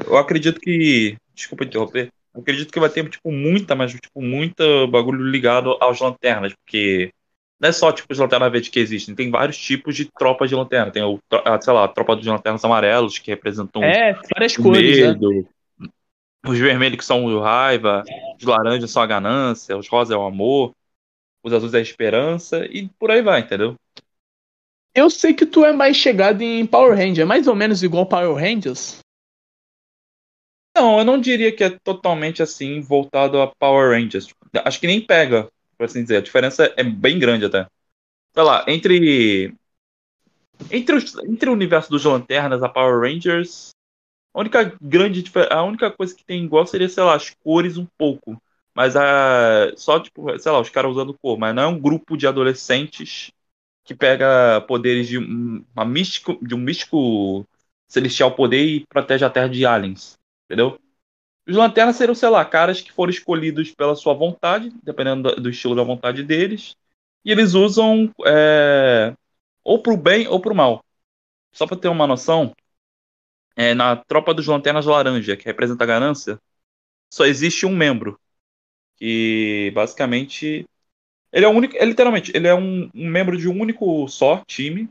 Eu 0.07 0.17
acredito 0.17 0.61
que. 0.61 1.17
Desculpa 1.35 1.65
interromper. 1.65 2.13
Eu 2.35 2.41
acredito 2.41 2.73
que 2.73 2.81
vai 2.81 2.89
ter, 2.89 3.09
tipo, 3.09 3.31
muita, 3.31 3.75
mas, 3.75 3.93
tipo, 3.93 4.23
muita 4.23 4.87
bagulho 4.87 5.23
ligado 5.25 5.77
aos 5.81 6.01
lanternas, 6.01 6.55
porque 6.55 7.13
não 7.62 7.68
é 7.68 7.72
só, 7.72 7.92
tipo, 7.92 8.12
os 8.12 8.18
lanternas 8.18 8.51
verdes 8.51 8.70
que 8.70 8.81
existem, 8.81 9.14
tem 9.14 9.31
vários 9.31 9.57
tipos 9.57 9.94
de 9.94 10.11
tropas 10.18 10.51
de 10.51 10.57
lanterna. 10.57 10.90
Tem, 10.90 11.01
o, 11.05 11.20
sei 11.61 11.72
lá, 11.72 11.85
a 11.85 11.88
tropa 11.88 12.16
dos 12.16 12.27
lanternas 12.27 12.64
amarelos, 12.64 13.20
que 13.20 13.31
representam 13.31 13.85
é, 13.85 14.14
várias 14.35 14.59
o 14.59 14.62
cores, 14.64 14.98
né? 14.98 15.07
medo, 15.07 15.31
né? 15.79 15.88
Os 16.44 16.59
vermelhos 16.59 16.98
que 16.98 17.05
são 17.05 17.25
o 17.25 17.38
raiva, 17.38 18.03
os 18.37 18.44
laranjas 18.44 18.90
são 18.90 19.01
a 19.01 19.07
ganância, 19.07 19.79
os 19.79 19.88
rosas 19.88 20.12
é 20.12 20.18
o 20.18 20.27
amor, 20.27 20.75
os 21.40 21.53
azuis 21.53 21.72
é 21.72 21.79
a 21.79 21.83
esperança 21.83 22.66
e 22.66 22.88
por 22.98 23.12
aí 23.12 23.22
vai, 23.22 23.42
entendeu? 23.42 23.77
Eu 24.92 25.09
sei 25.09 25.33
que 25.33 25.46
tu 25.46 25.64
é 25.64 25.72
mais 25.72 25.96
chegado 25.96 26.42
em 26.42 26.66
Power 26.66 26.96
Rangers, 26.96 27.20
é 27.20 27.25
mais 27.25 27.46
ou 27.46 27.55
menos 27.55 27.85
igual 27.85 28.07
Power 28.07 28.35
Rangers? 28.35 28.98
Não, 30.77 30.98
eu 30.98 31.05
não 31.05 31.20
diria 31.20 31.55
que 31.55 31.62
é 31.62 31.70
totalmente 31.70 32.42
assim 32.42 32.81
voltado 32.81 33.40
a 33.40 33.46
Power 33.46 33.92
Rangers. 33.92 34.27
Acho 34.64 34.81
que 34.81 34.88
nem 34.88 35.01
pega, 35.01 35.48
por 35.83 35.87
assim 35.87 36.03
dizer. 36.03 36.18
A 36.18 36.23
diferença 36.23 36.73
é 36.77 36.85
bem 36.85 37.18
grande 37.18 37.45
até. 37.45 37.66
Sei 38.33 38.42
lá, 38.42 38.64
entre 38.68 39.55
entre, 40.71 40.95
os, 40.95 41.16
entre 41.18 41.51
o 41.51 41.53
universo 41.53 41.90
dos 41.90 42.05
Lanternas, 42.05 42.62
a 42.62 42.68
Power 42.68 43.01
Rangers 43.01 43.71
a 44.35 44.40
única 44.40 44.75
grande 44.81 45.25
a 45.51 45.62
única 45.62 45.90
coisa 45.90 46.14
que 46.14 46.25
tem 46.25 46.42
igual 46.42 46.66
seria, 46.66 46.88
sei 46.88 47.03
lá, 47.03 47.14
as 47.14 47.31
cores 47.31 47.77
um 47.77 47.87
pouco. 47.99 48.40
Mas 48.75 48.97
a 48.97 49.73
só 49.77 50.01
tipo, 50.01 50.38
sei 50.38 50.51
lá, 50.51 50.61
os 50.61 50.71
caras 50.71 50.92
usando 50.92 51.18
cor, 51.18 51.37
mas 51.38 51.55
não 51.55 51.62
é 51.62 51.66
um 51.66 51.79
grupo 51.79 52.16
de 52.16 52.27
adolescentes 52.27 53.31
que 53.85 53.95
pega 53.95 54.62
poderes 54.62 55.09
de 55.09 55.18
uma 55.18 55.85
místico, 55.85 56.38
de 56.40 56.55
um 56.55 56.59
místico 56.59 57.47
celestial 57.88 58.35
poder 58.35 58.64
e 58.64 58.87
protege 58.87 59.25
a 59.25 59.31
Terra 59.31 59.49
de 59.49 59.66
aliens, 59.66 60.16
entendeu? 60.47 60.79
Os 61.46 61.57
lanternas 61.57 61.96
seriam, 61.96 62.14
sei 62.14 62.28
lá, 62.28 62.44
caras 62.44 62.81
que 62.81 62.92
foram 62.92 63.11
escolhidos 63.11 63.72
pela 63.72 63.96
sua 63.96 64.14
vontade, 64.14 64.72
dependendo 64.83 65.35
do, 65.37 65.50
estilo 65.50 65.74
da 65.74 65.83
vontade 65.83 66.22
deles, 66.22 66.76
e 67.24 67.33
eles 67.33 67.55
usam 67.55 68.12
é, 68.24 69.14
ou 69.64 69.83
pro 69.83 69.96
bem 69.96 70.28
ou 70.28 70.40
pro 70.40 70.55
mal. 70.55 70.85
Só 71.52 71.66
para 71.66 71.76
ter 71.76 71.88
uma 71.88 72.07
noção, 72.07 72.55
é, 73.57 73.74
na 73.74 73.96
tropa 73.96 74.33
dos 74.35 74.46
Lanternas 74.46 74.87
Laranja, 74.87 75.37
que 75.37 75.44
representa 75.44 75.85
a 75.85 75.87
ganância, 75.87 76.38
só 77.12 77.26
existe 77.26 77.66
um 77.66 77.76
membro. 77.76 78.18
Que 78.96 79.72
basicamente. 79.74 80.66
Ele 81.33 81.44
é 81.46 81.48
o 81.48 81.52
único. 81.52 81.76
É, 81.76 81.85
literalmente, 81.85 82.33
ele 82.35 82.48
é 82.48 82.55
um, 82.55 82.90
um, 82.94 83.09
membro 83.09 83.37
de 83.37 83.48
um 83.48 83.61
único 83.61 84.09
só 84.09 84.42
time. 84.46 84.88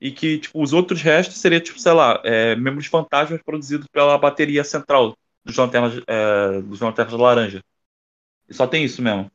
E 0.00 0.12
que, 0.12 0.38
tipo, 0.38 0.62
os 0.62 0.72
outros 0.72 1.02
restos 1.02 1.38
seriam, 1.38 1.60
tipo, 1.60 1.78
sei 1.80 1.92
lá, 1.92 2.20
é, 2.24 2.54
membros 2.56 2.86
fantasmas 2.86 3.42
produzidos 3.42 3.86
pela 3.88 4.16
bateria 4.18 4.64
central 4.64 5.16
dos 5.44 5.56
Lanternas, 5.56 6.02
é, 6.06 6.60
dos 6.62 6.80
lanternas 6.80 7.12
Laranja. 7.14 7.64
E 8.48 8.54
só 8.54 8.66
tem 8.66 8.84
isso 8.84 9.02
mesmo. 9.02 9.30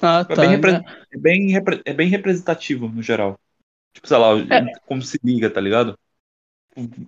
Ah, 0.00 0.24
tá, 0.24 0.34
é, 0.44 0.56
bem 0.56 0.72
né? 0.72 0.84
é, 1.10 1.18
bem 1.18 1.56
é 1.56 1.92
bem 1.92 2.08
representativo 2.08 2.88
no 2.88 3.02
geral. 3.02 3.38
Tipo, 3.92 4.06
sei 4.06 4.16
lá, 4.18 4.38
é. 4.38 4.78
como 4.86 5.02
se 5.02 5.18
liga, 5.24 5.48
tá 5.48 5.60
ligado? 5.60 5.98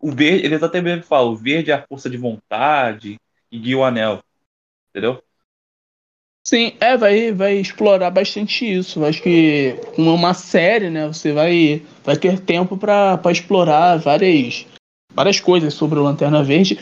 o 0.00 0.10
verde, 0.10 0.46
eles 0.46 0.62
até 0.62 0.80
mesmo 0.80 1.02
falam, 1.04 1.32
o 1.32 1.36
verde 1.36 1.70
é 1.70 1.74
a 1.74 1.86
força 1.86 2.08
de 2.08 2.16
vontade 2.16 3.18
e 3.52 3.58
guia 3.58 3.78
o 3.78 3.84
anel. 3.84 4.22
Entendeu? 4.90 5.22
Sim, 6.42 6.74
é, 6.80 6.96
vai, 6.96 7.30
vai 7.32 7.56
explorar 7.56 8.10
bastante 8.10 8.64
isso. 8.64 9.04
Acho 9.04 9.22
que 9.22 9.74
com 9.94 10.02
uma 10.02 10.32
série, 10.32 10.88
né, 10.88 11.06
você 11.06 11.32
vai, 11.32 11.82
vai 12.02 12.16
ter 12.16 12.40
tempo 12.40 12.78
para 12.78 13.20
explorar 13.30 13.96
várias, 13.98 14.66
várias 15.12 15.40
coisas 15.40 15.74
sobre 15.74 15.98
o 15.98 16.02
Lanterna 16.02 16.42
Verde. 16.42 16.78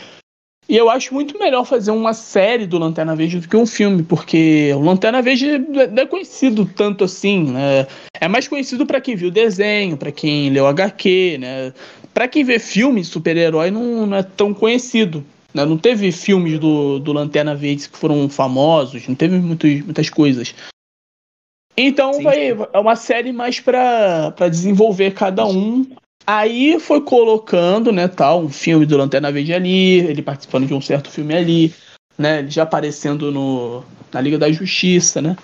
E 0.69 0.75
eu 0.75 0.89
acho 0.89 1.13
muito 1.13 1.39
melhor 1.39 1.63
fazer 1.63 1.91
uma 1.91 2.13
série 2.13 2.67
do 2.67 2.77
Lanterna 2.77 3.15
Verde 3.15 3.39
do 3.39 3.47
que 3.47 3.55
um 3.55 3.65
filme, 3.65 4.03
porque 4.03 4.73
o 4.75 4.81
Lanterna 4.81 5.21
Verde 5.21 5.59
não 5.59 6.03
é 6.03 6.05
conhecido 6.05 6.65
tanto 6.65 7.05
assim, 7.05 7.51
né? 7.51 7.87
É 8.19 8.27
mais 8.27 8.49
conhecido 8.49 8.85
para 8.85 8.99
quem 8.99 9.15
viu 9.15 9.29
o 9.29 9.31
desenho, 9.31 9.95
para 9.95 10.11
quem 10.11 10.49
leu 10.49 10.67
HQ, 10.67 11.37
né? 11.39 11.73
Para 12.13 12.27
quem 12.27 12.43
vê 12.43 12.59
filme 12.59 13.05
super-herói 13.05 13.71
não, 13.71 14.05
não, 14.05 14.17
é 14.17 14.23
tão 14.23 14.53
conhecido. 14.53 15.23
Né? 15.53 15.63
Não 15.63 15.77
teve 15.77 16.11
filmes 16.11 16.59
do, 16.59 16.99
do 16.99 17.13
Lanterna 17.13 17.55
Verde 17.55 17.87
que 17.87 17.97
foram 17.97 18.27
famosos, 18.27 19.07
não 19.07 19.15
teve 19.15 19.37
muitos, 19.37 19.81
muitas 19.83 20.09
coisas. 20.09 20.53
Então 21.77 22.13
Sim. 22.13 22.23
vai, 22.23 22.49
é 22.49 22.79
uma 22.79 22.95
série 22.97 23.31
mais 23.31 23.61
pra 23.61 24.33
desenvolver 24.49 25.13
cada 25.13 25.45
um. 25.45 25.87
Aí 26.29 26.77
foi 26.77 26.99
colocando, 26.99 27.89
né, 27.89 28.05
tal, 28.09 28.41
um 28.41 28.49
filme 28.49 28.85
do 28.85 28.97
Lanterna 28.97 29.31
Verde 29.31 29.53
ali, 29.53 29.99
ele 29.99 30.21
participando 30.21 30.67
de 30.67 30.73
um 30.73 30.81
certo 30.81 31.09
filme 31.09 31.33
ali, 31.33 31.73
né, 32.17 32.45
já 32.49 32.63
aparecendo 32.63 33.31
no, 33.31 33.81
na 34.11 34.19
Liga 34.19 34.37
da 34.37 34.51
Justiça, 34.51 35.21
né. 35.21 35.37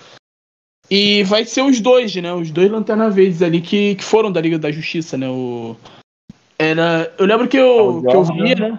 E 0.90 1.24
vai 1.24 1.46
ser 1.46 1.62
os 1.62 1.80
dois, 1.80 2.14
né, 2.16 2.34
os 2.34 2.50
dois 2.50 2.70
Lanterna 2.70 3.08
Verdes 3.08 3.40
ali 3.40 3.62
que, 3.62 3.94
que 3.94 4.04
foram 4.04 4.30
da 4.30 4.42
Liga 4.42 4.58
da 4.58 4.70
Justiça, 4.70 5.16
né, 5.16 5.26
o... 5.26 5.74
Era, 6.58 7.12
eu 7.18 7.24
lembro 7.24 7.48
que 7.48 7.56
eu, 7.56 7.98
O 7.98 8.06
que 8.06 8.14
eu 8.14 8.24
vi, 8.24 8.54
né. 8.54 8.78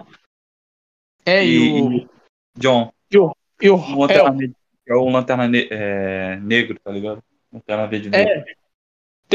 É, 1.26 1.44
e, 1.44 1.56
E, 1.56 1.82
o... 1.82 2.08
John, 2.56 2.92
E 3.10 3.18
o, 3.18 3.32
e 3.60 3.68
o 3.68 3.74
um 3.74 3.98
lanterna, 3.98 4.30
ne- 4.30 4.54
é 4.88 4.94
um 4.94 5.10
lanterna 5.10 5.48
ne- 5.48 5.66
é, 5.68 6.36
negro, 6.36 6.78
tá 6.82 6.92
ligado? 6.92 7.20
Lanterna 7.52 7.86
verde 7.88 8.10
negro. 8.10 8.32
É, 8.32 8.44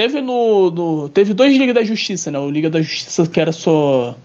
teve 0.02 0.20
no, 0.20 0.72
no- 0.72 1.10
Teve 1.10 1.32
dois 1.34 1.56
Liga 1.56 1.74
da 1.76 1.84
Justiça, 1.84 2.32
né? 2.32 2.39
O 2.39 2.49
Liga 2.49 2.70
da 2.72 2.82
Justiça 2.82 3.28
que 3.28 3.39
era 3.39 3.52
só. 3.52 4.16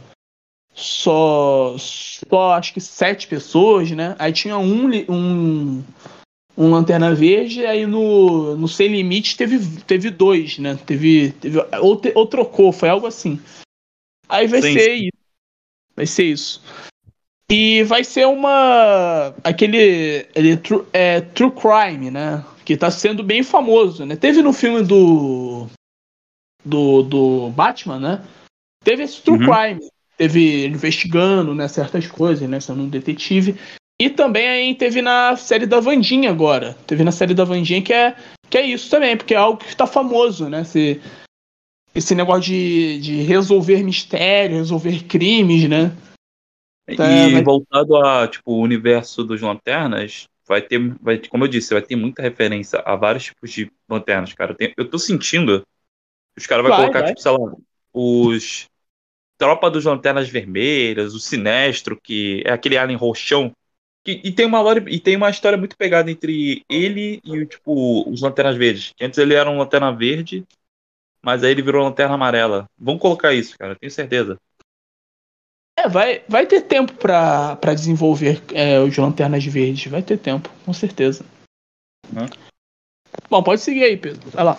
Só. 0.74 1.74
Só 1.78 2.52
acho 2.52 2.72
que 2.72 2.80
sete 2.80 3.26
pessoas, 3.26 3.90
né? 3.90 4.16
Aí 4.18 4.32
tinha 4.32 4.56
um. 4.56 4.90
Um, 5.10 5.84
um 6.56 6.70
Lanterna 6.70 7.14
Verde, 7.14 7.66
aí 7.66 7.84
no, 7.84 8.56
no 8.56 8.66
Sem 8.66 8.88
Limite 8.88 9.36
teve, 9.36 9.58
teve 9.82 10.08
dois, 10.10 10.58
né? 10.58 10.78
Teve. 10.86 11.32
teve 11.32 11.58
ou, 11.80 11.96
te- 11.96 12.12
ou 12.14 12.26
trocou, 12.26 12.72
foi 12.72 12.88
algo 12.88 13.06
assim. 13.06 13.38
Aí 14.28 14.46
vai 14.46 14.62
Sim, 14.62 14.72
ser 14.72 14.94
isso. 14.94 15.12
Vai 15.94 16.06
ser 16.06 16.24
isso. 16.24 16.62
E 17.50 17.82
vai 17.84 18.02
ser 18.02 18.26
uma. 18.26 19.34
aquele. 19.44 20.26
Ele, 20.34 20.56
true, 20.56 20.84
é, 20.92 21.20
True 21.20 21.50
Crime, 21.52 22.10
né? 22.10 22.42
Que 22.66 22.76
tá 22.76 22.90
sendo 22.90 23.22
bem 23.22 23.42
famoso, 23.42 24.04
né? 24.04 24.16
Teve 24.16 24.42
no 24.42 24.52
filme 24.52 24.82
do. 24.82 25.66
Do, 26.64 27.02
do 27.02 27.50
Batman, 27.50 28.00
né? 28.00 28.24
Teve 28.84 29.04
esse 29.04 29.22
True 29.22 29.38
Uhum. 29.38 29.46
Crime. 29.46 29.88
Teve 30.18 30.66
investigando, 30.66 31.54
né? 31.54 31.68
Certas 31.68 32.06
coisas, 32.08 32.48
né? 32.48 32.58
Sendo 32.58 32.82
um 32.82 32.88
detetive. 32.88 33.56
E 34.02 34.10
também 34.10 34.48
aí 34.48 34.74
teve 34.74 35.00
na 35.00 35.36
série 35.36 35.64
da 35.64 35.78
Vandinha 35.80 36.28
agora. 36.28 36.74
Teve 36.86 37.04
na 37.04 37.12
série 37.12 37.34
da 37.34 37.44
Vandinha 37.44 37.80
que 37.80 37.92
é, 37.92 38.16
que 38.50 38.58
é 38.58 38.66
isso 38.66 38.90
também, 38.90 39.16
porque 39.16 39.32
é 39.32 39.36
algo 39.38 39.58
que 39.62 39.76
tá 39.76 39.86
famoso, 39.86 40.48
né? 40.48 40.62
Esse, 40.62 41.00
esse 41.94 42.14
negócio 42.14 42.42
de, 42.42 43.00
de 43.00 43.22
resolver 43.22 43.82
mistérios, 43.84 44.58
resolver 44.58 45.04
crimes, 45.04 45.68
né? 45.68 45.96
E 46.88 46.96
Tá, 46.96 47.28
vai- 47.30 47.42
voltado 47.42 47.96
a, 47.96 48.26
tipo, 48.28 48.52
o 48.52 48.60
universo 48.60 49.22
dos 49.24 49.40
lanternas, 49.40 50.26
vai 50.48 50.62
ter, 50.62 50.78
vai, 51.00 51.18
como 51.28 51.44
eu 51.44 51.48
disse, 51.48 51.74
vai 51.74 51.82
ter 51.82 51.96
muita 51.96 52.22
referência 52.22 52.80
a 52.80 52.96
vários 52.96 53.24
tipos 53.24 53.50
de 53.50 53.70
lanternas, 53.88 54.32
cara. 54.34 54.54
Tem- 54.54 54.72
eu 54.76 54.88
tô 54.88 54.98
sentindo 54.98 55.60
que 56.34 56.40
os 56.40 56.46
caras 56.46 56.64
vão 56.64 56.72
colocar, 56.72 57.02
vai. 57.02 57.04
tipo, 57.04 57.20
sei 57.20 57.32
lá, 57.32 57.38
os 57.92 58.68
Tropa 59.38 59.70
dos 59.70 59.84
Lanternas 59.84 60.28
Vermelhas, 60.28 61.14
o 61.14 61.20
Sinestro, 61.20 62.00
que 62.00 62.42
é 62.46 62.52
aquele 62.52 62.78
alien 62.78 62.98
roxão. 62.98 63.52
Que, 64.04 64.20
e, 64.24 64.32
tem 64.32 64.46
uma, 64.46 64.60
lore- 64.62 64.84
e 64.88 65.00
tem 65.00 65.16
uma 65.16 65.30
história 65.30 65.58
muito 65.58 65.76
pegada 65.76 66.10
entre 66.10 66.62
ele 66.70 67.20
e, 67.24 67.32
o, 67.42 67.46
tipo, 67.46 68.08
os 68.10 68.22
Lanternas 68.22 68.56
Verdes. 68.56 68.92
Que 68.96 69.04
antes 69.04 69.18
ele 69.18 69.34
era 69.34 69.50
um 69.50 69.58
Lanterna 69.58 69.92
Verde, 69.92 70.46
mas 71.22 71.44
aí 71.44 71.50
ele 71.52 71.62
virou 71.62 71.84
Lanterna 71.84 72.14
Amarela. 72.14 72.66
Vão 72.78 72.98
colocar 72.98 73.34
isso, 73.34 73.56
cara, 73.58 73.76
tenho 73.76 73.90
certeza. 73.90 74.38
É, 75.86 75.88
vai, 75.88 76.22
vai 76.28 76.46
ter 76.46 76.62
tempo 76.62 76.92
pra, 76.94 77.54
pra 77.56 77.72
desenvolver 77.72 78.42
é, 78.52 78.80
os 78.80 78.96
Lanternas 78.96 79.44
Verdes. 79.44 79.86
Vai 79.90 80.02
ter 80.02 80.18
tempo, 80.18 80.50
com 80.64 80.72
certeza. 80.72 81.24
Né? 82.12 82.28
Bom, 83.30 83.42
pode 83.42 83.60
seguir 83.60 83.84
aí, 83.84 83.96
Pedro. 83.96 84.28
Vai 84.30 84.44
lá. 84.44 84.58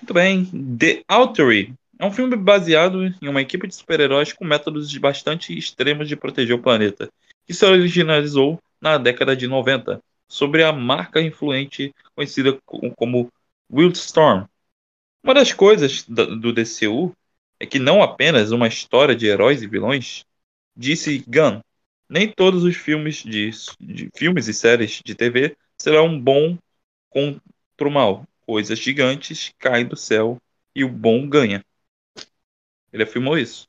Muito 0.00 0.14
bem. 0.14 0.44
The 0.78 1.02
Altery 1.08 1.74
é 1.98 2.06
um 2.06 2.12
filme 2.12 2.36
baseado 2.36 3.04
em 3.04 3.28
uma 3.28 3.42
equipe 3.42 3.66
de 3.66 3.74
super-heróis 3.74 4.32
com 4.32 4.44
métodos 4.44 4.96
bastante 4.96 5.56
extremos 5.56 6.08
de 6.08 6.16
proteger 6.16 6.54
o 6.54 6.62
planeta, 6.62 7.08
que 7.46 7.52
se 7.52 7.64
originalizou 7.64 8.60
na 8.80 8.96
década 8.96 9.34
de 9.34 9.48
90, 9.48 10.00
sobre 10.28 10.62
a 10.62 10.72
marca 10.72 11.20
influente 11.20 11.92
conhecida 12.14 12.58
co- 12.64 12.90
como 12.92 13.28
Wildstorm. 13.72 14.44
Uma 15.24 15.34
das 15.34 15.52
coisas 15.52 16.04
do 16.04 16.52
DCU 16.52 17.12
é 17.64 17.66
que 17.66 17.78
não 17.78 18.02
apenas 18.02 18.52
uma 18.52 18.68
história 18.68 19.16
de 19.16 19.26
heróis 19.26 19.62
e 19.62 19.66
vilões, 19.66 20.24
disse 20.76 21.24
Gunn, 21.26 21.60
nem 22.08 22.30
todos 22.30 22.62
os 22.62 22.76
filmes 22.76 23.22
de, 23.22 23.50
de 23.80 24.10
filmes 24.14 24.46
e 24.48 24.54
séries 24.54 25.00
de 25.02 25.14
TV 25.14 25.56
serão 25.80 26.20
bom 26.20 26.58
contra 27.08 27.88
o 27.88 27.90
mal. 27.90 28.26
Coisas 28.42 28.78
gigantes 28.78 29.52
caem 29.58 29.86
do 29.86 29.96
céu 29.96 30.38
e 30.74 30.84
o 30.84 30.88
bom 30.88 31.26
ganha. 31.26 31.64
Ele 32.92 33.02
afirmou 33.02 33.38
isso. 33.38 33.66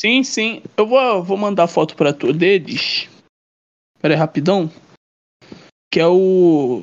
Sim, 0.00 0.22
sim. 0.22 0.62
Eu 0.76 0.86
vou, 0.86 1.22
vou 1.22 1.36
mandar 1.36 1.66
foto 1.66 1.96
pra 1.96 2.12
tu 2.12 2.32
deles. 2.32 3.08
Pera 4.00 4.14
aí, 4.14 4.18
rapidão. 4.18 4.70
Que 5.92 6.00
é 6.00 6.06
o. 6.06 6.82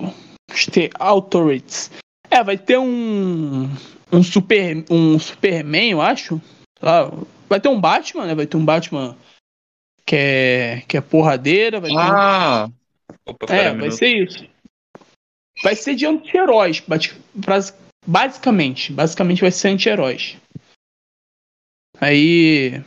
The 0.72 0.90
Authorities. 1.00 1.90
É, 2.30 2.44
vai 2.44 2.58
ter 2.58 2.78
um. 2.78 3.70
Um 4.12 4.24
super. 4.24 4.86
Um 4.90 5.20
Superman, 5.20 5.92
eu 5.92 6.02
acho. 6.02 6.42
Lá, 6.82 7.12
vai 7.50 7.60
ter 7.60 7.70
um 7.70 7.80
Batman, 7.80 8.26
né? 8.26 8.36
Vai 8.36 8.46
ter 8.46 8.58
um 8.58 8.66
Batman 8.66 9.18
que 10.06 10.16
é. 10.16 10.84
que 10.88 10.98
é 10.98 11.02
porradeira. 11.02 11.80
Vai 11.80 11.92
um 11.92 11.98
Ah! 12.00 12.70
Opa, 13.26 13.54
É, 13.54 13.64
vai 13.70 13.74
minuto. 13.76 13.92
ser 13.98 14.08
isso. 14.10 14.46
Vai 15.64 15.76
ser 15.76 15.96
de 15.96 16.06
anti-heróis, 16.06 16.80
basi- 16.82 17.16
basi- 17.34 17.74
basicamente. 18.06 18.94
Basicamente 18.94 19.42
vai 19.42 19.52
ser 19.52 19.70
anti-heróis. 19.70 20.38
Aí. 22.00 22.82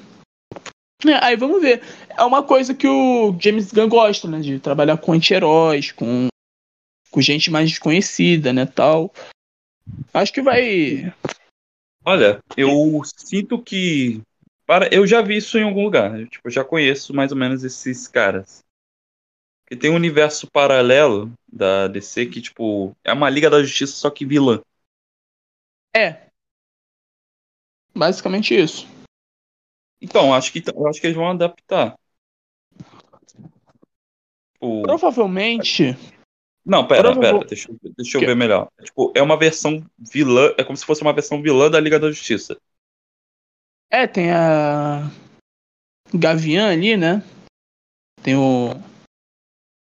É, 1.07 1.25
aí 1.25 1.37
vamos 1.37 1.61
ver. 1.61 1.83
É 2.17 2.23
uma 2.25 2.43
coisa 2.43 2.75
que 2.75 2.87
o 2.87 3.35
James 3.41 3.73
Gunn 3.73 3.89
gosta, 3.89 4.29
né? 4.29 4.41
De 4.41 4.59
trabalhar 4.61 4.99
com 4.99 5.13
anti-heróis, 5.13 5.91
com, 5.93 6.29
com 7.11 7.21
gente 7.21 7.51
mais 7.51 7.69
desconhecida, 7.69 8.53
né? 8.53 8.67
Tal. 8.67 9.13
Acho 10.13 10.33
que 10.33 10.43
vai. 10.43 11.13
Olha, 12.05 12.43
eu 12.57 13.03
sinto 13.05 13.61
que. 13.63 14.23
Para, 14.67 14.89
eu 14.95 15.07
já 15.07 15.21
vi 15.21 15.37
isso 15.37 15.59
em 15.59 15.65
algum 15.65 15.83
lugar. 15.83 16.19
Eu, 16.19 16.29
tipo, 16.29 16.47
eu 16.47 16.53
já 16.53 16.65
conheço 16.65 17.13
mais 17.13 17.33
ou 17.33 17.39
menos 17.39 17.65
esses 17.65 18.07
caras. 18.07 18.65
Que 19.67 19.77
tem 19.77 19.91
um 19.91 19.97
universo 19.97 20.51
paralelo 20.51 21.33
da 21.53 21.89
DC 21.89 22.27
que, 22.27 22.41
tipo, 22.41 22.97
é 23.05 23.13
uma 23.13 23.31
Liga 23.31 23.51
da 23.51 23.63
Justiça, 23.63 23.95
só 23.95 24.11
que 24.11 24.25
vilã. 24.25 24.61
É. 25.95 26.29
Basicamente 27.95 28.55
isso. 28.55 28.87
Então, 30.01 30.33
acho 30.33 30.53
que, 30.53 30.63
eu 30.75 30.87
acho 30.87 31.01
que 31.01 31.07
eles 31.07 31.17
vão 31.17 31.29
adaptar. 31.29 31.97
Tipo, 34.55 34.83
Provavelmente. 34.83 35.97
Não, 36.65 36.87
pera, 36.87 37.19
pera, 37.19 37.45
deixa, 37.45 37.71
eu- 37.71 37.79
deixa 37.97 38.19
eu 38.19 38.21
ver 38.21 38.37
melhor. 38.37 38.69
Tipo, 38.83 39.13
é 39.17 39.23
uma 39.23 39.37
versão 39.37 39.85
vilã, 39.99 40.55
é 40.59 40.65
como 40.65 40.77
se 40.77 40.85
fosse 40.85 41.03
uma 41.03 41.13
versão 41.13 41.41
vilã 41.41 41.71
da 41.71 41.81
Liga 41.81 41.99
da 41.99 42.11
Justiça. 42.11 42.57
É, 43.91 44.07
tem 44.07 44.31
a. 44.31 45.11
Gavião 46.13 46.69
ali, 46.69 46.97
né? 46.97 47.23
Tem 48.23 48.37
o. 48.37 48.71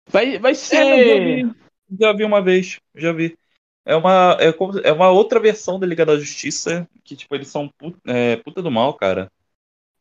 Vai, 0.09 0.38
vai 0.39 0.51
É, 0.51 0.53
eu 0.53 0.57
já 0.57 0.84
ser. 0.95 1.45
vi, 1.45 1.55
já 1.99 2.13
vi 2.13 2.24
uma 2.24 2.41
vez, 2.41 2.80
já 2.95 3.11
vi. 3.11 3.38
É 3.86 3.95
uma, 3.95 4.38
é, 4.39 4.51
como- 4.51 4.80
é 4.80 4.91
uma 4.91 5.09
outra 5.09 5.39
versão 5.39 5.80
da 5.80 5.88
Liga 5.88 6.05
da 6.05 6.18
Justiça, 6.18 6.88
que, 7.03 7.15
tipo, 7.15 7.34
eles 7.34 7.47
são 7.47 7.70
puta, 7.70 7.97
é, 8.05 8.36
puta 8.38 8.61
do 8.61 8.70
mal, 8.70 8.93
cara. 8.93 9.32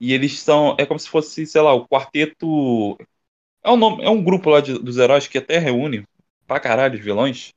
E 0.00 0.12
eles 0.12 0.40
são, 0.40 0.76
é 0.78 0.84
como 0.84 0.98
se 0.98 1.08
fosse, 1.08 1.46
sei 1.46 1.60
lá, 1.62 1.72
o 1.72 1.86
quarteto... 1.86 2.98
É 3.62 3.70
um, 3.70 3.76
nome, 3.76 4.04
é 4.04 4.10
um 4.10 4.22
grupo 4.22 4.50
lá 4.50 4.60
de- 4.60 4.78
dos 4.78 4.98
heróis 4.98 5.26
que 5.26 5.38
até 5.38 5.58
reúne 5.58 6.04
pra 6.46 6.60
caralho 6.60 6.98
os 6.98 7.04
vilões. 7.04 7.52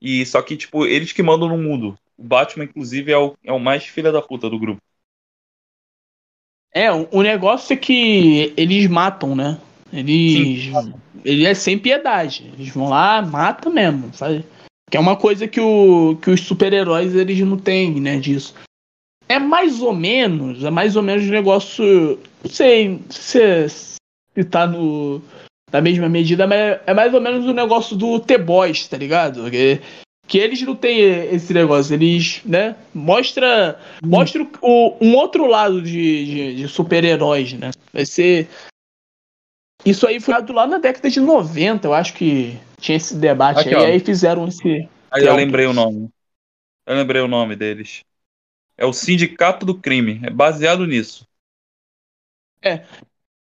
E 0.00 0.24
só 0.26 0.40
que, 0.42 0.56
tipo, 0.56 0.86
eles 0.86 1.12
que 1.12 1.22
mandam 1.22 1.48
no 1.48 1.58
mundo. 1.58 1.98
O 2.16 2.24
Batman, 2.24 2.64
inclusive, 2.64 3.12
é 3.12 3.18
o, 3.18 3.34
é 3.44 3.52
o 3.52 3.58
mais 3.58 3.84
filha 3.84 4.12
da 4.12 4.22
puta 4.22 4.48
do 4.48 4.58
grupo. 4.58 4.80
É, 6.72 6.92
o 6.92 7.08
o 7.10 7.22
negócio 7.22 7.72
é 7.72 7.76
que 7.76 8.52
eles 8.56 8.86
matam, 8.86 9.34
né? 9.34 9.58
Eles. 9.92 10.70
Ele 11.24 11.46
é 11.46 11.54
sem 11.54 11.78
piedade. 11.78 12.50
Eles 12.54 12.68
vão 12.68 12.88
lá, 12.88 13.22
mata 13.22 13.70
mesmo. 13.70 14.12
Sabe? 14.14 14.44
Que 14.90 14.96
é 14.96 15.00
uma 15.00 15.16
coisa 15.16 15.46
que, 15.46 15.60
o, 15.60 16.16
que 16.22 16.30
os 16.30 16.40
super-heróis 16.40 17.14
eles 17.14 17.38
não 17.40 17.58
têm, 17.58 18.00
né? 18.00 18.18
Disso. 18.18 18.54
É 19.28 19.38
mais 19.38 19.82
ou 19.82 19.92
menos, 19.92 20.64
é 20.64 20.70
mais 20.70 20.96
ou 20.96 21.02
menos 21.02 21.24
um 21.24 21.30
negócio. 21.30 22.18
Não 22.42 22.50
sei 22.50 23.00
se, 23.10 23.68
se 23.68 24.44
tá 24.50 24.66
no. 24.66 25.22
Da 25.70 25.80
mesma 25.80 26.08
medida, 26.08 26.46
mas 26.46 26.80
é 26.86 26.94
mais 26.94 27.12
ou 27.12 27.20
menos 27.20 27.46
o 27.46 27.52
negócio 27.52 27.94
do 27.96 28.18
T-Boys, 28.20 28.88
tá 28.88 28.96
ligado? 28.96 29.50
Que, 29.50 29.80
que 30.26 30.38
eles 30.38 30.62
não 30.62 30.74
têm 30.74 31.00
esse 31.34 31.52
negócio, 31.52 31.94
eles, 31.94 32.42
né? 32.44 32.74
Mostra, 32.94 33.78
mostra 34.02 34.46
o, 34.62 34.96
um 35.00 35.14
outro 35.14 35.46
lado 35.46 35.82
de, 35.82 36.24
de, 36.24 36.56
de 36.56 36.68
super-heróis, 36.68 37.52
né? 37.52 37.70
Vai 37.92 38.06
ser. 38.06 38.48
Isso 39.84 40.06
aí 40.06 40.20
foi 40.20 40.34
lá 40.50 40.66
na 40.66 40.78
década 40.78 41.10
de 41.10 41.20
90, 41.20 41.86
eu 41.86 41.94
acho 41.94 42.14
que. 42.14 42.58
tinha 42.80 42.96
esse 42.96 43.14
debate 43.16 43.60
Aqui, 43.60 43.74
aí, 43.74 43.74
ó. 43.74 43.86
aí 43.86 44.00
fizeram 44.00 44.48
esse. 44.48 44.88
Aí 45.10 45.24
eu 45.24 45.34
lembrei 45.34 45.66
o 45.66 45.72
nome. 45.72 46.08
Eu 46.86 46.96
lembrei 46.96 47.20
o 47.20 47.28
nome 47.28 47.54
deles. 47.54 48.02
É 48.76 48.86
o 48.86 48.92
Sindicato 48.92 49.66
do 49.66 49.74
Crime. 49.74 50.20
É 50.24 50.30
baseado 50.30 50.86
nisso. 50.86 51.26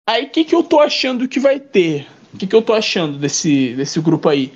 Aí 0.07 0.25
o 0.25 0.29
que, 0.29 0.45
que 0.45 0.53
eu 0.53 0.63
tô 0.63 0.79
achando 0.79 1.27
que 1.27 1.39
vai 1.39 1.59
ter? 1.59 2.07
O 2.33 2.37
que, 2.37 2.45
que 2.45 2.55
eu 2.55 2.61
tô 2.61 2.73
achando 2.73 3.17
desse, 3.17 3.73
desse 3.73 3.99
grupo 3.99 4.29
aí? 4.29 4.53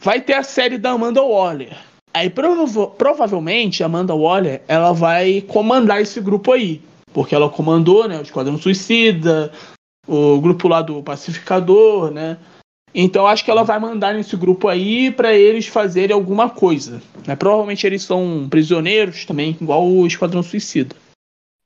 Vai 0.00 0.20
ter 0.20 0.34
a 0.34 0.42
série 0.42 0.78
da 0.78 0.90
Amanda 0.92 1.22
Waller. 1.22 1.76
Aí 2.14 2.30
prova- 2.30 2.86
provavelmente 2.86 3.82
a 3.82 3.86
Amanda 3.86 4.14
Waller 4.14 4.62
ela 4.66 4.92
vai 4.92 5.42
comandar 5.42 6.00
esse 6.00 6.20
grupo 6.20 6.52
aí. 6.52 6.80
Porque 7.12 7.34
ela 7.34 7.48
comandou, 7.50 8.08
né? 8.08 8.18
O 8.18 8.22
Esquadrão 8.22 8.56
Suicida, 8.56 9.52
o 10.06 10.40
grupo 10.40 10.68
lá 10.68 10.80
do 10.80 11.02
Pacificador, 11.02 12.10
né? 12.10 12.38
Então 12.94 13.26
acho 13.26 13.44
que 13.44 13.50
ela 13.50 13.62
vai 13.64 13.78
mandar 13.78 14.14
nesse 14.14 14.36
grupo 14.36 14.68
aí 14.68 15.10
pra 15.10 15.34
eles 15.34 15.66
fazerem 15.66 16.14
alguma 16.14 16.48
coisa. 16.48 17.02
Né? 17.26 17.36
Provavelmente 17.36 17.86
eles 17.86 18.02
são 18.02 18.46
prisioneiros 18.48 19.26
também, 19.26 19.56
igual 19.60 19.86
o 19.86 20.06
Esquadrão 20.06 20.42
Suicida. 20.42 20.96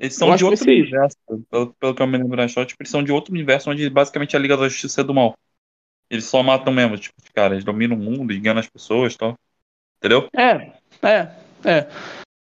Eles 0.03 0.15
Eu 0.17 0.19
são 0.19 0.29
acho 0.33 0.39
de 0.39 0.45
que 0.45 0.51
outro 0.51 0.69
universo. 0.69 1.17
Pelo, 1.49 1.73
pelo 1.75 1.95
que 1.95 2.03
eu 2.03 2.07
me 2.09 2.19
lembro 2.19 2.37
na 2.37 2.47
história, 2.47 2.67
tipo, 2.67 2.83
eles 2.83 2.91
são 2.91 3.05
de 3.05 3.13
outro 3.13 3.33
universo 3.33 3.71
onde 3.71 3.89
basicamente 3.89 4.35
a 4.37 4.39
Liga 4.41 4.57
da 4.57 4.69
Justiça 4.69 5.01
é 5.01 5.05
do 5.05 5.15
mal. 5.15 5.39
Eles 6.11 6.25
só 6.25 6.43
matam 6.43 6.73
mesmo, 6.73 6.99
tipo, 6.99 7.15
os 7.23 7.29
caras, 7.31 7.53
eles 7.53 7.65
dominam 7.65 7.97
o 7.97 8.01
mundo, 8.01 8.33
enganam 8.33 8.59
as 8.59 8.69
pessoas 8.69 9.15
e 9.15 9.19
tal. 9.19 9.39
Entendeu? 9.99 10.29
É, 10.37 10.73
é, 11.07 11.37
é. 11.65 11.89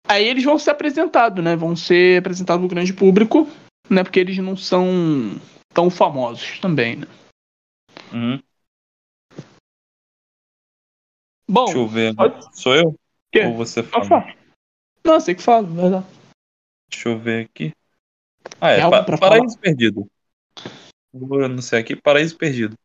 Aí 0.07 0.27
eles 0.27 0.43
vão 0.43 0.59
ser 0.59 0.69
apresentados, 0.69 1.43
né? 1.43 1.55
Vão 1.55 1.75
ser 1.75 2.19
apresentados 2.19 2.61
ao 2.61 2.69
grande 2.69 2.93
público, 2.93 3.47
né? 3.89 4.03
Porque 4.03 4.19
eles 4.19 4.37
não 4.37 4.55
são 4.55 4.85
tão 5.73 5.89
famosos 5.89 6.59
também, 6.59 6.97
né? 6.97 7.07
Uhum. 8.13 8.39
Bom, 11.49 11.65
Deixa 11.65 11.79
eu 11.79 11.87
ver. 11.87 12.15
pode- 12.15 12.59
Sou 12.59 12.75
eu? 12.75 12.95
quê? 13.31 13.41
Ou 13.41 13.55
você 13.55 13.81
fala? 13.81 14.35
Não, 15.03 15.19
sei 15.19 15.33
que 15.33 15.41
fala, 15.41 15.63
vai 15.63 15.89
lá. 15.89 16.03
Deixa 16.89 17.09
eu 17.09 17.19
ver 17.19 17.45
aqui. 17.45 17.73
Ah, 18.59 18.71
é. 18.71 18.89
Pa- 18.89 19.03
Paraíso 19.03 19.57
Perdido. 19.59 20.09
Vou 21.13 21.43
anunciar 21.43 21.81
aqui. 21.81 21.95
Paraíso 21.95 22.37
Perdido. 22.37 22.77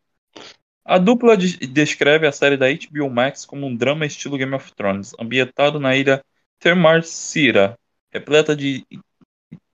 A 0.85 0.99
dupla 0.99 1.37
des- 1.37 1.57
descreve 1.57 2.27
a 2.27 2.33
série 2.33 2.57
da 2.57 2.67
HBO 2.67 3.09
Max 3.09 3.47
como 3.47 3.67
um 3.67 3.75
drama 3.75 4.05
estilo 4.05 4.37
Game 4.37 4.55
of 4.55 4.73
Thrones, 4.75 5.15
ambientado 5.19 5.81
na 5.81 5.97
ilha 5.97 6.23
Termarcira, 6.59 7.79
repleta 8.13 8.55
de 8.55 8.85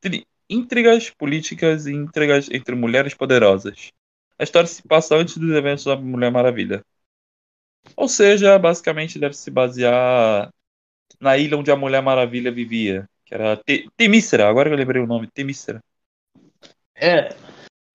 intri- 0.04 0.26
intrigas 0.48 1.10
políticas 1.10 1.86
e 1.86 1.92
intrigas 1.92 2.48
entre 2.50 2.74
mulheres 2.74 3.14
poderosas. 3.14 3.90
A 4.38 4.44
história 4.44 4.66
se 4.66 4.82
passa 4.82 5.16
antes 5.16 5.36
dos 5.36 5.50
eventos 5.50 5.84
da 5.84 5.96
Mulher 5.96 6.30
Maravilha. 6.30 6.84
Ou 7.96 8.08
seja, 8.08 8.58
basicamente 8.58 9.18
deve 9.18 9.34
se 9.34 9.50
basear 9.50 10.50
na 11.20 11.36
ilha 11.36 11.56
onde 11.56 11.70
a 11.70 11.76
Mulher 11.76 12.02
Maravilha 12.02 12.50
vivia, 12.50 13.08
que 13.30 13.34
era 13.34 13.56
Te- 13.56 13.88
Temícera, 13.96 14.48
agora 14.48 14.68
que 14.68 14.74
eu 14.74 14.78
lembrei 14.78 15.00
o 15.00 15.06
nome, 15.06 15.30
Temícera. 15.30 15.80
É, 16.96 17.34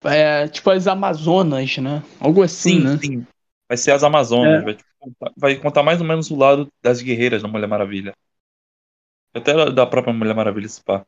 é 0.04 0.48
tipo 0.48 0.70
as 0.70 0.86
Amazonas, 0.86 1.76
né? 1.78 2.02
Algo 2.20 2.42
assim, 2.42 2.80
Sim, 2.80 2.84
né? 2.84 2.98
sim. 2.98 3.26
Vai 3.68 3.76
ser 3.76 3.92
as 3.92 4.02
Amazonas, 4.02 4.60
É. 4.60 4.64
vai, 4.64 4.74
tipo, 4.74 4.88
contar- 4.98 5.32
vai 5.36 5.56
contar 5.56 5.82
mais 5.82 6.00
ou 6.00 6.06
menos 6.06 6.30
o 6.30 6.36
lado 6.36 6.72
das 6.82 7.02
guerreiras 7.02 7.42
da 7.42 7.48
Mulher 7.48 7.66
Maravilha. 7.68 8.14
Até 9.34 9.70
da 9.70 9.86
própria 9.86 10.12
Mulher 10.12 10.34
Maravilha 10.34 10.68
se 10.68 10.82
pá. 10.82 11.06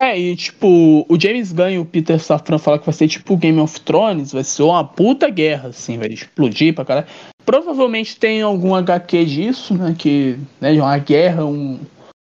É, 0.00 0.18
e 0.18 0.34
tipo, 0.34 1.06
o 1.08 1.20
James 1.20 1.52
Gunn 1.52 1.70
e 1.70 1.78
o 1.78 1.84
Peter 1.84 2.18
Safran 2.18 2.58
falam 2.58 2.80
que 2.80 2.86
vai 2.86 2.92
ser 2.92 3.06
tipo 3.06 3.36
Game 3.36 3.60
of 3.60 3.80
Thrones, 3.82 4.32
vai 4.32 4.42
ser 4.42 4.64
uma 4.64 4.82
puta 4.84 5.30
guerra, 5.30 5.68
assim, 5.68 5.96
vai 5.96 6.08
explodir 6.08 6.74
pra 6.74 6.84
caralho. 6.84 7.06
Provavelmente 7.44 8.16
tem 8.18 8.42
algum 8.42 8.74
HQ 8.74 9.24
disso, 9.24 9.74
né? 9.74 9.94
Que, 9.96 10.38
né, 10.60 10.72
uma 10.72 10.98
guerra, 10.98 11.44
um, 11.44 11.78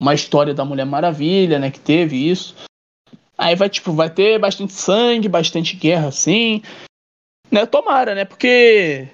uma 0.04 0.14
história 0.14 0.54
da 0.54 0.66
Mulher 0.66 0.86
Maravilha, 0.86 1.58
né? 1.58 1.72
Que 1.72 1.80
teve 1.80 2.30
isso. 2.30 2.56
Aí 3.38 3.56
vai, 3.56 3.70
tipo, 3.70 3.94
vai 3.94 4.10
ter 4.10 4.38
bastante 4.38 4.74
sangue, 4.74 5.30
bastante 5.30 5.76
guerra, 5.78 6.10
assim. 6.10 6.62
Né, 7.50 7.66
tomara, 7.66 8.14
né? 8.14 8.26
Porque 8.26 9.08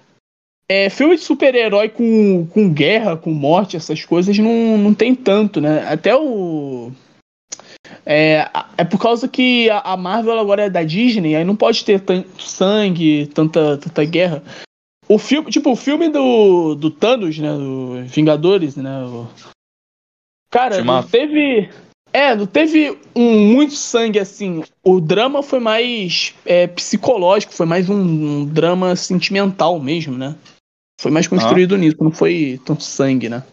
é, 0.67 0.89
filme 0.89 1.15
de 1.15 1.21
super-herói 1.21 1.89
com, 1.89 2.47
com 2.47 2.73
guerra, 2.73 3.15
com 3.15 3.31
morte, 3.31 3.77
essas 3.77 4.03
coisas, 4.03 4.37
não, 4.39 4.77
não 4.77 4.93
tem 4.93 5.13
tanto, 5.13 5.61
né? 5.61 5.87
Até 5.87 6.15
o. 6.15 6.91
É, 8.05 8.49
é 8.77 8.83
por 8.83 8.99
causa 8.99 9.27
que 9.27 9.69
a, 9.69 9.79
a 9.79 9.97
Marvel 9.97 10.39
agora 10.39 10.65
é 10.65 10.69
da 10.69 10.83
Disney, 10.83 11.35
aí 11.35 11.43
não 11.43 11.55
pode 11.55 11.85
ter 11.85 11.99
tanto 11.99 12.41
sangue, 12.41 13.27
tanta, 13.27 13.77
tanta 13.77 14.05
guerra. 14.05 14.43
O 15.07 15.17
filme, 15.19 15.51
tipo, 15.51 15.71
o 15.71 15.75
filme 15.75 16.09
do, 16.09 16.75
do 16.75 16.89
Thanos, 16.89 17.37
né? 17.37 17.51
Do 17.51 18.03
Vingadores, 18.05 18.75
né? 18.75 19.03
o- 19.03 19.27
Cara, 20.49 20.83
não 20.83 21.07
teve. 21.07 21.69
É, 22.11 22.35
não 22.35 22.47
teve 22.47 22.97
um, 23.15 23.53
muito 23.53 23.73
sangue 23.73 24.19
assim. 24.19 24.63
O 24.83 24.99
drama 24.99 25.43
foi 25.43 25.59
mais 25.59 26.33
é, 26.43 26.65
psicológico, 26.65 27.53
foi 27.53 27.67
mais 27.67 27.87
um, 27.89 27.95
um 27.95 28.45
drama 28.45 28.95
sentimental 28.95 29.79
mesmo, 29.79 30.17
né? 30.17 30.35
Foi 30.99 31.11
mais 31.11 31.27
construído 31.27 31.77
nisso, 31.77 31.97
não 32.01 32.11
foi 32.11 32.59
tanto 32.65 32.83
sangue, 32.83 33.29
né? 33.29 33.43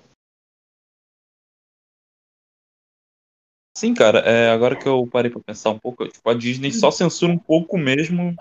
Sim, 3.76 3.92
cara, 3.92 4.20
é, 4.20 4.48
agora 4.48 4.74
que 4.74 4.88
eu 4.88 5.06
parei 5.06 5.30
pra 5.30 5.40
pensar 5.40 5.68
um 5.68 5.78
pouco, 5.78 6.08
tipo, 6.08 6.28
a 6.30 6.32
Disney 6.32 6.72
só 6.72 6.90
censura 6.90 7.30
um 7.30 7.38
pouco 7.38 7.76
mesmo 7.76 8.34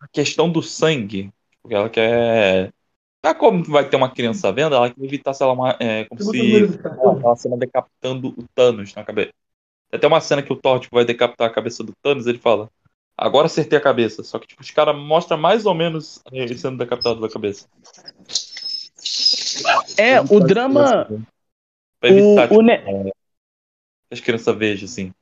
a 0.00 0.06
questão 0.06 0.48
do 0.50 0.62
sangue. 0.62 1.32
Porque 1.60 1.74
ela 1.74 1.90
quer. 1.90 2.72
Tá 3.22 3.34
como 3.34 3.62
vai 3.64 3.88
ter 3.88 3.96
uma 3.96 4.10
criança 4.10 4.50
vendo, 4.50 4.74
ela 4.74 4.90
quer 4.90 5.04
evitar, 5.04 5.34
sei 5.34 5.46
lá, 5.46 5.52
uma, 5.52 5.76
é, 5.78 6.04
como 6.06 6.20
se 6.32 6.64
aquela 6.84 7.36
cena 7.36 7.56
decapitando 7.56 8.28
o 8.28 8.44
Thanos 8.54 8.94
na 8.94 9.04
cabeça. 9.04 9.32
Tem 9.90 9.98
até 9.98 10.06
uma 10.06 10.20
cena 10.20 10.42
que 10.42 10.52
o 10.52 10.56
Thor 10.56 10.80
tipo, 10.80 10.96
vai 10.96 11.04
decapitar 11.04 11.48
a 11.48 11.52
cabeça 11.52 11.84
do 11.84 11.92
Thanos, 12.02 12.26
ele 12.26 12.38
fala. 12.38 12.70
Agora 13.16 13.46
acertei 13.46 13.78
a 13.78 13.82
cabeça. 13.82 14.22
Só 14.22 14.38
que 14.38 14.46
tipo, 14.46 14.62
os 14.62 14.70
caras 14.70 14.96
mostram 14.96 15.36
mais 15.36 15.66
ou 15.66 15.74
menos 15.74 16.22
ele 16.32 16.56
sendo 16.56 16.78
decapitado 16.78 17.20
da 17.20 17.28
cabeça. 17.28 17.66
É, 19.98 20.20
o 20.20 20.40
drama. 20.40 21.06
Pra 22.00 22.08
evitar, 22.08 22.44
O, 22.44 22.48
tipo, 22.48 22.60
o, 22.60 22.62
ne- 22.62 23.12
que 24.08 24.14
as 24.14 24.20
crianças 24.20 24.56
vejam, 24.56 24.86
assim. 24.86 25.12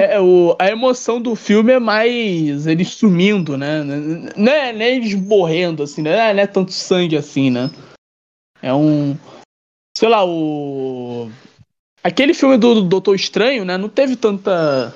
É, 0.00 0.18
o, 0.20 0.56
a 0.58 0.68
emoção 0.68 1.20
do 1.20 1.36
filme 1.36 1.72
é 1.72 1.78
mais 1.78 2.66
eles 2.66 2.88
sumindo, 2.88 3.56
né? 3.56 3.82
Não 3.82 4.52
é, 4.52 4.72
não 4.72 4.80
é 4.80 4.96
eles 4.96 5.14
morrendo, 5.14 5.82
assim, 5.82 6.02
né? 6.02 6.32
Não 6.32 6.42
é 6.42 6.46
tanto 6.46 6.72
sangue 6.72 7.16
assim, 7.16 7.50
né? 7.50 7.70
É 8.62 8.72
um. 8.72 9.16
Sei 9.96 10.08
lá, 10.08 10.24
o. 10.24 11.30
Aquele 12.02 12.34
filme 12.34 12.56
do, 12.56 12.76
do 12.76 12.82
Doutor 12.82 13.14
Estranho, 13.14 13.64
né? 13.64 13.76
Não 13.76 13.88
teve 13.88 14.16
tanta. 14.16 14.94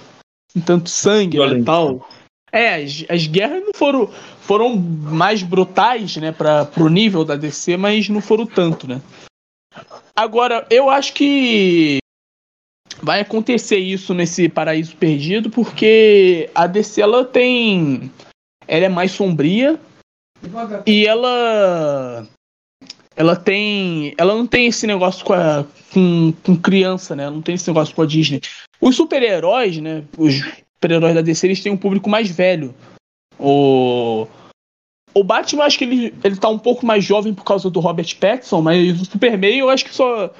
tanto 0.64 0.88
sangue 0.88 1.38
né, 1.38 1.58
e 1.58 1.64
tal. 1.64 2.08
É, 2.50 2.76
as, 2.76 3.04
as 3.08 3.26
guerras 3.26 3.62
não 3.62 3.72
foram. 3.74 4.06
Foram 4.40 4.76
mais 4.76 5.42
brutais, 5.42 6.16
né? 6.16 6.32
Pra, 6.32 6.64
pro 6.64 6.88
nível 6.88 7.24
da 7.24 7.36
DC, 7.36 7.76
mas 7.76 8.08
não 8.08 8.20
foram 8.20 8.46
tanto, 8.46 8.88
né? 8.88 9.02
Agora, 10.14 10.66
eu 10.70 10.88
acho 10.88 11.12
que 11.12 11.98
vai 13.06 13.20
acontecer 13.20 13.78
isso 13.78 14.12
nesse 14.12 14.48
Paraíso 14.48 14.96
Perdido, 14.96 15.48
porque 15.48 16.50
a 16.52 16.66
DC 16.66 17.00
ela 17.00 17.24
tem. 17.24 18.10
Ela 18.66 18.86
é 18.86 18.88
mais 18.88 19.12
sombria 19.12 19.78
e 20.84 21.06
ela. 21.06 22.26
Ela 23.14 23.36
tem. 23.36 24.12
Ela 24.18 24.34
não 24.34 24.44
tem 24.44 24.66
esse 24.66 24.88
negócio 24.88 25.24
com, 25.24 25.32
a, 25.32 25.64
com, 25.92 26.34
com 26.42 26.56
criança, 26.56 27.14
né? 27.14 27.22
Ela 27.22 27.32
não 27.32 27.42
tem 27.42 27.54
esse 27.54 27.68
negócio 27.68 27.94
com 27.94 28.02
a 28.02 28.06
Disney. 28.06 28.40
Os 28.80 28.96
super-heróis, 28.96 29.78
né? 29.78 30.02
Os 30.18 30.34
super-heróis 30.74 31.14
da 31.14 31.22
DC, 31.22 31.46
eles 31.46 31.62
têm 31.62 31.70
um 31.70 31.76
público 31.76 32.10
mais 32.10 32.28
velho. 32.28 32.74
O. 33.38 34.26
O 35.14 35.24
Batman, 35.24 35.64
acho 35.64 35.78
que 35.78 35.84
ele, 35.84 36.14
ele 36.22 36.36
tá 36.36 36.48
um 36.48 36.58
pouco 36.58 36.84
mais 36.84 37.02
jovem 37.02 37.32
por 37.32 37.44
causa 37.44 37.70
do 37.70 37.80
Robert 37.80 38.18
Pattinson, 38.18 38.60
mas 38.60 39.00
o 39.00 39.04
Superman 39.06 39.56
eu 39.56 39.70
acho 39.70 39.86
que 39.86 39.94
só 39.94 40.30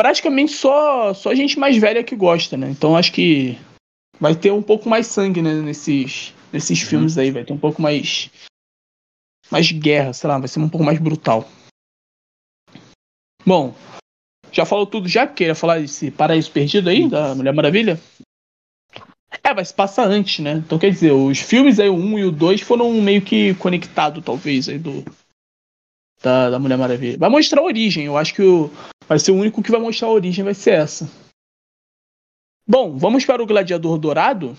praticamente 0.00 0.52
só, 0.52 1.12
só 1.12 1.34
gente 1.34 1.58
mais 1.58 1.76
velha 1.76 2.02
que 2.02 2.16
gosta, 2.16 2.56
né? 2.56 2.70
Então 2.70 2.96
acho 2.96 3.12
que 3.12 3.58
vai 4.18 4.34
ter 4.34 4.50
um 4.50 4.62
pouco 4.62 4.88
mais 4.88 5.06
sangue 5.06 5.42
né, 5.42 5.52
nesses, 5.60 6.32
nesses 6.50 6.82
Uhum. 6.82 6.88
filmes 6.88 7.18
aí, 7.18 7.30
vai 7.30 7.44
ter 7.44 7.52
um 7.52 7.58
pouco 7.58 7.82
mais 7.82 8.30
mais 9.50 9.70
guerra, 9.70 10.14
sei 10.14 10.28
lá, 10.28 10.38
vai 10.38 10.48
ser 10.48 10.58
um 10.58 10.70
pouco 10.70 10.86
mais 10.86 10.98
brutal. 10.98 11.46
Bom, 13.44 13.74
já 14.50 14.64
falou 14.64 14.86
tudo 14.86 15.06
já? 15.06 15.26
Queria 15.26 15.54
falar 15.54 15.80
desse 15.80 16.10
Paraíso 16.10 16.50
Perdido 16.50 16.88
aí, 16.88 17.06
da 17.06 17.34
Mulher 17.34 17.52
Maravilha? 17.52 18.00
É, 19.44 19.52
vai 19.52 19.64
se 19.66 19.74
passar 19.74 20.08
antes, 20.08 20.38
né? 20.38 20.54
Então 20.54 20.78
quer 20.78 20.92
dizer, 20.92 21.12
os 21.12 21.40
filmes 21.40 21.78
aí, 21.78 21.90
o 21.90 21.94
1 21.94 22.18
e 22.20 22.24
o 22.24 22.32
2 22.32 22.62
foram 22.62 22.90
meio 23.02 23.20
que 23.20 23.54
conectados, 23.56 24.24
talvez, 24.24 24.66
aí 24.66 24.78
do. 24.78 25.04
Da, 26.22 26.50
da 26.50 26.58
Mulher 26.58 26.76
Maravilha. 26.76 27.18
Vai 27.18 27.30
mostrar 27.30 27.60
a 27.60 27.64
origem, 27.64 28.04
eu 28.04 28.16
acho 28.16 28.34
que 28.34 28.42
o, 28.42 28.70
vai 29.08 29.18
ser 29.18 29.32
o 29.32 29.36
único 29.36 29.62
que 29.62 29.70
vai 29.70 29.80
mostrar 29.80 30.08
a 30.08 30.12
origem, 30.12 30.44
vai 30.44 30.54
ser 30.54 30.72
essa. 30.72 31.10
Bom, 32.66 32.96
vamos 32.96 33.24
para 33.24 33.42
o 33.42 33.46
Gladiador 33.46 33.98
Dourado? 33.98 34.56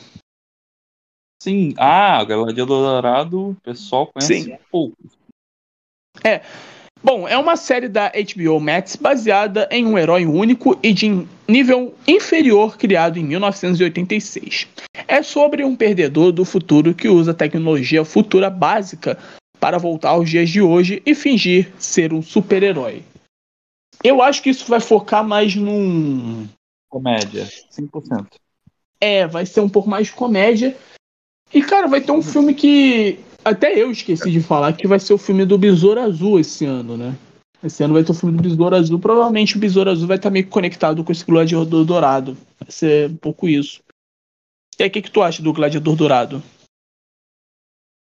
Sim, 1.41 1.74
ah, 1.78 2.24
Gladiador 2.24 2.84
Dourado, 2.84 3.49
o 3.49 3.55
pessoal 3.64 4.07
conhece 4.07 4.43
Sim. 4.43 4.57
pouco. 4.72 4.97
É. 6.24 6.41
Bom, 7.03 7.28
é 7.28 7.36
uma 7.36 7.55
série 7.55 7.88
da 7.88 8.12
HBO 8.12 8.59
Max 8.59 8.95
baseada 8.95 9.68
em 9.72 9.86
um 9.86 9.97
herói 9.97 10.26
único 10.26 10.78
e 10.84 10.93
de 10.93 11.26
nível 11.47 11.95
inferior 12.07 12.78
criado 12.78 13.18
em 13.18 13.24
1986. 13.24 14.68
É 15.07 15.24
sobre 15.24 15.64
um 15.64 15.76
perdedor 15.76 16.32
do 16.32 16.45
futuro 16.45 16.93
que 16.93 17.07
usa 17.07 17.34
tecnologia 17.34 18.05
futura 18.05 18.51
básica 18.51 19.18
para 19.62 19.78
voltar 19.78 20.09
aos 20.09 20.28
dias 20.28 20.49
de 20.49 20.59
hoje 20.59 21.03
e 21.05 21.14
fingir 21.14 21.72
ser 21.78 22.12
um 22.12 22.22
super-herói. 22.22 23.03
Eu 24.03 24.24
acho 24.24 24.41
que 24.41 24.49
isso 24.49 24.66
vai 24.68 24.80
focar 24.80 25.24
mais 25.24 25.55
num. 25.55 26.47
Comédia, 26.89 27.47
5%. 27.72 28.26
É, 28.99 29.28
vai 29.28 29.45
ser 29.45 29.62
um 29.62 29.70
pouco 29.70 29.88
mais 29.88 30.09
comédia. 30.09 30.76
E, 31.53 31.62
cara, 31.62 31.88
vai 31.88 32.01
ter 32.01 32.12
um 32.12 32.24
filme 32.24 32.55
que 32.55 33.20
até 33.45 33.80
eu 33.80 33.91
esqueci 33.91 34.32
de 34.32 34.41
falar 34.41 34.74
que 34.74 34.88
vai 34.88 34.99
ser 34.99 35.14
o 35.14 35.18
filme 35.18 35.45
do 35.45 35.57
Besouro 35.57 36.01
Azul 36.01 36.39
esse 36.39 36.66
ano, 36.66 36.97
né? 36.97 37.16
Esse 37.64 37.84
ano 37.84 37.93
vai 37.93 38.03
ter 38.03 38.12
o 38.12 38.16
filme 38.16 38.36
do 38.36 38.41
Besouro 38.41 38.76
Azul. 38.76 38.99
Provavelmente 38.99 39.57
o 39.57 39.59
Besouro 39.59 39.91
Azul 39.91 40.07
vai 40.07 40.18
estar 40.18 40.32
meio 40.32 40.47
conectado 40.47 41.03
com 41.03 41.12
esse 41.12 41.24
Gladiador 41.24 41.86
Dourado. 41.86 42.36
Vai 42.59 42.72
ser 42.72 43.12
um 43.12 43.18
pouco 43.18 43.47
isso. 43.47 43.84
E 44.80 44.84
aí, 44.84 44.89
o 44.89 44.91
que, 44.91 45.03
que 45.03 45.12
tu 45.12 45.22
acha 45.22 45.43
do 45.43 45.53
Gladiador 45.53 45.95
Dourado? 45.95 46.41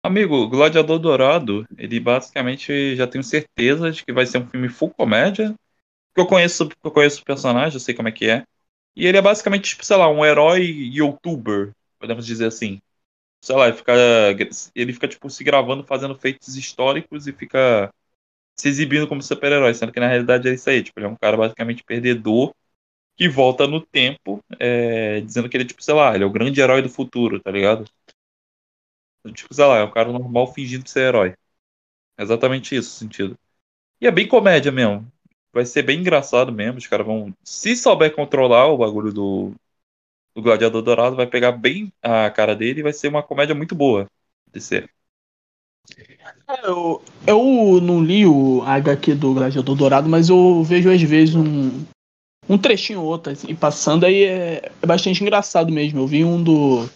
Amigo, 0.05 0.47
Gladiador 0.47 0.99
Dourado, 0.99 1.65
ele 1.77 1.99
basicamente 1.99 2.95
já 2.95 3.07
tenho 3.07 3.23
certeza 3.23 3.91
de 3.91 4.05
que 4.05 4.13
vai 4.13 4.25
ser 4.25 4.37
um 4.37 4.47
filme 4.47 4.69
full 4.69 4.91
comédia. 4.91 5.55
Que 6.13 6.21
eu 6.21 6.27
conheço, 6.27 6.69
eu 6.83 6.91
conheço 6.91 7.21
o 7.21 7.25
personagem, 7.25 7.75
eu 7.75 7.79
sei 7.79 7.95
como 7.95 8.07
é 8.07 8.11
que 8.11 8.29
é. 8.29 8.43
E 8.95 9.07
ele 9.07 9.17
é 9.17 9.21
basicamente, 9.21 9.69
tipo, 9.71 9.85
sei 9.85 9.97
lá, 9.97 10.09
um 10.09 10.25
herói 10.25 10.63
youtuber, 10.93 11.71
podemos 11.99 12.25
dizer 12.25 12.47
assim 12.47 12.79
sei 13.41 13.55
lá, 13.55 13.67
ele 13.67 13.77
fica, 13.77 13.93
ele 14.75 14.93
fica 14.93 15.07
tipo 15.07 15.29
se 15.29 15.43
gravando, 15.43 15.83
fazendo 15.83 16.15
feitos 16.15 16.55
históricos 16.57 17.27
e 17.27 17.33
fica 17.33 17.93
se 18.55 18.69
exibindo 18.69 19.07
como 19.07 19.21
super-herói, 19.21 19.73
sendo 19.73 19.91
que 19.91 19.99
na 19.99 20.07
realidade 20.07 20.47
é 20.49 20.53
isso 20.53 20.69
aí, 20.69 20.83
tipo, 20.83 20.99
ele 20.99 21.07
é 21.07 21.09
um 21.09 21.15
cara 21.15 21.37
basicamente 21.37 21.83
perdedor 21.83 22.53
que 23.17 23.29
volta 23.29 23.67
no 23.67 23.81
tempo, 23.81 24.43
é, 24.59 25.21
dizendo 25.21 25.49
que 25.49 25.57
ele 25.57 25.65
é 25.65 25.67
tipo, 25.67 25.83
sei 25.83 25.93
lá, 25.93 26.15
ele 26.15 26.23
é 26.23 26.27
o 26.27 26.31
grande 26.31 26.61
herói 26.61 26.81
do 26.81 26.89
futuro, 26.89 27.39
tá 27.39 27.51
ligado? 27.51 27.85
Tipo, 29.33 29.53
sei 29.53 29.65
lá, 29.65 29.77
é 29.77 29.83
um 29.83 29.91
cara 29.91 30.11
normal 30.11 30.53
fingindo 30.53 30.87
ser 30.87 31.07
herói. 31.07 31.33
É 32.17 32.23
exatamente 32.23 32.75
isso 32.75 32.89
o 32.89 32.99
sentido. 32.99 33.37
E 33.99 34.07
é 34.07 34.11
bem 34.11 34.27
comédia 34.27 34.71
mesmo. 34.71 35.05
Vai 35.53 35.65
ser 35.65 35.83
bem 35.83 35.99
engraçado 35.99 36.51
mesmo. 36.51 36.77
Os 36.77 36.87
caras 36.87 37.05
vão. 37.05 37.33
Se 37.43 37.75
souber 37.75 38.13
controlar 38.13 38.67
o 38.67 38.77
bagulho 38.77 39.13
do, 39.13 39.53
do 40.35 40.41
Gladiador 40.41 40.81
Dourado 40.81 41.15
vai 41.15 41.27
pegar 41.27 41.53
bem 41.53 41.91
a 42.01 42.29
cara 42.29 42.55
dele 42.55 42.81
e 42.81 42.83
vai 42.83 42.93
ser 42.93 43.07
uma 43.07 43.23
comédia 43.23 43.55
muito 43.55 43.73
boa 43.73 44.07
de 44.51 44.61
ser. 44.61 44.89
É, 46.47 46.67
eu, 46.67 47.01
eu 47.25 47.81
não 47.81 48.03
li 48.03 48.25
o 48.25 48.61
HQ 48.63 49.15
do 49.15 49.33
Gladiador 49.33 49.75
Dourado, 49.75 50.09
mas 50.09 50.29
eu 50.29 50.63
vejo 50.63 50.91
às 50.91 51.01
vezes 51.01 51.35
um, 51.35 51.85
um 52.49 52.57
trechinho 52.57 53.01
ou 53.01 53.07
outro 53.07 53.31
assim, 53.31 53.55
passando 53.55 54.05
aí 54.05 54.23
é, 54.23 54.71
é, 54.81 54.85
bastante 54.85 55.21
engraçado 55.21 55.71
mesmo. 55.71 55.99
Eu 55.99 56.07
vi 56.07 56.23
um 56.23 56.41
do 56.41 56.89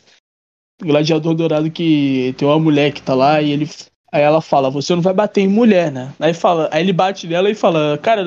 Gladiador 0.81 1.33
Dourado 1.33 1.69
que 1.69 2.33
tem 2.37 2.47
uma 2.47 2.59
mulher 2.59 2.91
que 2.91 3.01
tá 3.01 3.13
lá 3.13 3.41
e 3.41 3.51
ele 3.51 3.69
Aí 4.11 4.23
ela 4.23 4.41
fala, 4.41 4.71
você 4.71 4.95
não 4.95 5.03
vai 5.03 5.13
bater 5.13 5.41
em 5.41 5.47
mulher, 5.47 5.91
né? 5.91 6.11
Aí 6.19 6.33
fala, 6.33 6.67
aí 6.71 6.81
ele 6.81 6.91
bate 6.91 7.27
nela 7.27 7.49
e 7.49 7.53
fala, 7.53 7.97
cara, 8.01 8.23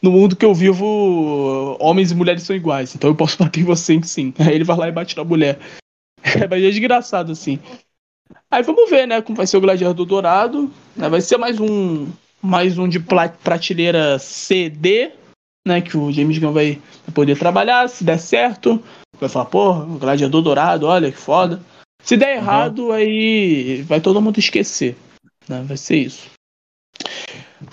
no 0.00 0.12
mundo 0.12 0.36
que 0.36 0.44
eu 0.44 0.54
vivo, 0.54 1.76
homens 1.80 2.12
e 2.12 2.14
mulheres 2.14 2.44
são 2.44 2.54
iguais, 2.54 2.94
então 2.94 3.10
eu 3.10 3.16
posso 3.16 3.36
bater 3.42 3.60
em 3.60 3.64
você 3.64 4.00
sim. 4.04 4.32
Aí 4.38 4.54
ele 4.54 4.64
vai 4.64 4.76
lá 4.76 4.88
e 4.88 4.92
bate 4.92 5.16
na 5.16 5.24
mulher. 5.24 5.58
É, 6.22 6.46
mas 6.46 6.62
é 6.62 6.70
desgraçado, 6.70 7.32
assim. 7.32 7.58
Aí 8.48 8.62
vamos 8.62 8.88
ver, 8.88 9.06
né, 9.06 9.20
como 9.20 9.36
vai 9.36 9.46
ser 9.46 9.56
o 9.56 9.60
Gladiador 9.60 10.06
Dourado. 10.06 10.70
Né? 10.96 11.08
Vai 11.08 11.20
ser 11.20 11.36
mais 11.36 11.58
um 11.58 12.06
mais 12.40 12.76
um 12.76 12.88
de 12.88 12.98
prateleira 12.98 14.18
CD, 14.18 15.12
né, 15.66 15.80
que 15.80 15.96
o 15.96 16.10
James 16.10 16.38
Gunn 16.38 16.52
vai 16.52 16.80
poder 17.14 17.38
trabalhar, 17.38 17.88
se 17.88 18.02
der 18.02 18.18
certo. 18.18 18.82
Vai 19.22 19.28
falar, 19.28 19.44
pô, 19.44 19.74
Gladiador 20.00 20.42
Dourado, 20.42 20.88
olha 20.88 21.12
que 21.12 21.16
foda. 21.16 21.60
Se 22.02 22.16
der 22.16 22.38
errado, 22.38 22.86
uhum. 22.86 22.92
aí 22.92 23.80
vai 23.82 24.00
todo 24.00 24.20
mundo 24.20 24.40
esquecer. 24.40 24.96
Né? 25.48 25.62
Vai 25.64 25.76
ser 25.76 25.98
isso. 25.98 26.28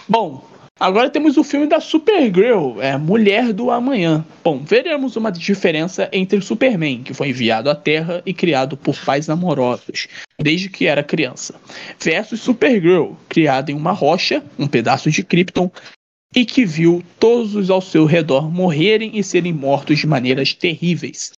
Bom, 0.08 0.46
agora 0.80 1.10
temos 1.10 1.38
o 1.38 1.44
filme 1.44 1.66
da 1.66 1.80
Supergirl, 1.80 2.80
é 2.80 2.96
Mulher 3.00 3.52
do 3.52 3.72
Amanhã. 3.72 4.24
Bom, 4.44 4.60
veremos 4.64 5.16
uma 5.16 5.32
diferença 5.32 6.08
entre 6.14 6.40
Superman, 6.40 7.02
que 7.02 7.16
foi 7.16 7.30
enviado 7.30 7.68
à 7.68 7.74
Terra 7.74 8.22
e 8.28 8.32
criado 8.32 8.78
por 8.78 8.96
pais 9.04 9.28
amorosos 9.28 10.08
desde 10.40 10.70
que 10.70 10.86
era 10.86 11.02
criança, 11.02 11.60
versus 12.00 12.42
Supergirl, 12.42 13.14
criada 13.28 13.72
em 13.72 13.76
uma 13.76 13.92
rocha, 13.92 14.44
um 14.60 14.68
pedaço 14.68 15.10
de 15.10 15.24
Krypton, 15.24 15.72
e 16.36 16.46
que 16.46 16.64
viu 16.64 17.04
todos 17.20 17.72
ao 17.72 17.82
seu 17.82 18.06
redor 18.06 18.52
morrerem 18.52 19.18
e 19.18 19.24
serem 19.24 19.52
mortos 19.52 19.98
de 19.98 20.06
maneiras 20.06 20.54
terríveis. 20.54 21.32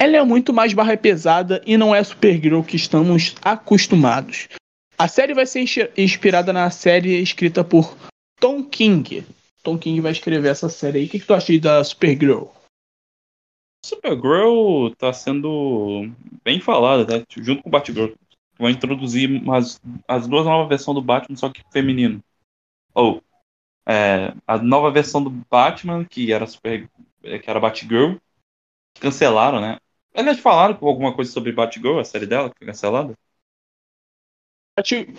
Ela 0.00 0.16
é 0.16 0.22
muito 0.22 0.52
mais 0.52 0.72
barra 0.72 0.96
pesada 0.96 1.60
e 1.66 1.76
não 1.76 1.92
é 1.92 1.98
a 1.98 2.04
Supergirl 2.04 2.62
que 2.62 2.76
estamos 2.76 3.34
acostumados. 3.42 4.48
A 4.96 5.08
série 5.08 5.34
vai 5.34 5.44
ser 5.44 5.92
inspirada 5.96 6.52
na 6.52 6.70
série 6.70 7.20
escrita 7.20 7.64
por 7.64 7.96
Tom 8.38 8.62
King. 8.62 9.26
Tom 9.60 9.76
King 9.76 10.00
vai 10.00 10.12
escrever 10.12 10.50
essa 10.50 10.68
série 10.68 10.98
aí. 10.98 11.06
O 11.06 11.08
que, 11.08 11.18
que 11.18 11.26
tu 11.26 11.34
acha 11.34 11.58
da 11.58 11.82
Supergirl? 11.82 12.44
Supergirl 13.84 14.90
tá 14.96 15.12
sendo 15.12 16.08
bem 16.44 16.60
falada, 16.60 17.18
né? 17.18 17.24
Junto 17.36 17.64
com 17.64 17.70
Batgirl. 17.70 18.12
Vão 18.56 18.70
introduzir 18.70 19.28
umas, 19.30 19.80
as 20.06 20.28
duas 20.28 20.44
novas 20.44 20.68
versões 20.68 20.94
do 20.94 21.02
Batman, 21.02 21.36
só 21.36 21.48
que 21.48 21.62
feminino. 21.72 22.22
Ou 22.94 23.22
é, 23.86 24.32
a 24.46 24.58
nova 24.58 24.90
versão 24.92 25.22
do 25.22 25.30
Batman, 25.30 26.04
que 26.04 26.32
era 26.32 26.46
super, 26.46 26.88
que 27.20 27.50
era 27.50 27.60
Batgirl, 27.60 28.16
cancelaram, 29.00 29.60
né? 29.60 29.78
Aliás, 30.14 30.38
falaram 30.40 30.78
alguma 30.80 31.14
coisa 31.14 31.30
sobre 31.30 31.52
Batgirl, 31.52 31.98
a 31.98 32.04
série 32.04 32.26
dela, 32.26 32.50
que 32.50 32.58
foi 32.58 32.66
cancelada? 32.66 33.14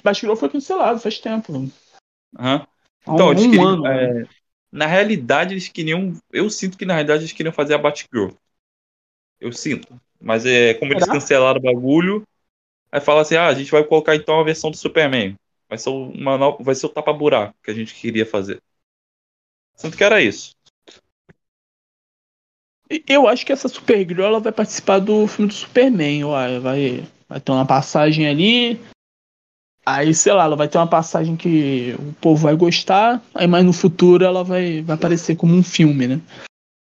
Batgirl 0.03 0.35
foi 0.35 0.49
cancelado 0.49 0.99
faz 0.99 1.19
tempo. 1.19 1.53
Uhum. 1.53 1.71
Então, 3.03 3.27
um, 3.27 3.31
eles 3.31 3.45
queriam, 3.45 3.67
ano, 3.67 3.87
é, 3.87 4.27
na 4.71 4.85
realidade, 4.85 5.53
eles 5.53 5.67
queriam. 5.67 6.13
Eu 6.31 6.49
sinto 6.49 6.77
que 6.77 6.85
na 6.85 6.93
realidade 6.93 7.23
eles 7.23 7.33
queriam 7.33 7.53
fazer 7.53 7.73
a 7.73 7.77
Batgirl. 7.77 8.31
Eu 9.39 9.51
sinto. 9.51 9.99
Mas 10.19 10.45
é 10.45 10.73
como 10.73 10.91
Será? 10.91 10.99
eles 10.99 11.13
cancelaram 11.13 11.59
o 11.59 11.63
bagulho. 11.63 12.23
Aí 12.91 12.99
fala 12.99 13.21
assim: 13.21 13.35
ah, 13.35 13.47
a 13.47 13.53
gente 13.53 13.71
vai 13.71 13.83
colocar 13.83 14.15
então 14.15 14.39
a 14.39 14.43
versão 14.43 14.69
do 14.69 14.77
Superman. 14.77 15.35
Vai 15.67 15.77
ser, 15.77 15.89
uma 15.89 16.37
nova, 16.37 16.63
vai 16.63 16.75
ser 16.75 16.87
o 16.87 16.89
tapa-buraco 16.89 17.55
que 17.63 17.71
a 17.71 17.73
gente 17.73 17.93
queria 17.93 18.25
fazer. 18.25 18.61
Sinto 19.75 19.95
que 19.95 20.03
era 20.03 20.21
isso. 20.21 20.55
Eu 23.07 23.27
acho 23.27 23.45
que 23.45 23.51
essa 23.51 23.67
Supergirl 23.67 24.23
ela 24.23 24.39
vai 24.39 24.51
participar 24.51 24.99
do 24.99 25.27
filme 25.27 25.49
do 25.49 25.53
Superman. 25.53 26.23
Vai, 26.61 27.03
vai 27.27 27.39
ter 27.39 27.51
uma 27.51 27.65
passagem 27.65 28.27
ali. 28.27 28.79
Aí, 29.85 30.13
sei 30.13 30.33
lá, 30.33 30.43
ela 30.43 30.55
vai 30.55 30.67
ter 30.67 30.77
uma 30.77 30.87
passagem 30.87 31.35
que 31.35 31.95
o 31.99 32.13
povo 32.13 32.43
vai 32.43 32.55
gostar. 32.55 33.23
Aí, 33.33 33.47
mais 33.47 33.63
no 33.63 33.73
futuro, 33.73 34.25
ela 34.25 34.43
vai, 34.43 34.81
vai 34.81 34.95
aparecer 34.95 35.35
como 35.35 35.55
um 35.55 35.63
filme, 35.63 36.07
né? 36.07 36.21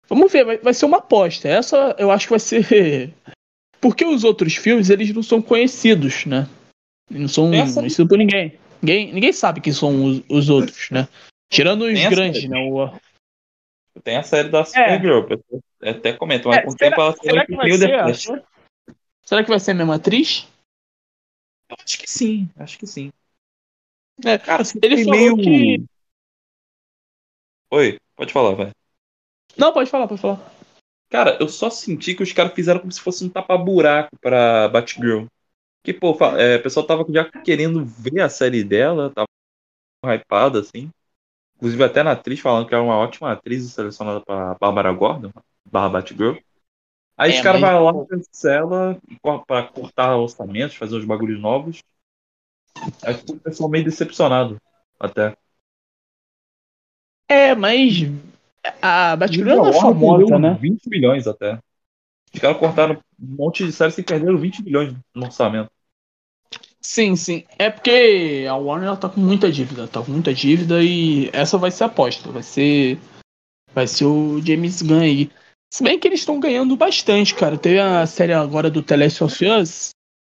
Vamos 0.08 0.30
ver, 0.32 0.44
vai, 0.44 0.58
vai 0.58 0.74
ser 0.74 0.86
uma 0.86 0.98
aposta. 0.98 1.48
Essa 1.48 1.94
eu 1.98 2.10
acho 2.10 2.26
que 2.26 2.32
vai 2.32 2.40
ser. 2.40 3.12
Porque 3.80 4.04
os 4.04 4.24
outros 4.24 4.54
filmes, 4.54 4.90
eles 4.90 5.12
não 5.12 5.22
são 5.22 5.42
conhecidos, 5.42 6.24
né? 6.24 6.48
Não 7.10 7.28
são 7.28 7.52
Essa... 7.52 7.80
conhecidos 7.80 8.08
por 8.08 8.18
ninguém. 8.18 8.52
ninguém. 8.80 9.12
Ninguém 9.12 9.32
sabe 9.32 9.60
quem 9.60 9.72
são 9.72 10.04
os, 10.04 10.22
os 10.28 10.48
outros, 10.48 10.88
né? 10.90 11.08
Tirando 11.50 11.82
os 11.82 12.00
grandes, 12.06 12.48
né? 12.48 12.58
O, 12.58 12.90
tem 14.00 14.16
a 14.16 14.22
série 14.22 14.48
da 14.48 14.64
Supergirl, 14.64 15.26
é. 15.82 15.90
até 15.90 16.12
comenta, 16.12 16.48
mas 16.48 16.58
é, 16.58 16.62
com 16.62 16.70
o 16.70 16.76
tempo 16.76 17.00
ela 17.00 17.16
será 17.16 17.46
que 17.46 17.54
vai 17.54 17.70
ser, 17.72 18.44
Será 19.22 19.42
que 19.42 19.50
vai 19.50 19.60
ser 19.60 19.70
a 19.72 19.74
mesma 19.74 19.96
atriz? 19.96 20.48
Eu 21.68 21.76
acho 21.84 21.98
que 21.98 22.10
sim, 22.10 22.50
acho 22.56 22.78
que 22.78 22.86
sim. 22.86 23.12
É, 24.24 24.38
cara, 24.38 24.62
assim, 24.62 24.78
ele 24.82 25.04
falou 25.04 25.36
meio... 25.36 25.36
que... 25.36 25.84
Oi, 27.70 27.98
pode 28.14 28.32
falar, 28.32 28.54
vai. 28.54 28.70
Não, 29.56 29.72
pode 29.72 29.90
falar, 29.90 30.06
pode 30.06 30.20
falar. 30.20 30.52
Cara, 31.08 31.36
eu 31.40 31.48
só 31.48 31.68
senti 31.68 32.14
que 32.14 32.22
os 32.22 32.32
caras 32.32 32.54
fizeram 32.54 32.80
como 32.80 32.92
se 32.92 33.00
fosse 33.00 33.24
um 33.24 33.28
tapa-buraco 33.28 34.16
pra 34.20 34.68
Batgirl. 34.68 35.26
Que, 35.82 35.92
pô, 35.92 36.16
é, 36.38 36.56
o 36.56 36.62
pessoal 36.62 36.86
tava 36.86 37.04
já 37.10 37.30
querendo 37.42 37.84
ver 37.84 38.20
a 38.20 38.28
série 38.28 38.62
dela, 38.62 39.10
tava 39.10 39.26
hypado, 40.14 40.58
assim. 40.58 40.90
Inclusive 41.62 41.84
até 41.84 42.02
na 42.02 42.10
atriz 42.10 42.40
falando 42.40 42.66
que 42.66 42.74
era 42.74 42.82
uma 42.82 42.96
ótima 42.96 43.30
atriz 43.30 43.70
selecionada 43.70 44.20
para 44.20 44.54
Bárbara 44.54 44.92
Gordon, 44.92 45.30
barra 45.64 45.90
Batgirl. 45.90 46.36
Aí 47.16 47.30
é, 47.30 47.36
os 47.36 47.40
caras 47.40 47.60
mas... 47.60 47.70
vão 47.70 47.84
lá, 47.84 48.06
cancela 48.06 49.00
para 49.46 49.68
cortar 49.68 50.16
orçamentos, 50.16 50.74
fazer 50.74 50.96
os 50.96 51.04
bagulhos 51.04 51.40
novos. 51.40 51.80
Aí 53.04 53.14
ficou 53.14 53.36
o 53.36 53.38
pessoal 53.38 53.70
meio 53.70 53.84
decepcionado 53.84 54.60
até. 54.98 55.36
É, 57.28 57.54
mas 57.54 58.10
a 58.82 59.14
Batgirl 59.14 59.54
não 59.54 59.68
é 59.68 59.72
famosa, 59.72 60.40
né? 60.40 60.58
20 60.60 60.88
milhões 60.88 61.28
até. 61.28 61.60
Os 62.34 62.40
caras 62.40 62.58
cortaram 62.58 62.94
um 63.20 63.36
monte 63.36 63.64
de 63.64 63.70
séries 63.70 63.96
e 63.96 64.02
perderam 64.02 64.36
20 64.36 64.64
milhões 64.64 64.96
no 65.14 65.26
orçamento. 65.26 65.70
Sim, 66.82 67.14
sim. 67.14 67.44
É 67.58 67.70
porque 67.70 68.44
a 68.48 68.56
Warner 68.56 68.88
ela 68.88 68.96
tá 68.96 69.08
com 69.08 69.20
muita 69.20 69.50
dívida, 69.50 69.86
tá 69.86 70.02
com 70.02 70.10
muita 70.10 70.34
dívida 70.34 70.82
e 70.82 71.30
essa 71.32 71.56
vai 71.56 71.70
ser 71.70 71.84
a 71.84 71.86
aposta. 71.86 72.30
Vai 72.30 72.42
ser. 72.42 72.98
Vai 73.72 73.86
ser 73.86 74.04
o 74.04 74.40
James 74.44 74.82
Gunn 74.82 75.00
aí. 75.00 75.30
Se 75.72 75.82
bem 75.82 75.98
que 75.98 76.06
eles 76.06 76.20
estão 76.20 76.38
ganhando 76.38 76.76
bastante, 76.76 77.34
cara. 77.34 77.56
Teve 77.56 77.78
a 77.78 78.04
série 78.06 78.32
agora 78.32 78.68
do 78.68 78.82
The 78.82 78.96
Last 78.96 79.24
of 79.24 79.44
Us, 79.46 79.90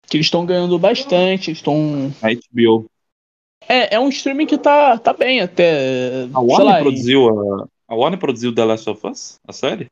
que 0.07 0.19
eles 0.19 0.27
estão 0.27 0.47
ganhando 0.47 0.79
bastante. 0.79 1.51
Estão. 1.51 2.13
A 2.23 2.29
HBO. 2.33 2.87
É, 3.67 3.95
é 3.95 3.99
um 3.99 4.11
streaming 4.11 4.47
que 4.47 4.59
tá, 4.59 4.99
tá 4.99 5.13
bem 5.13 5.41
até. 5.41 6.25
A 6.35 6.41
Warner 6.41 6.67
lá, 6.67 6.81
produziu 6.81 7.29
a, 7.29 7.69
a 7.89 7.95
Warner 7.95 8.21
produziu 8.21 8.55
The 8.55 8.65
Last 8.65 8.89
of 8.89 9.07
Us, 9.07 9.41
a 9.47 9.53
série? 9.53 9.91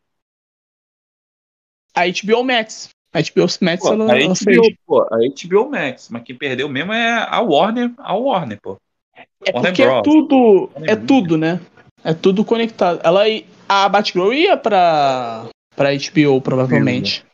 A 1.95 2.03
HBO 2.07 2.45
Max. 2.45 2.91
A 3.13 3.21
HBO 3.21 3.47
Max 3.61 3.83
pô, 3.83 3.93
ela, 3.93 4.13
a 4.13 4.19
HBO, 4.19 4.37
fez. 4.37 4.75
Pô, 4.87 5.03
a 5.03 5.19
HBO 5.19 5.71
Max, 5.71 6.09
mas 6.11 6.23
quem 6.23 6.35
perdeu 6.35 6.69
mesmo 6.69 6.93
é 6.93 7.27
a 7.29 7.41
Warner, 7.41 7.93
a 7.99 8.15
Warner, 8.15 8.59
pô. 8.61 8.79
É 9.15 9.53
Warner 9.53 9.71
porque 9.71 9.85
Bros. 9.85 9.99
é 9.99 10.03
tudo, 10.03 10.71
é 10.83 10.97
tudo, 10.97 11.37
né? 11.37 11.61
É 12.03 12.15
tudo 12.15 12.45
conectado. 12.45 13.01
Ela 13.05 13.25
a 13.69 13.89
Batgirl 13.89 14.33
ia 14.33 14.57
pra 14.57 15.47
para 15.77 15.91
HBO 15.93 16.41
provavelmente. 16.41 17.25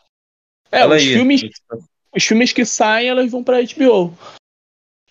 É, 0.70 0.80
ela 0.80 0.96
os 0.96 1.02
ia. 1.02 1.16
filmes 1.16 1.42
os 2.14 2.24
filmes 2.24 2.52
que 2.52 2.64
saem, 2.64 3.08
elas 3.08 3.30
vão 3.30 3.44
pra 3.44 3.60
HBO. 3.62 4.12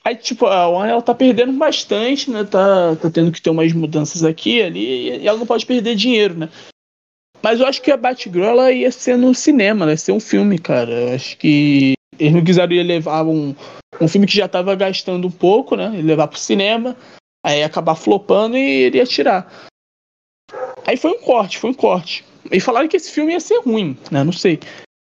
Aí, 0.04 0.16
tipo, 0.16 0.46
a 0.46 0.68
Warner 0.68 0.94
ela 0.94 1.02
tá 1.02 1.14
perdendo 1.14 1.54
bastante, 1.54 2.32
né? 2.32 2.44
Tá, 2.44 2.96
tá 2.96 3.10
tendo 3.10 3.32
que 3.32 3.42
ter 3.42 3.50
umas 3.50 3.74
mudanças 3.74 4.24
aqui 4.24 4.62
ali, 4.62 5.10
e 5.18 5.28
ela 5.28 5.38
não 5.38 5.46
pode 5.46 5.66
perder 5.66 5.96
dinheiro, 5.96 6.34
né? 6.38 6.50
Mas 7.42 7.60
eu 7.60 7.68
acho 7.68 7.82
que 7.82 7.92
a 7.92 7.98
Batgirl 7.98 8.60
ia 8.72 8.92
ser 8.92 9.18
no 9.18 9.34
cinema, 9.34 9.86
né? 9.86 9.94
ia 9.94 9.98
ser 9.98 10.12
um 10.12 10.20
filme, 10.20 10.58
cara. 10.58 10.92
Eu 10.92 11.16
acho 11.16 11.38
que 11.38 11.94
eles 12.20 12.34
não 12.34 12.44
quiseram 12.44 12.76
levar 12.76 13.24
um, 13.24 13.56
um 14.02 14.08
filme 14.08 14.28
que 14.28 14.36
já 14.36 14.48
tava 14.48 14.76
gastando 14.76 15.28
um 15.28 15.32
pouco, 15.32 15.76
né? 15.76 15.94
E 15.96 16.02
levar 16.02 16.28
pro 16.28 16.40
cinema, 16.40 16.96
aí 17.46 17.64
acabar 17.64 17.96
flopando 17.96 18.58
e 18.58 18.88
iria 18.88 19.06
tirar. 19.06 19.52
Aí 20.86 20.98
foi 20.98 21.12
um 21.12 21.20
corte, 21.20 21.58
foi 21.58 21.70
um 21.70 21.76
corte. 21.76 22.24
E 22.52 22.60
falaram 22.60 22.88
que 22.88 22.98
esse 22.98 23.12
filme 23.12 23.34
ia 23.34 23.40
ser 23.40 23.60
ruim, 23.60 23.98
né? 24.12 24.24
Não 24.24 24.32
sei. 24.32 24.60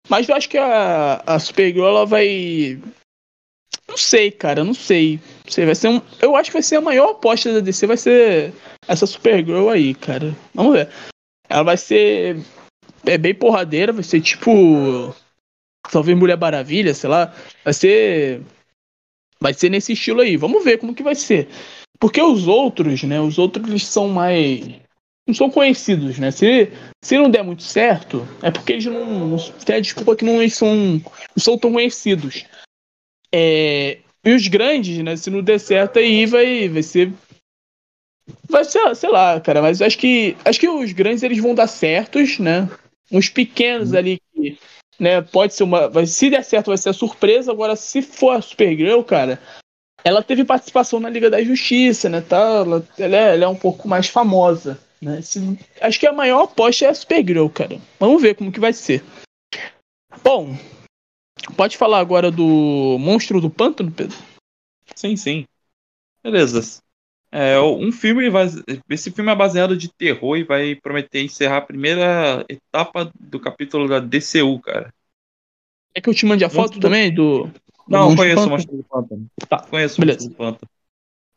Mas 0.09 0.27
eu 0.27 0.35
acho 0.35 0.49
que 0.49 0.57
a, 0.57 1.21
a 1.25 1.39
Supergirl 1.39 1.85
ela 1.85 2.05
vai. 2.05 2.79
Não 3.87 3.97
sei, 3.97 4.31
cara, 4.31 4.63
não 4.63 4.73
sei. 4.73 5.19
Não 5.45 5.51
sei. 5.51 5.65
Vai 5.65 5.75
ser 5.75 5.89
um... 5.89 6.01
Eu 6.21 6.35
acho 6.35 6.49
que 6.49 6.55
vai 6.55 6.63
ser 6.63 6.75
a 6.77 6.81
maior 6.81 7.11
aposta 7.11 7.53
da 7.53 7.59
DC, 7.59 7.87
vai 7.87 7.97
ser 7.97 8.53
essa 8.87 9.05
Supergirl 9.05 9.69
aí, 9.69 9.93
cara. 9.93 10.35
Vamos 10.53 10.73
ver. 10.73 10.89
Ela 11.49 11.63
vai 11.63 11.77
ser 11.77 12.37
é 13.05 13.17
bem 13.17 13.33
porradeira, 13.33 13.93
vai 13.93 14.03
ser 14.03 14.21
tipo. 14.21 15.15
Talvez 15.91 16.17
Mulher 16.17 16.37
Maravilha, 16.37 16.93
sei 16.93 17.09
lá. 17.09 17.33
Vai 17.63 17.73
ser. 17.73 18.41
Vai 19.39 19.53
ser 19.53 19.69
nesse 19.69 19.93
estilo 19.93 20.21
aí. 20.21 20.35
Vamos 20.35 20.63
ver 20.63 20.77
como 20.77 20.95
que 20.95 21.03
vai 21.03 21.15
ser. 21.15 21.47
Porque 21.99 22.21
os 22.21 22.47
outros, 22.47 23.03
né? 23.03 23.19
Os 23.21 23.37
outros 23.37 23.85
são 23.85 24.09
mais. 24.09 24.65
Não 25.25 25.33
são 25.33 25.49
conhecidos, 25.49 26.19
né? 26.19 26.31
Se, 26.31 26.71
se 27.03 27.17
não 27.17 27.29
der 27.29 27.43
muito 27.43 27.63
certo, 27.63 28.27
é 28.41 28.49
porque 28.51 28.73
eles 28.73 28.85
não. 28.85 29.27
não 29.29 29.37
tem 29.65 29.75
a 29.77 29.81
desculpa 29.81 30.15
que 30.15 30.25
não 30.25 30.47
são, 30.49 30.75
não 30.75 31.01
são 31.37 31.57
tão 31.57 31.71
conhecidos. 31.71 32.45
É, 33.33 33.99
e 34.23 34.33
os 34.33 34.47
grandes, 34.47 34.97
né? 34.99 35.15
Se 35.15 35.29
não 35.29 35.41
der 35.41 35.59
certo, 35.59 35.99
aí 35.99 36.25
vai, 36.25 36.69
vai 36.69 36.83
ser 36.83 37.11
Vai 38.49 38.63
ser, 38.63 38.95
sei 38.95 39.09
lá, 39.09 39.39
cara, 39.39 39.61
mas 39.61 39.81
acho 39.81 39.97
que 39.97 40.35
acho 40.43 40.59
que 40.59 40.67
os 40.67 40.91
grandes 40.91 41.23
eles 41.23 41.39
vão 41.39 41.55
dar 41.55 41.67
certos, 41.67 42.39
né? 42.39 42.69
Uns 43.11 43.29
pequenos 43.29 43.91
uhum. 43.91 43.97
ali 43.97 44.21
que, 44.33 44.57
né, 44.99 45.21
pode 45.21 45.53
ser 45.53 45.63
uma, 45.63 45.87
vai, 45.87 46.05
se 46.05 46.29
der 46.29 46.43
certo 46.43 46.67
vai 46.67 46.77
ser 46.77 46.89
a 46.89 46.93
surpresa, 46.93 47.51
agora 47.51 47.75
se 47.75 48.01
for 48.01 48.31
a 48.31 48.41
Supergirl, 48.41 49.01
cara, 49.01 49.39
ela 50.03 50.23
teve 50.23 50.43
participação 50.43 50.99
na 50.99 51.09
Liga 51.09 51.29
da 51.29 51.43
Justiça, 51.43 52.09
né, 52.09 52.21
tá? 52.21 52.37
Ela, 52.37 52.87
ela, 52.97 53.15
é, 53.15 53.33
ela 53.33 53.45
é 53.45 53.47
um 53.47 53.55
pouco 53.55 53.87
mais 53.87 54.07
famosa, 54.07 54.79
né? 55.01 55.19
Acho 55.81 55.99
que 55.99 56.07
a 56.07 56.13
maior 56.13 56.43
aposta 56.43 56.85
é 56.85 56.89
a 56.89 56.93
Supergirl, 56.93 57.47
cara. 57.47 57.79
Vamos 57.99 58.21
ver 58.21 58.35
como 58.35 58.51
que 58.51 58.59
vai 58.59 58.73
ser. 58.73 59.03
Bom, 60.23 60.57
pode 61.55 61.77
falar 61.77 61.99
agora 61.99 62.31
do 62.31 62.97
Monstro 62.99 63.39
do 63.39 63.49
Pântano, 63.49 63.91
Pedro? 63.91 64.17
Sim, 64.95 65.15
sim. 65.15 65.45
Beleza. 66.23 66.81
É, 67.39 67.61
um 67.61 67.91
filme 67.91 68.31
vai, 68.31 68.47
esse 68.89 69.11
filme 69.11 69.31
é 69.31 69.35
baseado 69.35 69.77
de 69.77 69.93
terror 69.93 70.37
e 70.37 70.43
vai 70.43 70.73
prometer 70.73 71.21
encerrar 71.21 71.57
a 71.57 71.61
primeira 71.61 72.43
etapa 72.49 73.11
do 73.13 73.39
capítulo 73.39 73.87
da 73.87 73.99
DCU, 73.99 74.59
cara. 74.59 74.91
É 75.93 76.01
que 76.01 76.09
eu 76.09 76.15
te 76.15 76.25
mande 76.25 76.43
a 76.43 76.49
foto 76.49 76.79
também 76.79 77.13
do. 77.13 77.47
Não, 77.87 78.09
do 78.09 78.15
conheço 78.15 78.47
o 78.47 78.49
Monstro 78.49 78.77
do 78.77 78.83
Pântano. 78.83 79.27
Tá, 79.47 79.59
conheço 79.59 80.01
beleza. 80.01 80.17
o 80.17 80.23
Monstro 80.23 80.29
do 80.29 80.35
Pântano. 80.35 80.71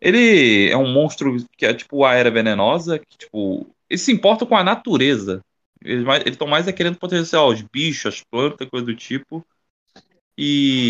Ele 0.01 0.71
é 0.71 0.77
um 0.79 0.91
monstro 0.91 1.37
que 1.55 1.67
é 1.67 1.75
tipo 1.75 2.03
a 2.03 2.15
era 2.15 2.31
venenosa, 2.31 2.99
que 2.99 3.19
tipo. 3.19 3.67
Ele 3.91 3.99
se 3.99 4.11
importa 4.11 4.47
com 4.47 4.57
a 4.57 4.65
natureza. 4.65 5.43
Eles 5.85 6.07
estão 6.29 6.49
mais 6.49 6.67
é 6.67 6.73
querendo 6.73 6.97
proteger 6.97 7.39
os 7.41 7.61
bichos, 7.61 8.15
as 8.15 8.23
plantas, 8.23 8.71
coisa 8.71 8.87
do 8.87 8.97
tipo. 8.97 9.45
E 10.39 10.89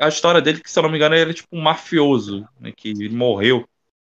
a 0.00 0.08
história 0.08 0.42
dele, 0.42 0.60
que 0.60 0.68
se 0.68 0.76
eu 0.76 0.82
não 0.82 0.90
me 0.90 0.96
engano, 0.96 1.14
ele 1.14 1.30
é 1.30 1.34
tipo 1.34 1.56
um 1.56 1.60
mafioso, 1.60 2.44
né, 2.58 2.72
que 2.76 3.08
morreu 3.08 3.64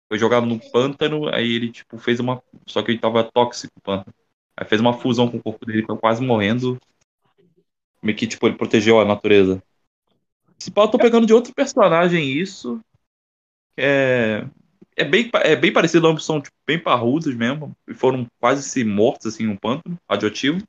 foi 0.10 0.18
jogado 0.18 0.46
no 0.46 0.60
pântano, 0.72 1.30
aí 1.30 1.54
ele, 1.54 1.72
tipo, 1.72 1.98
fez 2.00 2.20
uma. 2.20 2.42
Só 2.66 2.82
que 2.82 2.92
ele 2.92 3.00
tava 3.00 3.24
tóxico 3.24 3.74
o 3.78 3.82
pântano. 3.82 4.14
Aí 4.58 4.66
fez 4.66 4.82
uma 4.82 4.94
fusão 4.94 5.30
com 5.30 5.38
o 5.38 5.44
corpo 5.44 5.66
dele, 5.66 5.86
foi 5.86 5.98
quase 5.98 6.22
morrendo. 6.22 6.78
Meio 8.02 8.18
que, 8.18 8.26
tipo, 8.26 8.48
ele 8.48 8.58
protegeu 8.58 9.00
a 9.00 9.06
natureza. 9.06 9.62
Esse 10.60 10.72
pau 10.72 10.86
eu 10.86 10.92
tô 10.92 10.98
pegando 10.98 11.28
de 11.28 11.34
outro 11.34 11.54
personagem 11.54 12.28
isso. 12.28 12.82
é. 13.78 14.46
É 14.96 15.06
bem, 15.06 15.32
é 15.46 15.56
bem 15.56 15.72
parecido, 15.72 16.08
ambos 16.08 16.26
são 16.26 16.42
tipo, 16.42 16.58
bem 16.68 16.78
parrudos 16.78 17.34
mesmo. 17.34 17.74
E 17.88 17.94
foram 17.94 18.28
quase 18.38 18.64
se 18.64 18.84
mortos, 18.84 19.28
assim, 19.28 19.48
um 19.48 19.56
pântano 19.56 19.98
radioativo. 20.10 20.62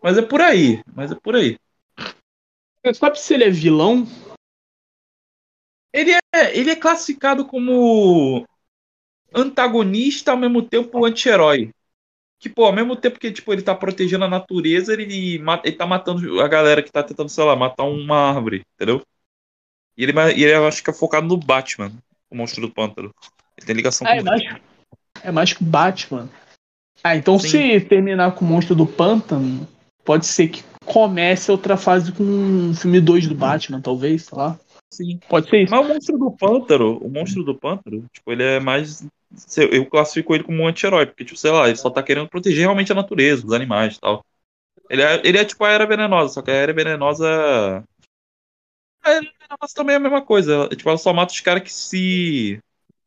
Mas 0.00 0.16
é 0.16 0.22
por 0.22 0.40
aí. 0.40 0.80
Mas 0.94 1.10
é 1.10 1.16
por 1.16 1.34
aí. 1.34 1.58
Você 2.84 2.94
sabe 2.94 3.18
se 3.18 3.34
ele 3.34 3.44
é 3.44 3.50
vilão? 3.50 4.06
Ele 5.92 6.12
é, 6.12 6.58
ele 6.58 6.70
é 6.70 6.76
classificado 6.76 7.44
como 7.44 8.46
antagonista 9.34 10.30
ao 10.30 10.36
mesmo 10.36 10.62
tempo 10.62 11.04
anti-herói. 11.04 11.70
Que, 12.38 12.48
pô, 12.48 12.64
ao 12.64 12.72
mesmo 12.72 12.96
tempo 12.96 13.18
que 13.18 13.30
tipo, 13.30 13.52
ele 13.52 13.62
tá 13.62 13.74
protegendo 13.74 14.24
a 14.24 14.28
natureza, 14.28 14.92
ele, 14.92 15.42
ele 15.64 15.76
tá 15.76 15.86
matando 15.86 16.40
a 16.40 16.48
galera 16.48 16.82
que 16.82 16.90
tá 16.90 17.02
tentando, 17.02 17.28
sei 17.28 17.44
lá, 17.44 17.54
matar 17.54 17.84
uma 17.84 18.30
árvore, 18.30 18.62
entendeu? 18.74 19.02
E 19.96 20.04
ele, 20.04 20.12
ele 20.34 20.54
acho 20.54 20.82
que 20.82 20.88
é 20.88 20.94
focado 20.94 21.26
no 21.26 21.36
Batman, 21.36 21.92
o 22.30 22.36
monstro 22.36 22.62
do 22.62 22.72
pântano. 22.72 23.14
Ele 23.58 23.66
tem 23.66 23.76
ligação 23.76 24.06
ah, 24.06 24.12
com 24.12 24.16
é 24.16 24.22
mais, 24.22 24.42
é 25.24 25.32
mais 25.32 25.52
que 25.52 25.62
o 25.62 25.66
Batman. 25.66 26.30
Ah, 27.04 27.14
então 27.14 27.38
Sim. 27.38 27.48
se 27.48 27.80
terminar 27.82 28.34
com 28.34 28.44
o 28.44 28.48
monstro 28.48 28.74
do 28.74 28.86
pântano, 28.86 29.68
pode 30.02 30.24
ser 30.24 30.48
que 30.48 30.64
comece 30.86 31.50
outra 31.50 31.76
fase 31.76 32.12
com 32.12 32.70
o 32.70 32.74
filme 32.74 33.00
2 33.00 33.26
do 33.26 33.34
Batman, 33.34 33.80
talvez, 33.80 34.24
sei 34.24 34.38
lá. 34.38 34.58
Sim. 34.90 35.20
Pode 35.28 35.48
ser 35.48 35.62
isso. 35.62 35.70
Mas 35.70 35.86
o 35.86 35.88
monstro 35.88 36.18
do 36.18 36.30
pântano, 36.32 36.98
o 36.98 37.08
monstro 37.08 37.44
do 37.44 37.54
pântano, 37.54 38.06
tipo, 38.12 38.32
ele 38.32 38.42
é 38.42 38.60
mais. 38.60 39.06
Eu 39.56 39.86
classifico 39.86 40.34
ele 40.34 40.42
como 40.42 40.62
um 40.62 40.66
anti-herói, 40.66 41.06
porque, 41.06 41.24
tipo, 41.24 41.38
sei 41.38 41.52
lá, 41.52 41.68
ele 41.68 41.76
só 41.76 41.88
tá 41.88 42.02
querendo 42.02 42.28
proteger 42.28 42.60
realmente 42.62 42.90
a 42.90 42.96
natureza, 42.96 43.46
os 43.46 43.52
animais 43.52 43.96
e 43.96 44.00
tal. 44.00 44.24
Ele 44.88 45.02
é, 45.02 45.22
ele 45.24 45.38
é 45.38 45.44
tipo 45.44 45.64
a 45.64 45.70
era 45.70 45.86
venenosa, 45.86 46.34
só 46.34 46.42
que 46.42 46.50
a 46.50 46.54
era 46.54 46.72
venenosa. 46.72 47.84
A 49.02 49.10
era 49.10 49.20
venenosa 49.20 49.74
também 49.74 49.94
é 49.94 49.96
a 49.96 50.00
mesma 50.00 50.22
coisa. 50.22 50.68
Tipo, 50.70 50.88
ela 50.88 50.98
só 50.98 51.12
mata 51.12 51.32
os 51.32 51.40
caras 51.40 51.62
que 51.62 51.72
se 51.72 52.60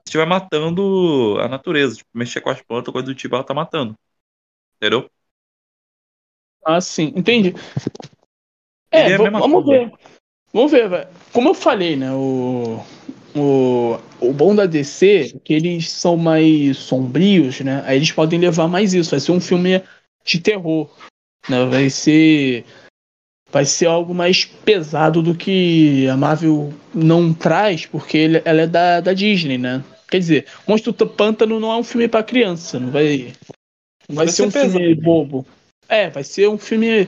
estiver 0.06 0.26
matando 0.26 1.38
a 1.42 1.50
natureza. 1.50 1.98
Tipo, 1.98 2.10
mexer 2.14 2.40
com 2.40 2.50
as 2.50 2.62
plantas, 2.62 2.94
coisa 2.94 3.06
do 3.06 3.14
tipo, 3.16 3.36
ela 3.36 3.44
tá 3.44 3.54
matando. 3.54 3.94
Entendeu? 4.78 5.10
Ah, 6.66 6.80
sim, 6.80 7.12
entendi. 7.14 7.54
É, 8.90 9.12
é 9.12 9.18
vamos 9.18 9.66
ver. 9.66 9.92
Vamos 10.54 10.72
ver, 10.72 10.88
velho. 10.88 11.08
Como 11.32 11.50
eu 11.50 11.54
falei, 11.56 11.96
né? 11.96 12.12
O, 12.14 12.80
o, 13.36 13.98
o 14.20 14.34
bom 14.34 14.54
da 14.56 14.68
DC 14.68 15.34
é 15.36 15.40
que 15.40 15.54
eles 15.54 15.90
são 15.90 16.16
mais 16.16 16.78
sombrios, 16.78 17.60
né? 17.62 17.84
Aí 17.88 17.98
eles 17.98 18.12
podem 18.12 18.40
levar 18.40 18.68
mais 18.68 18.94
isso. 18.94 19.12
Vai 19.12 19.20
ser 19.20 19.32
um 19.32 19.42
filme 19.42 19.82
de 20.24 20.40
terror. 20.40 20.90
Né? 21.50 21.66
Vai 21.66 21.90
ser. 21.90 22.66
Vai 23.52 23.66
ser 23.66 23.86
algo 23.86 24.14
mais 24.14 24.46
pesado 24.46 25.22
do 25.22 25.36
que 25.36 26.08
a 26.08 26.18
Marvel 26.18 26.74
não 26.94 27.34
traz, 27.34 27.86
porque 27.86 28.18
ele, 28.18 28.42
ela 28.46 28.62
é 28.62 28.68
da, 28.68 29.00
da 29.00 29.14
Disney, 29.14 29.60
né? 29.60 29.84
Quer 30.10 30.20
dizer, 30.20 30.48
Monstro 30.68 30.92
do 30.92 31.08
Pântano 31.08 31.60
não 31.60 31.72
é 31.72 31.78
um 31.78 31.84
filme 31.84 32.08
para 32.08 32.24
criança, 32.24 32.80
não 32.80 32.90
vai. 32.90 33.34
Não 34.10 34.16
vai, 34.16 34.26
vai 34.26 34.28
ser, 34.28 34.34
ser, 34.34 34.44
um 34.44 34.52
pesado. 34.52 34.72
filme 34.72 34.96
bobo. 34.96 35.46
É, 35.88 36.10
vai 36.10 36.24
ser 36.24 36.48
um 36.50 36.58
filme. 36.58 37.08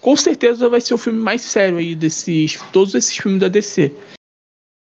Com 0.00 0.16
certeza 0.16 0.68
vai 0.68 0.80
ser 0.80 0.94
o 0.94 0.98
filme 0.98 1.18
mais 1.18 1.42
sério 1.42 1.78
aí 1.78 1.94
desses 1.94 2.58
todos 2.72 2.94
esses 2.94 3.16
filmes 3.16 3.40
da 3.40 3.48
DC. 3.48 3.92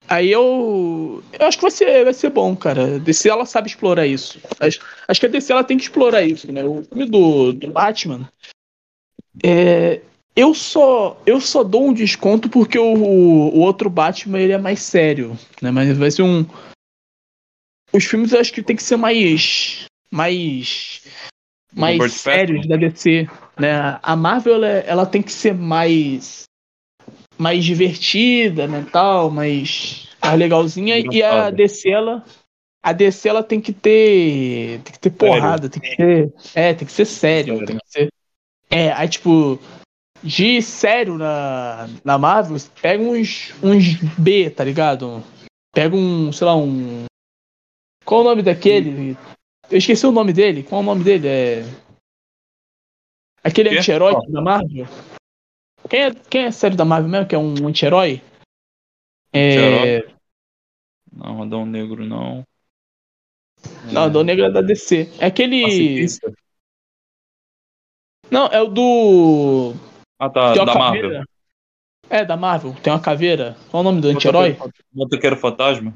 Aí 0.09 0.31
eu, 0.33 1.23
eu 1.33 1.47
acho 1.47 1.57
que 1.57 1.63
vai 1.63 1.71
ser, 1.71 2.05
vai 2.05 2.13
ser 2.13 2.31
bom, 2.31 2.57
cara. 2.57 2.97
A 2.97 2.99
DC 2.99 3.29
ela 3.29 3.47
sabe 3.47 3.69
explorar 3.69 4.07
isso. 4.07 4.41
Acho, 4.59 4.81
acho 5.07 5.21
que 5.21 5.27
a 5.27 5.29
DC 5.29 5.53
ela 5.53 5.63
tem 5.63 5.77
que 5.77 5.85
explorar 5.85 6.23
isso, 6.23 6.51
né? 6.53 6.65
O 6.65 6.83
filme 6.83 7.07
do, 7.07 7.53
do 7.53 7.71
Batman, 7.71 8.29
é, 9.45 10.01
Eu 10.35 10.55
só, 10.55 11.21
eu 11.25 11.41
só 11.41 11.63
dou 11.63 11.87
um 11.87 11.93
desconto 11.93 12.49
porque 12.49 12.79
o, 12.79 12.95
o 12.95 13.61
outro 13.61 13.89
Batman 13.89 14.41
ele 14.41 14.53
é 14.53 14.59
mais 14.59 14.81
sério, 14.83 15.39
né? 15.63 15.71
Mas 15.71 15.97
vai 15.97 16.11
ser 16.11 16.23
um. 16.23 16.45
Os 17.93 18.05
filmes 18.05 18.33
eu 18.33 18.41
acho 18.41 18.53
que 18.53 18.63
tem 18.63 18.77
que 18.77 18.83
ser 18.83 18.97
mais. 18.97 19.85
mais. 20.11 21.03
Mais 21.73 22.13
sérios 22.15 22.67
da 22.67 22.77
DC. 22.77 23.29
Né? 23.59 23.99
A 24.03 24.17
Marvel 24.17 24.55
ela, 24.55 24.67
ela 24.67 25.07
tem 25.07 25.23
que 25.23 25.33
ser 25.33 25.55
mais. 25.55 26.45
mais 27.39 27.65
divertida, 27.65 28.67
né? 28.67 28.87
Tal, 28.93 29.31
mais, 29.31 30.09
mais 30.23 30.39
legalzinha. 30.39 30.99
E 30.99 31.23
a 31.23 31.51
DC 31.51 31.91
ela. 31.91 32.25
A 32.83 32.93
DC 32.93 33.29
ela 33.29 33.43
tem 33.43 33.61
que 33.61 33.73
ter. 33.73 34.81
Tem 34.83 34.93
que 34.93 34.99
ter 34.99 35.11
porrada, 35.11 35.69
tem 35.69 35.83
que 35.83 35.97
ser. 35.97 36.33
É, 36.55 36.75
tem 36.75 36.87
que 36.87 36.93
ser 36.93 37.05
sério. 37.05 37.55
sério. 37.55 37.67
Tem 37.67 37.77
que 37.77 37.91
ser. 37.91 38.09
É, 38.71 38.93
aí 38.93 39.09
tipo 39.09 39.59
de 40.23 40.61
sério 40.63 41.17
na, 41.17 41.89
na 42.05 42.19
Marvel, 42.19 42.57
pega 42.81 43.03
uns, 43.03 43.55
uns 43.63 43.95
B, 44.19 44.51
tá 44.51 44.65
ligado? 44.65 45.23
Pega 45.75 45.97
um, 45.97 46.33
sei 46.33 46.47
lá, 46.47 46.57
um. 46.57 47.05
Qual 48.05 48.23
o 48.23 48.25
nome 48.25 48.43
daquele? 48.43 49.17
Eu 49.71 49.79
esqueci 49.79 50.05
o 50.07 50.13
nome 50.13 50.33
dele. 50.33 50.65
Qual 50.65 50.81
o 50.81 50.85
nome 50.85 51.05
dele? 51.05 51.29
É. 51.29 51.63
Aquele 53.43 53.79
anti-herói 53.79 54.15
da 54.29 54.41
Marvel? 54.41 54.87
Quem 55.89 56.03
é, 56.03 56.15
quem 56.15 56.45
é 56.45 56.51
sério 56.51 56.77
da 56.77 56.85
Marvel 56.85 57.09
mesmo? 57.09 57.27
Que 57.27 57.35
é 57.35 57.39
um 57.39 57.67
anti-herói? 57.67 58.21
É. 59.33 60.07
Não, 61.13 61.43
Adão 61.43 61.65
Negro 61.65 62.05
não. 62.05 62.45
Não, 63.93 64.03
Adão 64.03 64.25
Negro 64.25 64.47
é 64.47 64.51
da 64.51 64.61
DC. 64.61 65.09
É 65.19 65.27
aquele. 65.27 65.63
Pacifista? 65.63 66.33
Não, 68.31 68.47
é 68.47 68.61
o 68.61 68.67
do. 68.67 69.75
Ah, 70.19 70.29
tá. 70.29 70.55
Da 70.55 70.75
Marvel. 70.75 71.25
É, 72.09 72.25
da 72.25 72.37
Marvel. 72.37 72.75
Tem 72.83 72.93
uma 72.93 73.01
caveira. 73.01 73.57
Qual 73.71 73.83
é 73.83 73.87
o 73.87 73.89
nome 73.91 74.01
do 74.01 74.09
anti-herói? 74.09 74.57
Motoqueiro 74.93 75.37
Fantasma? 75.37 75.95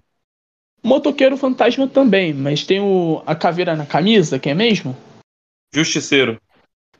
Motoqueiro 0.85 1.37
Fantasma 1.37 1.89
também, 1.89 2.35
mas 2.35 2.65
tem 2.65 2.81
o, 2.81 3.23
a 3.27 3.35
caveira 3.35 3.75
na 3.75 3.87
camisa, 3.87 4.39
quem 4.39 4.53
é 4.53 4.55
mesmo? 4.55 4.97
Justiceiro. 5.75 6.39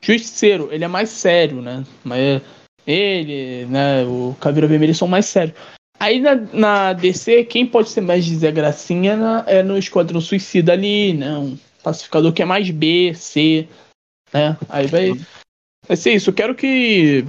Justiceiro, 0.01 0.69
ele 0.71 0.83
é 0.83 0.87
mais 0.87 1.09
sério, 1.09 1.61
né? 1.61 1.83
Mas 2.03 2.41
ele, 2.85 3.65
né, 3.65 4.03
o 4.05 4.35
Caveira 4.39 4.67
Vermelha 4.67 4.93
são 4.93 5.07
mais 5.07 5.25
sérios. 5.25 5.57
Aí 5.99 6.19
na, 6.19 6.35
na 6.35 6.93
DC, 6.93 7.45
quem 7.45 7.65
pode 7.65 7.89
ser 7.89 8.01
mais 8.01 8.25
Zé 8.25 8.51
Gracinha 8.51 9.15
na, 9.15 9.43
é 9.47 9.63
no 9.63 9.77
Esquadrão 9.77 10.19
Suicida 10.19 10.73
ali, 10.73 11.13
né? 11.13 11.37
Um 11.37 11.57
pacificador 11.81 12.33
que 12.33 12.41
é 12.41 12.45
mais 12.45 12.69
B, 12.69 13.13
C, 13.15 13.67
né? 14.33 14.57
Aí 14.67 14.87
vai, 14.87 15.13
Vai 15.87 15.95
ser 15.95 16.13
isso. 16.13 16.29
Eu 16.29 16.33
quero 16.33 16.55
que, 16.55 17.23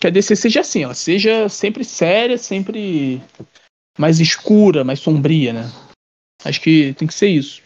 que 0.00 0.06
a 0.06 0.10
DC 0.10 0.36
seja 0.36 0.60
assim. 0.60 0.82
Ela 0.82 0.94
seja 0.94 1.48
sempre 1.48 1.84
séria, 1.84 2.36
sempre 2.36 3.22
mais 3.98 4.20
escura, 4.20 4.84
mais 4.84 5.00
sombria, 5.00 5.52
né? 5.52 5.70
Acho 6.44 6.60
que 6.60 6.94
tem 6.94 7.08
que 7.08 7.14
ser 7.14 7.28
isso. 7.28 7.62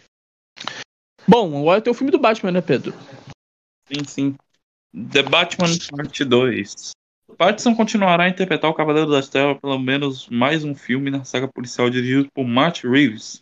Bom, 1.27 1.59
agora 1.59 1.81
tem 1.81 1.91
o 1.91 1.95
filme 1.95 2.11
do 2.11 2.19
Batman, 2.19 2.51
né, 2.51 2.61
Pedro? 2.61 2.93
Sim, 3.87 4.03
sim. 4.05 4.35
The 4.93 5.23
Batman 5.23 5.75
Part 5.91 6.25
2. 6.25 6.91
Pattinson 7.37 7.75
continuará 7.75 8.23
a 8.23 8.29
interpretar 8.29 8.69
o 8.69 8.73
Cavaleiro 8.73 9.09
das 9.09 9.29
Trevas 9.29 9.59
pelo 9.61 9.77
menos 9.79 10.27
mais 10.29 10.63
um 10.63 10.75
filme 10.75 11.09
na 11.09 11.23
saga 11.23 11.47
policial 11.47 11.89
dirigido 11.89 12.27
por 12.33 12.45
Matt 12.45 12.83
Reeves. 12.83 13.41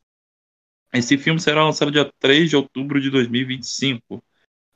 Esse 0.93 1.17
filme 1.17 1.39
será 1.39 1.63
lançado 1.63 1.91
dia 1.91 2.11
3 2.19 2.49
de 2.49 2.55
outubro 2.55 3.01
de 3.01 3.09
2025. 3.09 4.23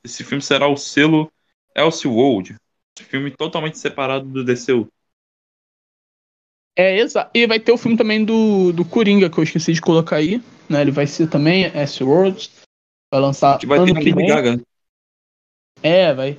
Esse 0.03 0.23
filme 0.23 0.41
será 0.41 0.67
o 0.67 0.77
selo 0.77 1.31
Elseworld, 1.75 2.55
filme 2.99 3.31
totalmente 3.31 3.77
separado 3.77 4.27
do 4.27 4.43
DCU. 4.43 4.91
É, 6.75 6.99
exato. 6.99 7.31
E 7.33 7.45
vai 7.45 7.59
ter 7.59 7.71
o 7.71 7.77
filme 7.77 7.97
também 7.97 8.23
do, 8.23 8.71
do 8.71 8.85
Coringa, 8.85 9.29
que 9.29 9.37
eu 9.37 9.43
esqueci 9.43 9.73
de 9.73 9.81
colocar 9.81 10.17
aí. 10.17 10.41
Né? 10.69 10.81
Ele 10.81 10.91
vai 10.91 11.05
ser 11.05 11.27
também 11.27 11.65
Elseworld. 11.65 12.49
Vai 13.11 13.21
lançar 13.21 13.57
que 13.59 13.67
vai 13.67 13.79
ano 13.79 13.93
ter 13.93 13.99
que 13.99 14.13
vem. 14.13 14.27
Gaga. 14.27 14.61
É, 15.83 16.13
vai. 16.13 16.37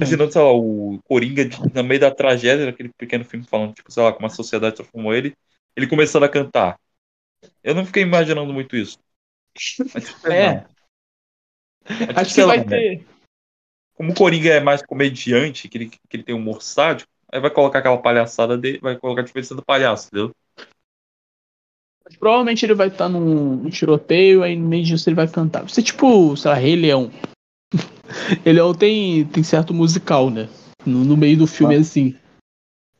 Imaginando, 0.00 0.32
sei 0.32 0.40
lá, 0.40 0.52
o 0.52 0.98
Coringa 1.04 1.48
no 1.74 1.84
meio 1.84 2.00
da 2.00 2.10
tragédia 2.10 2.66
daquele 2.66 2.90
pequeno 2.96 3.24
filme 3.24 3.46
falando, 3.46 3.74
tipo, 3.74 3.92
sei 3.92 4.02
lá, 4.02 4.12
como 4.12 4.26
a 4.26 4.30
sociedade 4.30 4.76
transformou 4.76 5.14
ele, 5.14 5.36
ele 5.76 5.86
começando 5.86 6.24
a 6.24 6.28
cantar. 6.28 6.78
Eu 7.62 7.74
não 7.74 7.84
fiquei 7.84 8.02
imaginando 8.02 8.52
muito 8.52 8.76
isso. 8.76 8.98
Mas, 9.94 10.08
tipo, 10.08 10.28
é. 10.28 10.66
Mas, 11.88 12.18
Acho 12.18 12.34
que 12.34 12.44
vai 12.44 12.64
ter. 12.64 13.04
Como 13.94 14.12
o 14.12 14.14
Coringa 14.14 14.50
é 14.50 14.60
mais 14.60 14.82
comediante, 14.82 15.68
que 15.68 15.76
ele, 15.76 15.88
que 15.90 16.16
ele 16.16 16.22
tem 16.22 16.34
um 16.34 16.38
humor 16.38 16.62
sádico, 16.62 17.10
aí 17.30 17.40
vai 17.40 17.50
colocar 17.50 17.80
aquela 17.80 17.98
palhaçada 17.98 18.56
dele, 18.56 18.78
vai 18.80 18.96
colocar 18.96 19.20
a 19.20 19.24
diferença 19.24 19.54
do 19.54 19.62
palhaço, 19.62 20.08
entendeu? 20.08 20.34
Mas 22.04 22.16
provavelmente 22.16 22.64
ele 22.64 22.74
vai 22.74 22.88
estar 22.88 23.08
num, 23.08 23.56
num 23.56 23.70
tiroteio, 23.70 24.42
aí 24.42 24.56
no 24.56 24.66
meio 24.66 24.84
disso 24.84 25.08
ele 25.08 25.16
vai 25.16 25.28
cantar. 25.28 25.62
Você 25.68 25.82
tipo, 25.82 26.34
sei 26.36 26.50
lá, 26.50 26.56
Rei 26.56 26.76
Leão. 26.76 27.10
Ele 28.44 28.58
é 28.58 28.74
tem, 28.74 29.24
tem 29.26 29.42
certo 29.42 29.72
musical, 29.72 30.30
né? 30.30 30.48
No, 30.84 31.04
no 31.04 31.16
meio 31.16 31.36
do 31.36 31.46
filme, 31.46 31.76
ah. 31.76 31.80
assim. 31.80 32.14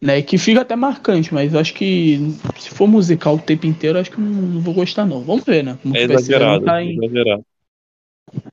Né? 0.00 0.22
Que 0.22 0.38
fica 0.38 0.62
até 0.62 0.74
marcante, 0.76 1.32
mas 1.34 1.52
eu 1.52 1.60
acho 1.60 1.74
que 1.74 2.18
se 2.58 2.70
for 2.70 2.86
musical 2.86 3.34
o 3.34 3.42
tempo 3.42 3.66
inteiro, 3.66 3.98
acho 3.98 4.10
que 4.10 4.20
não, 4.20 4.30
não 4.30 4.60
vou 4.60 4.74
gostar, 4.74 5.04
não. 5.04 5.22
Vamos 5.22 5.44
ver, 5.44 5.62
né? 5.62 5.78
Como 5.82 5.96
é 5.96 6.02
exagerado, 6.02 6.64
vai, 6.64 6.84
em... 6.84 6.96
exagerado. 6.96 7.44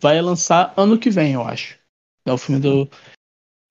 vai 0.02 0.22
lançar 0.22 0.74
ano 0.76 0.98
que 0.98 1.10
vem, 1.10 1.34
eu 1.34 1.44
acho. 1.44 1.78
É 2.26 2.32
o 2.32 2.38
filme 2.38 2.62
do. 2.62 2.90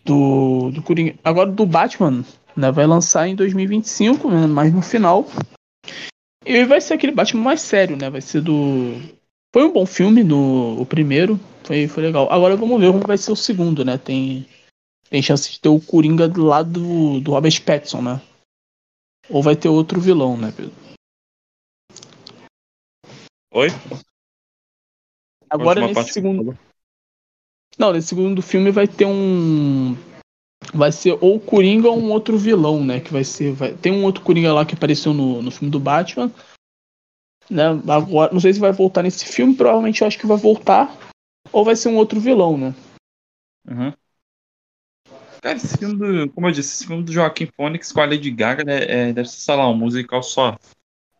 Do, 0.05 0.70
do 0.70 0.82
Coringa. 0.82 1.16
Agora 1.24 1.51
do 1.51 1.66
Batman, 1.66 2.24
né? 2.57 2.70
Vai 2.70 2.86
lançar 2.86 3.28
em 3.28 3.34
2025, 3.34 4.30
né, 4.30 4.47
mais 4.47 4.72
no 4.72 4.80
final. 4.80 5.26
E 6.44 6.64
vai 6.64 6.80
ser 6.80 6.94
aquele 6.94 7.12
Batman 7.12 7.42
mais 7.42 7.61
sério, 7.61 7.97
né? 7.97 8.09
Vai 8.09 8.20
ser 8.20 8.40
do. 8.40 8.94
Foi 9.57 9.64
um 9.64 9.72
bom 9.72 9.86
filme 9.86 10.22
no 10.22 10.78
o 10.78 10.84
primeiro. 10.84 11.40
Foi, 11.64 11.88
foi 11.88 12.02
legal. 12.02 12.30
Agora 12.30 12.54
vamos 12.54 12.78
ver 12.78 12.92
como 12.92 13.07
vai 13.07 13.16
ser 13.16 13.32
o 13.32 13.36
segundo, 13.36 13.86
né? 13.86 13.96
Tem, 13.96 14.46
tem 15.09 15.22
chance 15.22 15.50
de 15.50 15.59
ter 15.59 15.70
o 15.70 15.80
Coringa 15.80 16.28
do 16.28 16.44
lado 16.44 16.72
do, 16.72 17.20
do 17.20 17.30
Robert 17.30 17.64
Pattinson, 17.64 18.02
né? 18.02 18.22
Ou 19.30 19.42
vai 19.42 19.57
ter 19.57 19.70
outro 19.70 19.98
vilão, 19.98 20.36
né, 20.36 20.52
Pedro? 20.54 20.74
Oi? 23.54 23.68
Agora 25.48 25.86
nesse 25.86 26.12
segundo. 26.12 26.59
Não, 27.78 27.94
nesse 27.94 28.09
segundo 28.09 28.42
filme 28.42 28.70
vai 28.70 28.86
ter 28.86 29.07
um. 29.07 29.96
Vai 30.74 30.92
ser 30.92 31.12
ou 31.12 31.36
o 31.36 31.40
Coringa 31.40 31.88
ou 31.88 31.98
um 31.98 32.11
outro 32.11 32.36
vilão, 32.36 32.84
né? 32.84 33.00
Que 33.00 33.11
vai 33.11 33.24
ser. 33.24 33.54
Vai... 33.54 33.72
Tem 33.72 33.90
um 33.90 34.04
outro 34.04 34.22
Coringa 34.22 34.52
lá 34.52 34.66
que 34.66 34.74
apareceu 34.74 35.14
no, 35.14 35.40
no 35.40 35.50
filme 35.50 35.70
do 35.70 35.80
Batman. 35.80 36.30
Né? 37.51 37.64
Agora, 37.88 38.32
não 38.32 38.40
sei 38.40 38.53
se 38.53 38.61
vai 38.61 38.72
voltar 38.72 39.03
nesse 39.03 39.24
filme, 39.24 39.55
provavelmente 39.55 40.03
eu 40.03 40.07
acho 40.07 40.18
que 40.18 40.26
vai 40.26 40.36
voltar 40.36 40.97
ou 41.53 41.64
vai 41.64 41.76
ser 41.76 41.88
um 41.88 41.97
outro 41.97 42.20
vilão, 42.20 42.59
né? 42.59 42.74
Uhum. 43.68 43.92
Cara, 45.40 45.57
esse 45.57 45.78
filme 45.78 45.97
do, 45.97 46.32
como 46.32 46.49
eu 46.49 46.53
disse, 46.53 46.74
esse 46.74 46.86
filme 46.86 47.05
do 47.05 47.12
Joaquim 47.12 47.47
Phoenix 47.47 47.92
com 47.92 48.01
a 48.01 48.07
Lady 48.07 48.30
Gaga 48.30 48.64
né, 48.64 48.82
é, 48.84 49.12
deve 49.12 49.28
ser, 49.28 49.40
sei 49.40 49.55
lá, 49.55 49.68
um 49.68 49.76
musical 49.76 50.22
só. 50.22 50.57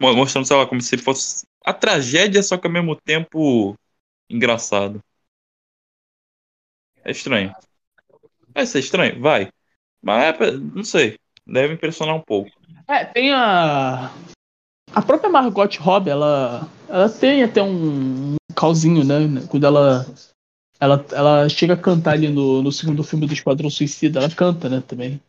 Mostrando, 0.01 0.47
sei 0.47 0.57
lá, 0.57 0.67
como 0.67 0.81
se 0.81 0.99
fosse 0.99 1.47
a 1.65 1.73
tragédia, 1.73 2.43
só 2.43 2.59
que 2.59 2.67
ao 2.67 2.73
mesmo 2.73 2.97
tempo 2.97 3.75
engraçado. 4.29 5.01
É 7.05 7.11
estranho. 7.11 7.55
Vai 8.53 8.67
ser 8.67 8.81
estranho? 8.81 9.21
Vai. 9.21 9.49
Mas, 10.03 10.41
é, 10.41 10.51
não 10.57 10.85
sei. 10.85 11.19
Deve 11.47 11.75
impressionar 11.75 12.17
um 12.17 12.21
pouco. 12.21 12.51
É, 12.89 13.05
tem 13.05 13.33
a. 13.33 14.11
A 14.97 15.03
própria 15.03 15.29
Margot 15.29 15.69
Robbie, 15.79 16.09
ela, 16.09 16.67
ela 16.89 17.11
tem 17.11 17.43
até 17.43 17.63
um, 17.63 18.37
calzinho, 18.57 19.05
né? 19.05 19.47
Quando 19.51 19.67
ela, 19.67 20.07
ela, 20.81 21.07
ela 21.13 21.49
chega 21.51 21.75
a 21.75 21.77
cantar 21.77 22.15
ali 22.15 22.31
no, 22.31 22.63
no 22.63 22.73
segundo 22.73 23.05
filme 23.05 23.27
do 23.27 23.35
Esquadrão 23.35 23.69
Suicida, 23.69 24.21
ela 24.21 24.35
canta, 24.35 24.71
né? 24.71 24.83
Também. 24.89 25.21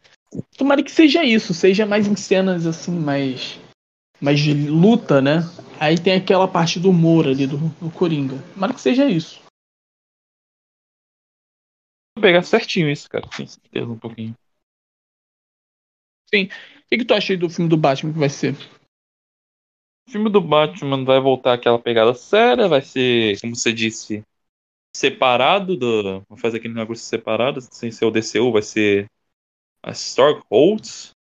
Tomara 0.57 0.81
que 0.81 0.89
seja 0.89 1.21
isso, 1.21 1.53
seja 1.53 1.85
mais 1.85 2.07
em 2.07 2.15
cenas 2.15 2.65
assim, 2.65 2.97
mais, 2.97 3.59
mais 4.21 4.39
de 4.39 4.53
luta, 4.53 5.21
né? 5.21 5.39
Aí 5.77 5.99
tem 5.99 6.13
aquela 6.13 6.47
parte 6.47 6.79
do 6.79 6.89
humor 6.89 7.27
ali 7.27 7.45
do, 7.45 7.57
do 7.57 7.91
Coringa. 7.91 8.41
Tomara 8.53 8.73
que 8.73 8.79
seja 8.79 9.09
isso. 9.09 9.41
Vou 12.15 12.21
pegar 12.21 12.41
certinho 12.43 12.89
isso, 12.89 13.09
cara. 13.09 13.27
Tem 13.35 13.45
certeza 13.45 13.91
um 13.91 13.99
pouquinho. 13.99 14.33
Sim. 16.33 16.45
O 16.45 16.89
que, 16.89 16.99
que 16.99 17.05
tu 17.05 17.13
acha 17.13 17.33
aí 17.33 17.37
do 17.37 17.49
filme 17.49 17.69
do 17.69 17.75
Batman 17.75 18.13
que 18.13 18.19
vai 18.19 18.29
ser? 18.29 18.55
O 20.07 20.11
filme 20.11 20.29
do 20.29 20.39
Batman 20.39 21.03
vai 21.03 21.19
voltar 21.19 21.53
aquela 21.53 21.77
pegada 21.77 22.13
séria, 22.13 22.69
vai 22.69 22.81
ser, 22.81 23.39
como 23.41 23.55
você 23.55 23.73
disse, 23.73 24.23
separado 24.95 25.75
do. 25.75 26.21
Vai 26.29 26.39
fazer 26.39 26.57
aquele 26.57 26.73
negócio 26.73 27.03
separado, 27.03 27.59
sem 27.61 27.91
ser 27.91 28.05
o 28.05 28.11
DCU, 28.11 28.51
vai 28.51 28.61
ser 28.61 29.07
a 29.83 29.91
Starkholds. 29.91 31.11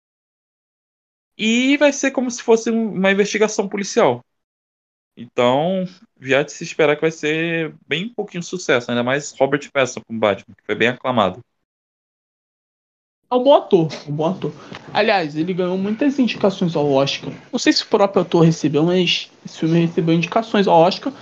E 1.37 1.77
vai 1.77 1.93
ser 1.93 2.13
como 2.13 2.31
se 2.31 2.43
fosse 2.43 2.71
uma 2.71 3.11
investigação 3.11 3.69
policial. 3.69 4.25
Então, 5.17 5.85
já 6.21 6.43
de 6.43 6.53
se 6.53 6.63
esperar 6.63 6.95
que 6.95 7.03
vai 7.03 7.11
ser 7.11 7.75
bem 7.87 8.09
pouquinho 8.09 8.43
sucesso, 8.43 8.91
ainda 8.91 9.03
mais 9.03 9.33
Robert 9.33 9.69
Pattinson 9.73 10.01
como 10.07 10.21
Batman, 10.21 10.55
que 10.55 10.65
foi 10.65 10.75
bem 10.75 10.89
aclamado. 10.89 11.41
É 13.31 13.35
um 13.35 13.43
bom 13.43 13.55
ator, 13.55 13.89
um 14.09 14.13
bom 14.13 14.27
ator. 14.27 14.53
Aliás, 14.93 15.37
ele 15.37 15.53
ganhou 15.53 15.77
muitas 15.77 16.19
indicações 16.19 16.77
ao 16.77 16.91
Oscar. 16.91 17.33
Não 17.53 17.59
sei 17.59 17.73
se 17.73 17.83
o 17.83 17.89
próprio 17.89 18.23
ator 18.23 18.45
recebeu, 18.45 18.85
mas 18.85 19.31
esse 19.45 19.59
filme 19.59 19.85
recebeu 19.85 20.15
indicações 20.15 20.69
ao 20.69 20.79
Oscar. 20.79 21.13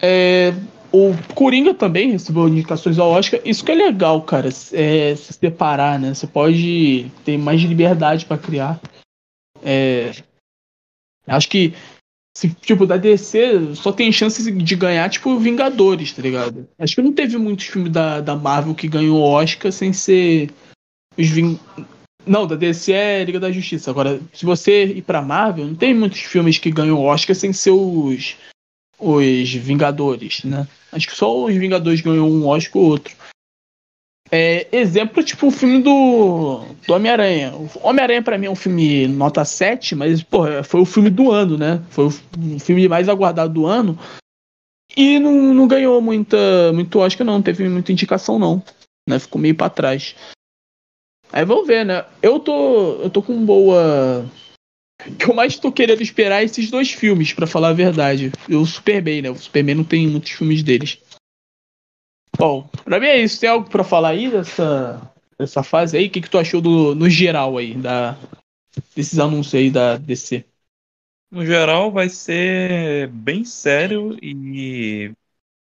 É, 0.00 0.54
o 0.90 1.12
Coringa 1.34 1.74
também 1.74 2.12
recebeu 2.12 2.48
indicações 2.48 2.98
ao 2.98 3.10
Oscar. 3.10 3.40
Isso 3.44 3.64
que 3.64 3.72
é 3.72 3.74
legal, 3.74 4.22
cara, 4.22 4.48
é 4.48 5.14
se 5.16 5.32
separar, 5.32 5.98
né? 5.98 6.14
Você 6.14 6.26
pode 6.26 7.10
ter 7.24 7.36
mais 7.36 7.60
liberdade 7.60 8.24
para 8.24 8.38
criar. 8.38 8.80
É, 9.62 10.12
acho 11.26 11.48
que 11.48 11.74
se, 12.36 12.48
tipo, 12.50 12.86
da 12.86 12.96
DC 12.96 13.74
só 13.76 13.92
tem 13.92 14.10
chance 14.10 14.50
de 14.50 14.76
ganhar, 14.76 15.08
tipo, 15.10 15.38
Vingadores, 15.38 16.12
tá 16.12 16.22
ligado? 16.22 16.68
Acho 16.78 16.96
que 16.96 17.02
não 17.02 17.12
teve 17.12 17.36
muitos 17.38 17.66
filmes 17.66 17.92
da, 17.92 18.20
da 18.20 18.34
Marvel 18.34 18.74
que 18.74 18.88
ganhou 18.88 19.20
Oscar 19.20 19.70
sem 19.70 19.92
ser 19.92 20.50
os 21.16 21.28
Ving... 21.28 21.58
Não, 22.26 22.46
da 22.46 22.56
DC 22.56 22.92
é 22.92 23.24
Liga 23.24 23.38
da 23.38 23.52
Justiça. 23.52 23.90
Agora, 23.90 24.20
se 24.32 24.46
você 24.46 24.84
ir 24.84 25.02
pra 25.02 25.20
Marvel, 25.20 25.66
não 25.66 25.74
tem 25.74 25.92
muitos 25.92 26.20
filmes 26.20 26.58
que 26.58 26.70
ganham 26.70 27.02
Oscar 27.02 27.36
sem 27.36 27.52
ser 27.52 27.70
os, 27.70 28.36
os 28.98 29.52
Vingadores, 29.54 30.42
né? 30.44 30.66
Acho 30.90 31.08
que 31.08 31.16
só 31.16 31.44
os 31.44 31.54
Vingadores 31.54 32.00
ganhou 32.00 32.28
um 32.28 32.46
Oscar 32.46 32.80
ou 32.80 32.88
outro. 32.88 33.14
É, 34.30 34.66
exemplo, 34.72 35.22
tipo 35.22 35.48
o 35.48 35.50
filme 35.50 35.82
do, 35.82 36.64
do 36.86 36.94
Homem-Aranha. 36.94 37.52
Homem-Aranha, 37.82 38.22
pra 38.22 38.38
mim, 38.38 38.46
é 38.46 38.50
um 38.50 38.56
filme 38.56 39.06
nota 39.06 39.44
7, 39.44 39.94
mas, 39.94 40.22
porra, 40.22 40.64
foi 40.64 40.80
o 40.80 40.86
filme 40.86 41.10
do 41.10 41.30
ano, 41.30 41.58
né? 41.58 41.82
Foi 41.90 42.06
o 42.06 42.10
filme 42.58 42.88
mais 42.88 43.08
aguardado 43.08 43.52
do 43.52 43.66
ano. 43.66 43.98
E 44.96 45.18
não, 45.18 45.52
não 45.52 45.68
ganhou 45.68 46.00
muita, 46.00 46.72
muito 46.72 46.98
Oscar, 46.98 47.26
não. 47.26 47.42
Teve 47.42 47.68
muita 47.68 47.92
indicação, 47.92 48.38
não. 48.38 48.62
Né? 49.08 49.18
Ficou 49.18 49.40
meio 49.40 49.54
pra 49.54 49.68
trás. 49.68 50.16
Aí 51.34 51.44
vamos 51.44 51.66
ver, 51.66 51.84
né? 51.84 52.06
Eu 52.22 52.38
tô, 52.38 53.02
eu 53.02 53.10
tô 53.10 53.20
com 53.20 53.44
boa. 53.44 54.24
O 55.04 55.16
que 55.16 55.28
eu 55.28 55.34
mais 55.34 55.58
tô 55.58 55.72
querendo 55.72 56.00
esperar 56.00 56.42
é 56.42 56.44
esses 56.44 56.70
dois 56.70 56.92
filmes, 56.92 57.32
para 57.32 57.44
falar 57.44 57.70
a 57.70 57.72
verdade. 57.72 58.30
O 58.48 58.64
Superman, 58.64 59.22
né? 59.22 59.30
O 59.30 59.36
Superman 59.36 59.74
não 59.74 59.84
tem 59.84 60.06
muitos 60.06 60.30
filmes 60.30 60.62
deles. 60.62 60.96
Bom, 62.38 62.70
pra 62.84 63.00
mim 63.00 63.06
é 63.06 63.20
isso. 63.20 63.40
Tem 63.40 63.50
algo 63.50 63.68
para 63.68 63.82
falar 63.82 64.10
aí 64.10 64.30
dessa, 64.30 65.12
dessa 65.36 65.64
fase 65.64 65.96
aí? 65.96 66.06
O 66.06 66.10
que, 66.10 66.20
que 66.20 66.30
tu 66.30 66.38
achou 66.38 66.60
do, 66.60 66.94
no 66.94 67.10
geral 67.10 67.58
aí, 67.58 67.74
da, 67.74 68.16
desses 68.94 69.18
anúncios 69.18 69.54
aí 69.54 69.72
da 69.72 69.96
DC? 69.96 70.44
No 71.32 71.44
geral, 71.44 71.90
vai 71.90 72.08
ser 72.08 73.08
bem 73.08 73.44
sério 73.44 74.16
e 74.22 75.10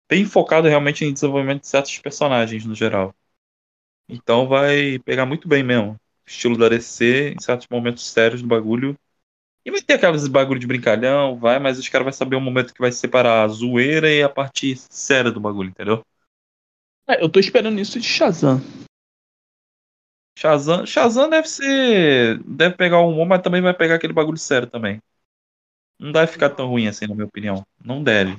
bem 0.10 0.26
focado 0.26 0.68
realmente 0.68 1.06
em 1.06 1.14
desenvolvimento 1.14 1.62
de 1.62 1.68
certos 1.68 1.98
personagens 2.00 2.66
no 2.66 2.76
geral. 2.76 3.16
Então 4.12 4.46
vai 4.46 5.00
pegar 5.00 5.26
muito 5.26 5.48
bem 5.48 5.64
mesmo. 5.64 5.96
Estilo 6.28 6.58
da 6.58 6.68
DC, 6.68 7.34
em 7.36 7.42
certos 7.42 7.68
momentos 7.72 8.06
sérios 8.06 8.42
do 8.42 8.48
bagulho. 8.48 8.98
E 9.66 9.72
vai 9.72 9.82
ter 9.82 9.94
aqueles 9.94 10.28
bagulho 10.28 10.60
de 10.60 10.68
brincalhão, 10.68 11.38
vai, 11.38 11.60
mas 11.60 11.80
os 11.80 11.88
caras 11.88 12.06
vão 12.06 12.12
saber 12.12 12.36
o 12.36 12.42
momento 12.42 12.74
que 12.74 12.82
vai 12.82 12.92
separar 12.92 13.44
a 13.44 13.48
zoeira 13.48 14.12
e 14.12 14.22
a 14.22 14.28
parte 14.28 14.76
séria 14.76 15.32
do 15.32 15.40
bagulho, 15.40 15.70
entendeu? 15.70 16.04
É, 17.08 17.24
eu 17.24 17.30
tô 17.30 17.40
esperando 17.40 17.80
isso 17.80 18.00
de 18.00 18.06
Shazam. 18.06 18.60
Shazam, 20.38 20.86
Shazam 20.86 21.30
deve 21.30 21.48
ser. 21.48 22.42
Deve 22.44 22.76
pegar 22.76 23.00
o 23.00 23.10
humor, 23.10 23.28
mas 23.28 23.42
também 23.42 23.62
vai 23.62 23.74
pegar 23.74 23.96
aquele 23.96 24.14
bagulho 24.14 24.38
sério 24.38 24.68
também. 24.68 25.00
Não 26.00 26.12
deve 26.12 26.32
ficar 26.32 26.50
tão 26.50 26.68
ruim 26.68 26.88
assim, 26.88 27.06
na 27.06 27.14
minha 27.14 27.28
opinião. 27.28 27.66
Não 27.84 28.04
deve. 28.04 28.38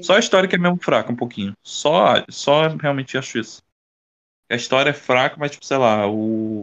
Só 0.00 0.14
a 0.16 0.18
história 0.18 0.48
que 0.48 0.56
é 0.56 0.58
mesmo 0.58 0.78
fraca 0.78 1.12
um 1.12 1.16
pouquinho. 1.16 1.52
Só, 1.62 2.24
só 2.30 2.68
realmente 2.68 3.18
acho 3.18 3.38
isso. 3.38 3.62
A 4.50 4.54
história 4.54 4.90
é 4.90 4.94
fraca, 4.94 5.36
mas, 5.38 5.50
tipo, 5.50 5.64
sei 5.64 5.76
lá, 5.76 6.08
o, 6.08 6.62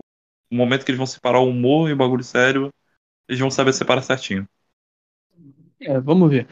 o 0.51 0.55
momento 0.55 0.83
que 0.83 0.91
eles 0.91 0.97
vão 0.97 1.05
separar 1.05 1.39
o 1.39 1.49
humor 1.49 1.89
e 1.89 1.93
o 1.93 1.97
bagulho 1.97 2.23
sério, 2.23 2.69
eles 3.27 3.39
vão 3.39 3.51
saber 3.51 3.73
separar 3.73 4.01
certinho. 4.01 4.47
É, 5.79 5.99
vamos 5.99 6.29
ver. 6.29 6.47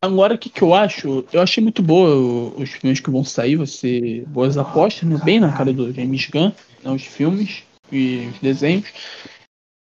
Agora, 0.00 0.34
o 0.34 0.38
que, 0.38 0.50
que 0.50 0.62
eu 0.62 0.74
acho? 0.74 1.24
Eu 1.32 1.40
achei 1.40 1.62
muito 1.62 1.82
boa 1.82 2.14
os 2.56 2.70
filmes 2.70 3.00
que 3.00 3.10
vão 3.10 3.24
sair, 3.24 3.56
vai 3.56 3.66
ser 3.66 4.24
boas 4.26 4.56
apostas, 4.56 5.08
né? 5.08 5.18
Bem 5.24 5.40
na 5.40 5.52
cara 5.52 5.72
do 5.72 5.92
James 5.92 6.28
Gunn, 6.28 6.52
né? 6.84 6.90
os 6.90 7.02
filmes 7.02 7.64
e 7.90 8.28
os 8.32 8.38
desenhos. 8.38 8.86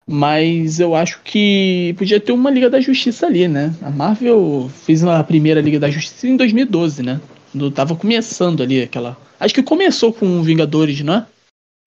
Mas 0.07 0.81
eu 0.81 0.95
acho 0.95 1.21
que 1.23 1.95
podia 1.97 2.21
ter 2.21 2.33
uma 2.33 2.51
Liga 2.51 2.69
da 2.69 2.81
Justiça 2.81 3.27
ali, 3.27 3.47
né? 3.47 3.73
A 3.81 3.91
Marvel 3.91 4.69
fez 4.85 5.05
a 5.05 5.23
primeira 5.23 5.61
Liga 5.61 5.79
da 5.79 5.89
Justiça 5.89 6.27
em 6.27 6.37
2012, 6.37 7.03
né? 7.03 7.21
Quando 7.51 7.71
tava 7.71 7.97
começando 7.97 8.63
ali 8.63 8.83
aquela. 8.83 9.17
Acho 9.39 9.55
que 9.55 9.63
começou 9.63 10.13
com 10.13 10.43
Vingadores, 10.43 11.01
não 11.01 11.15
é? 11.15 11.27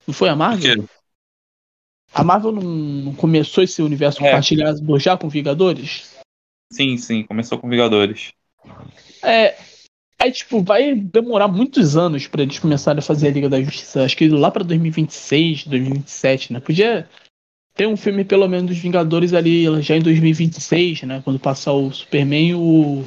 Não 0.05 0.13
foi 0.13 0.29
a 0.29 0.35
Marvel? 0.35 0.85
A 2.13 2.23
Marvel 2.23 2.51
não, 2.51 2.61
não 2.61 3.15
começou 3.15 3.63
esse 3.63 3.81
universo 3.81 4.21
é. 4.21 4.25
compartilhado 4.25 4.99
já 4.99 5.17
com 5.17 5.29
Vingadores? 5.29 6.15
Sim, 6.71 6.97
sim, 6.97 7.23
começou 7.23 7.57
com 7.57 7.69
Vingadores. 7.69 8.31
É. 9.21 9.55
Aí, 10.19 10.31
tipo, 10.31 10.61
vai 10.61 10.95
demorar 10.95 11.47
muitos 11.47 11.97
anos 11.97 12.27
para 12.27 12.43
eles 12.43 12.59
começarem 12.59 12.99
a 12.99 13.03
fazer 13.03 13.27
a 13.27 13.31
Liga 13.31 13.49
da 13.49 13.61
Justiça. 13.61 14.03
Acho 14.03 14.15
que 14.15 14.27
lá 14.29 14.49
pra 14.51 14.63
2026, 14.63 15.67
2027, 15.67 16.53
né? 16.53 16.59
Podia 16.59 17.09
ter 17.75 17.87
um 17.87 17.97
filme, 17.97 18.23
pelo 18.23 18.47
menos, 18.47 18.69
dos 18.69 18.77
Vingadores 18.77 19.33
ali 19.33 19.65
já 19.81 19.95
em 19.95 20.01
2026, 20.01 21.03
né? 21.03 21.21
Quando 21.23 21.39
passar 21.39 21.73
o 21.73 21.91
Superman 21.91 22.49
e 22.49 22.55
o 22.55 23.03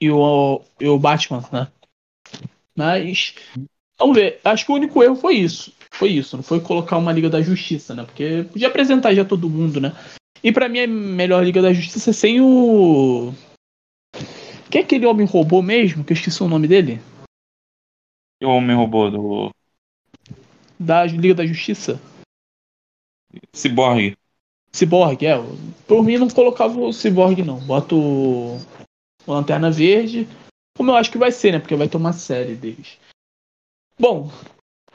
e 0.00 0.10
o, 0.10 0.62
e 0.80 0.88
o 0.88 0.98
Batman, 0.98 1.44
né? 1.52 1.68
Mas 2.74 3.34
vamos 3.98 4.16
ver. 4.16 4.40
Acho 4.42 4.64
que 4.64 4.72
o 4.72 4.74
único 4.74 5.02
erro 5.02 5.16
foi 5.16 5.34
isso. 5.34 5.72
Foi 5.92 6.08
isso. 6.08 6.36
Não 6.36 6.42
foi 6.42 6.60
colocar 6.60 6.96
uma 6.96 7.12
Liga 7.12 7.28
da 7.28 7.42
Justiça, 7.42 7.94
né? 7.94 8.04
Porque 8.04 8.44
podia 8.50 8.68
apresentar 8.68 9.14
já 9.14 9.24
todo 9.24 9.50
mundo, 9.50 9.80
né? 9.80 9.92
E 10.42 10.50
para 10.50 10.68
mim 10.68 10.78
é 10.78 10.86
melhor 10.86 11.44
Liga 11.44 11.60
da 11.60 11.72
Justiça 11.72 12.12
sem 12.12 12.40
o. 12.40 13.34
Quem 14.70 14.80
é 14.80 14.84
aquele 14.84 15.04
homem 15.04 15.26
robô 15.26 15.60
mesmo? 15.60 16.04
Que 16.04 16.12
eu 16.12 16.16
esqueci 16.16 16.42
o 16.42 16.48
nome 16.48 16.66
dele. 16.66 17.00
O 18.42 18.48
homem 18.48 18.74
robô 18.74 19.10
do. 19.10 19.50
Da 20.78 21.04
Liga 21.04 21.34
da 21.34 21.46
Justiça? 21.46 22.00
Cyborg. 23.52 24.16
Cyborg, 24.72 25.26
é. 25.26 25.34
Por 25.86 26.02
mim 26.02 26.16
não 26.16 26.30
colocava 26.30 26.80
o 26.80 26.92
Cyborg, 26.92 27.42
não. 27.42 27.58
Bota 27.58 27.94
o 27.94 28.58
o 29.32 29.34
Lanterna 29.34 29.70
Verde, 29.70 30.28
como 30.76 30.90
eu 30.90 30.96
acho 30.96 31.10
que 31.10 31.18
vai 31.18 31.30
ser, 31.30 31.52
né? 31.52 31.58
Porque 31.58 31.76
vai 31.76 31.88
ter 31.88 31.96
uma 31.96 32.12
série 32.12 32.54
deles. 32.54 32.98
Bom, 33.98 34.30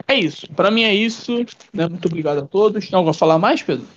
é 0.07 0.15
isso. 0.15 0.51
Para 0.53 0.71
mim 0.71 0.83
é 0.83 0.93
isso. 0.93 1.31
Né? 1.73 1.87
Muito 1.87 2.07
obrigado 2.07 2.39
a 2.39 2.47
todos. 2.47 2.89
Tem 2.89 2.97
algo 2.97 3.09
a 3.09 3.13
falar 3.13 3.37
mais, 3.37 3.61
Pedro? 3.61 3.87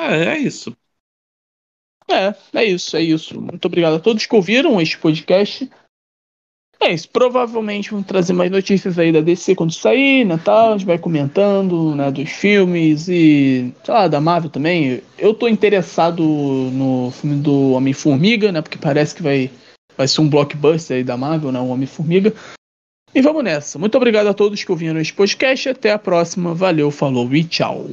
É, 0.00 0.24
é 0.24 0.38
isso. 0.38 0.74
É, 2.08 2.34
é 2.58 2.64
isso, 2.64 2.96
é 2.96 3.02
isso. 3.02 3.40
Muito 3.40 3.64
obrigado 3.66 3.96
a 3.96 4.00
todos 4.00 4.26
que 4.26 4.34
ouviram 4.34 4.80
este 4.80 4.98
podcast. 4.98 5.70
É 6.82 6.94
isso, 6.94 7.10
provavelmente 7.10 7.90
vamos 7.90 8.06
trazer 8.06 8.32
mais 8.32 8.50
notícias 8.50 8.98
aí 8.98 9.12
da 9.12 9.20
DC 9.20 9.54
quando 9.54 9.70
sair, 9.70 10.24
né, 10.24 10.40
tal, 10.42 10.70
a 10.70 10.78
gente 10.78 10.86
vai 10.86 10.98
comentando, 10.98 11.94
né, 11.94 12.10
dos 12.10 12.30
filmes 12.30 13.06
e, 13.06 13.70
sei 13.84 13.94
lá, 13.94 14.08
da 14.08 14.18
Marvel 14.18 14.48
também. 14.48 15.02
Eu 15.18 15.34
tô 15.34 15.46
interessado 15.46 16.22
no 16.22 17.10
filme 17.10 17.36
do 17.36 17.72
Homem-Formiga, 17.72 18.50
né, 18.50 18.62
porque 18.62 18.78
parece 18.78 19.14
que 19.14 19.22
vai, 19.22 19.50
vai 19.94 20.08
ser 20.08 20.22
um 20.22 20.28
blockbuster 20.28 20.96
aí 20.96 21.04
da 21.04 21.18
Marvel, 21.18 21.52
né, 21.52 21.60
o 21.60 21.68
Homem-Formiga. 21.68 22.32
E 23.14 23.20
vamos 23.20 23.44
nessa. 23.44 23.78
Muito 23.78 23.96
obrigado 23.96 24.28
a 24.28 24.34
todos 24.34 24.64
que 24.64 24.72
ouviram 24.72 24.98
este 24.98 25.12
podcast, 25.12 25.68
até 25.68 25.92
a 25.92 25.98
próxima, 25.98 26.54
valeu, 26.54 26.90
falou 26.90 27.28
e 27.34 27.44
tchau. 27.44 27.84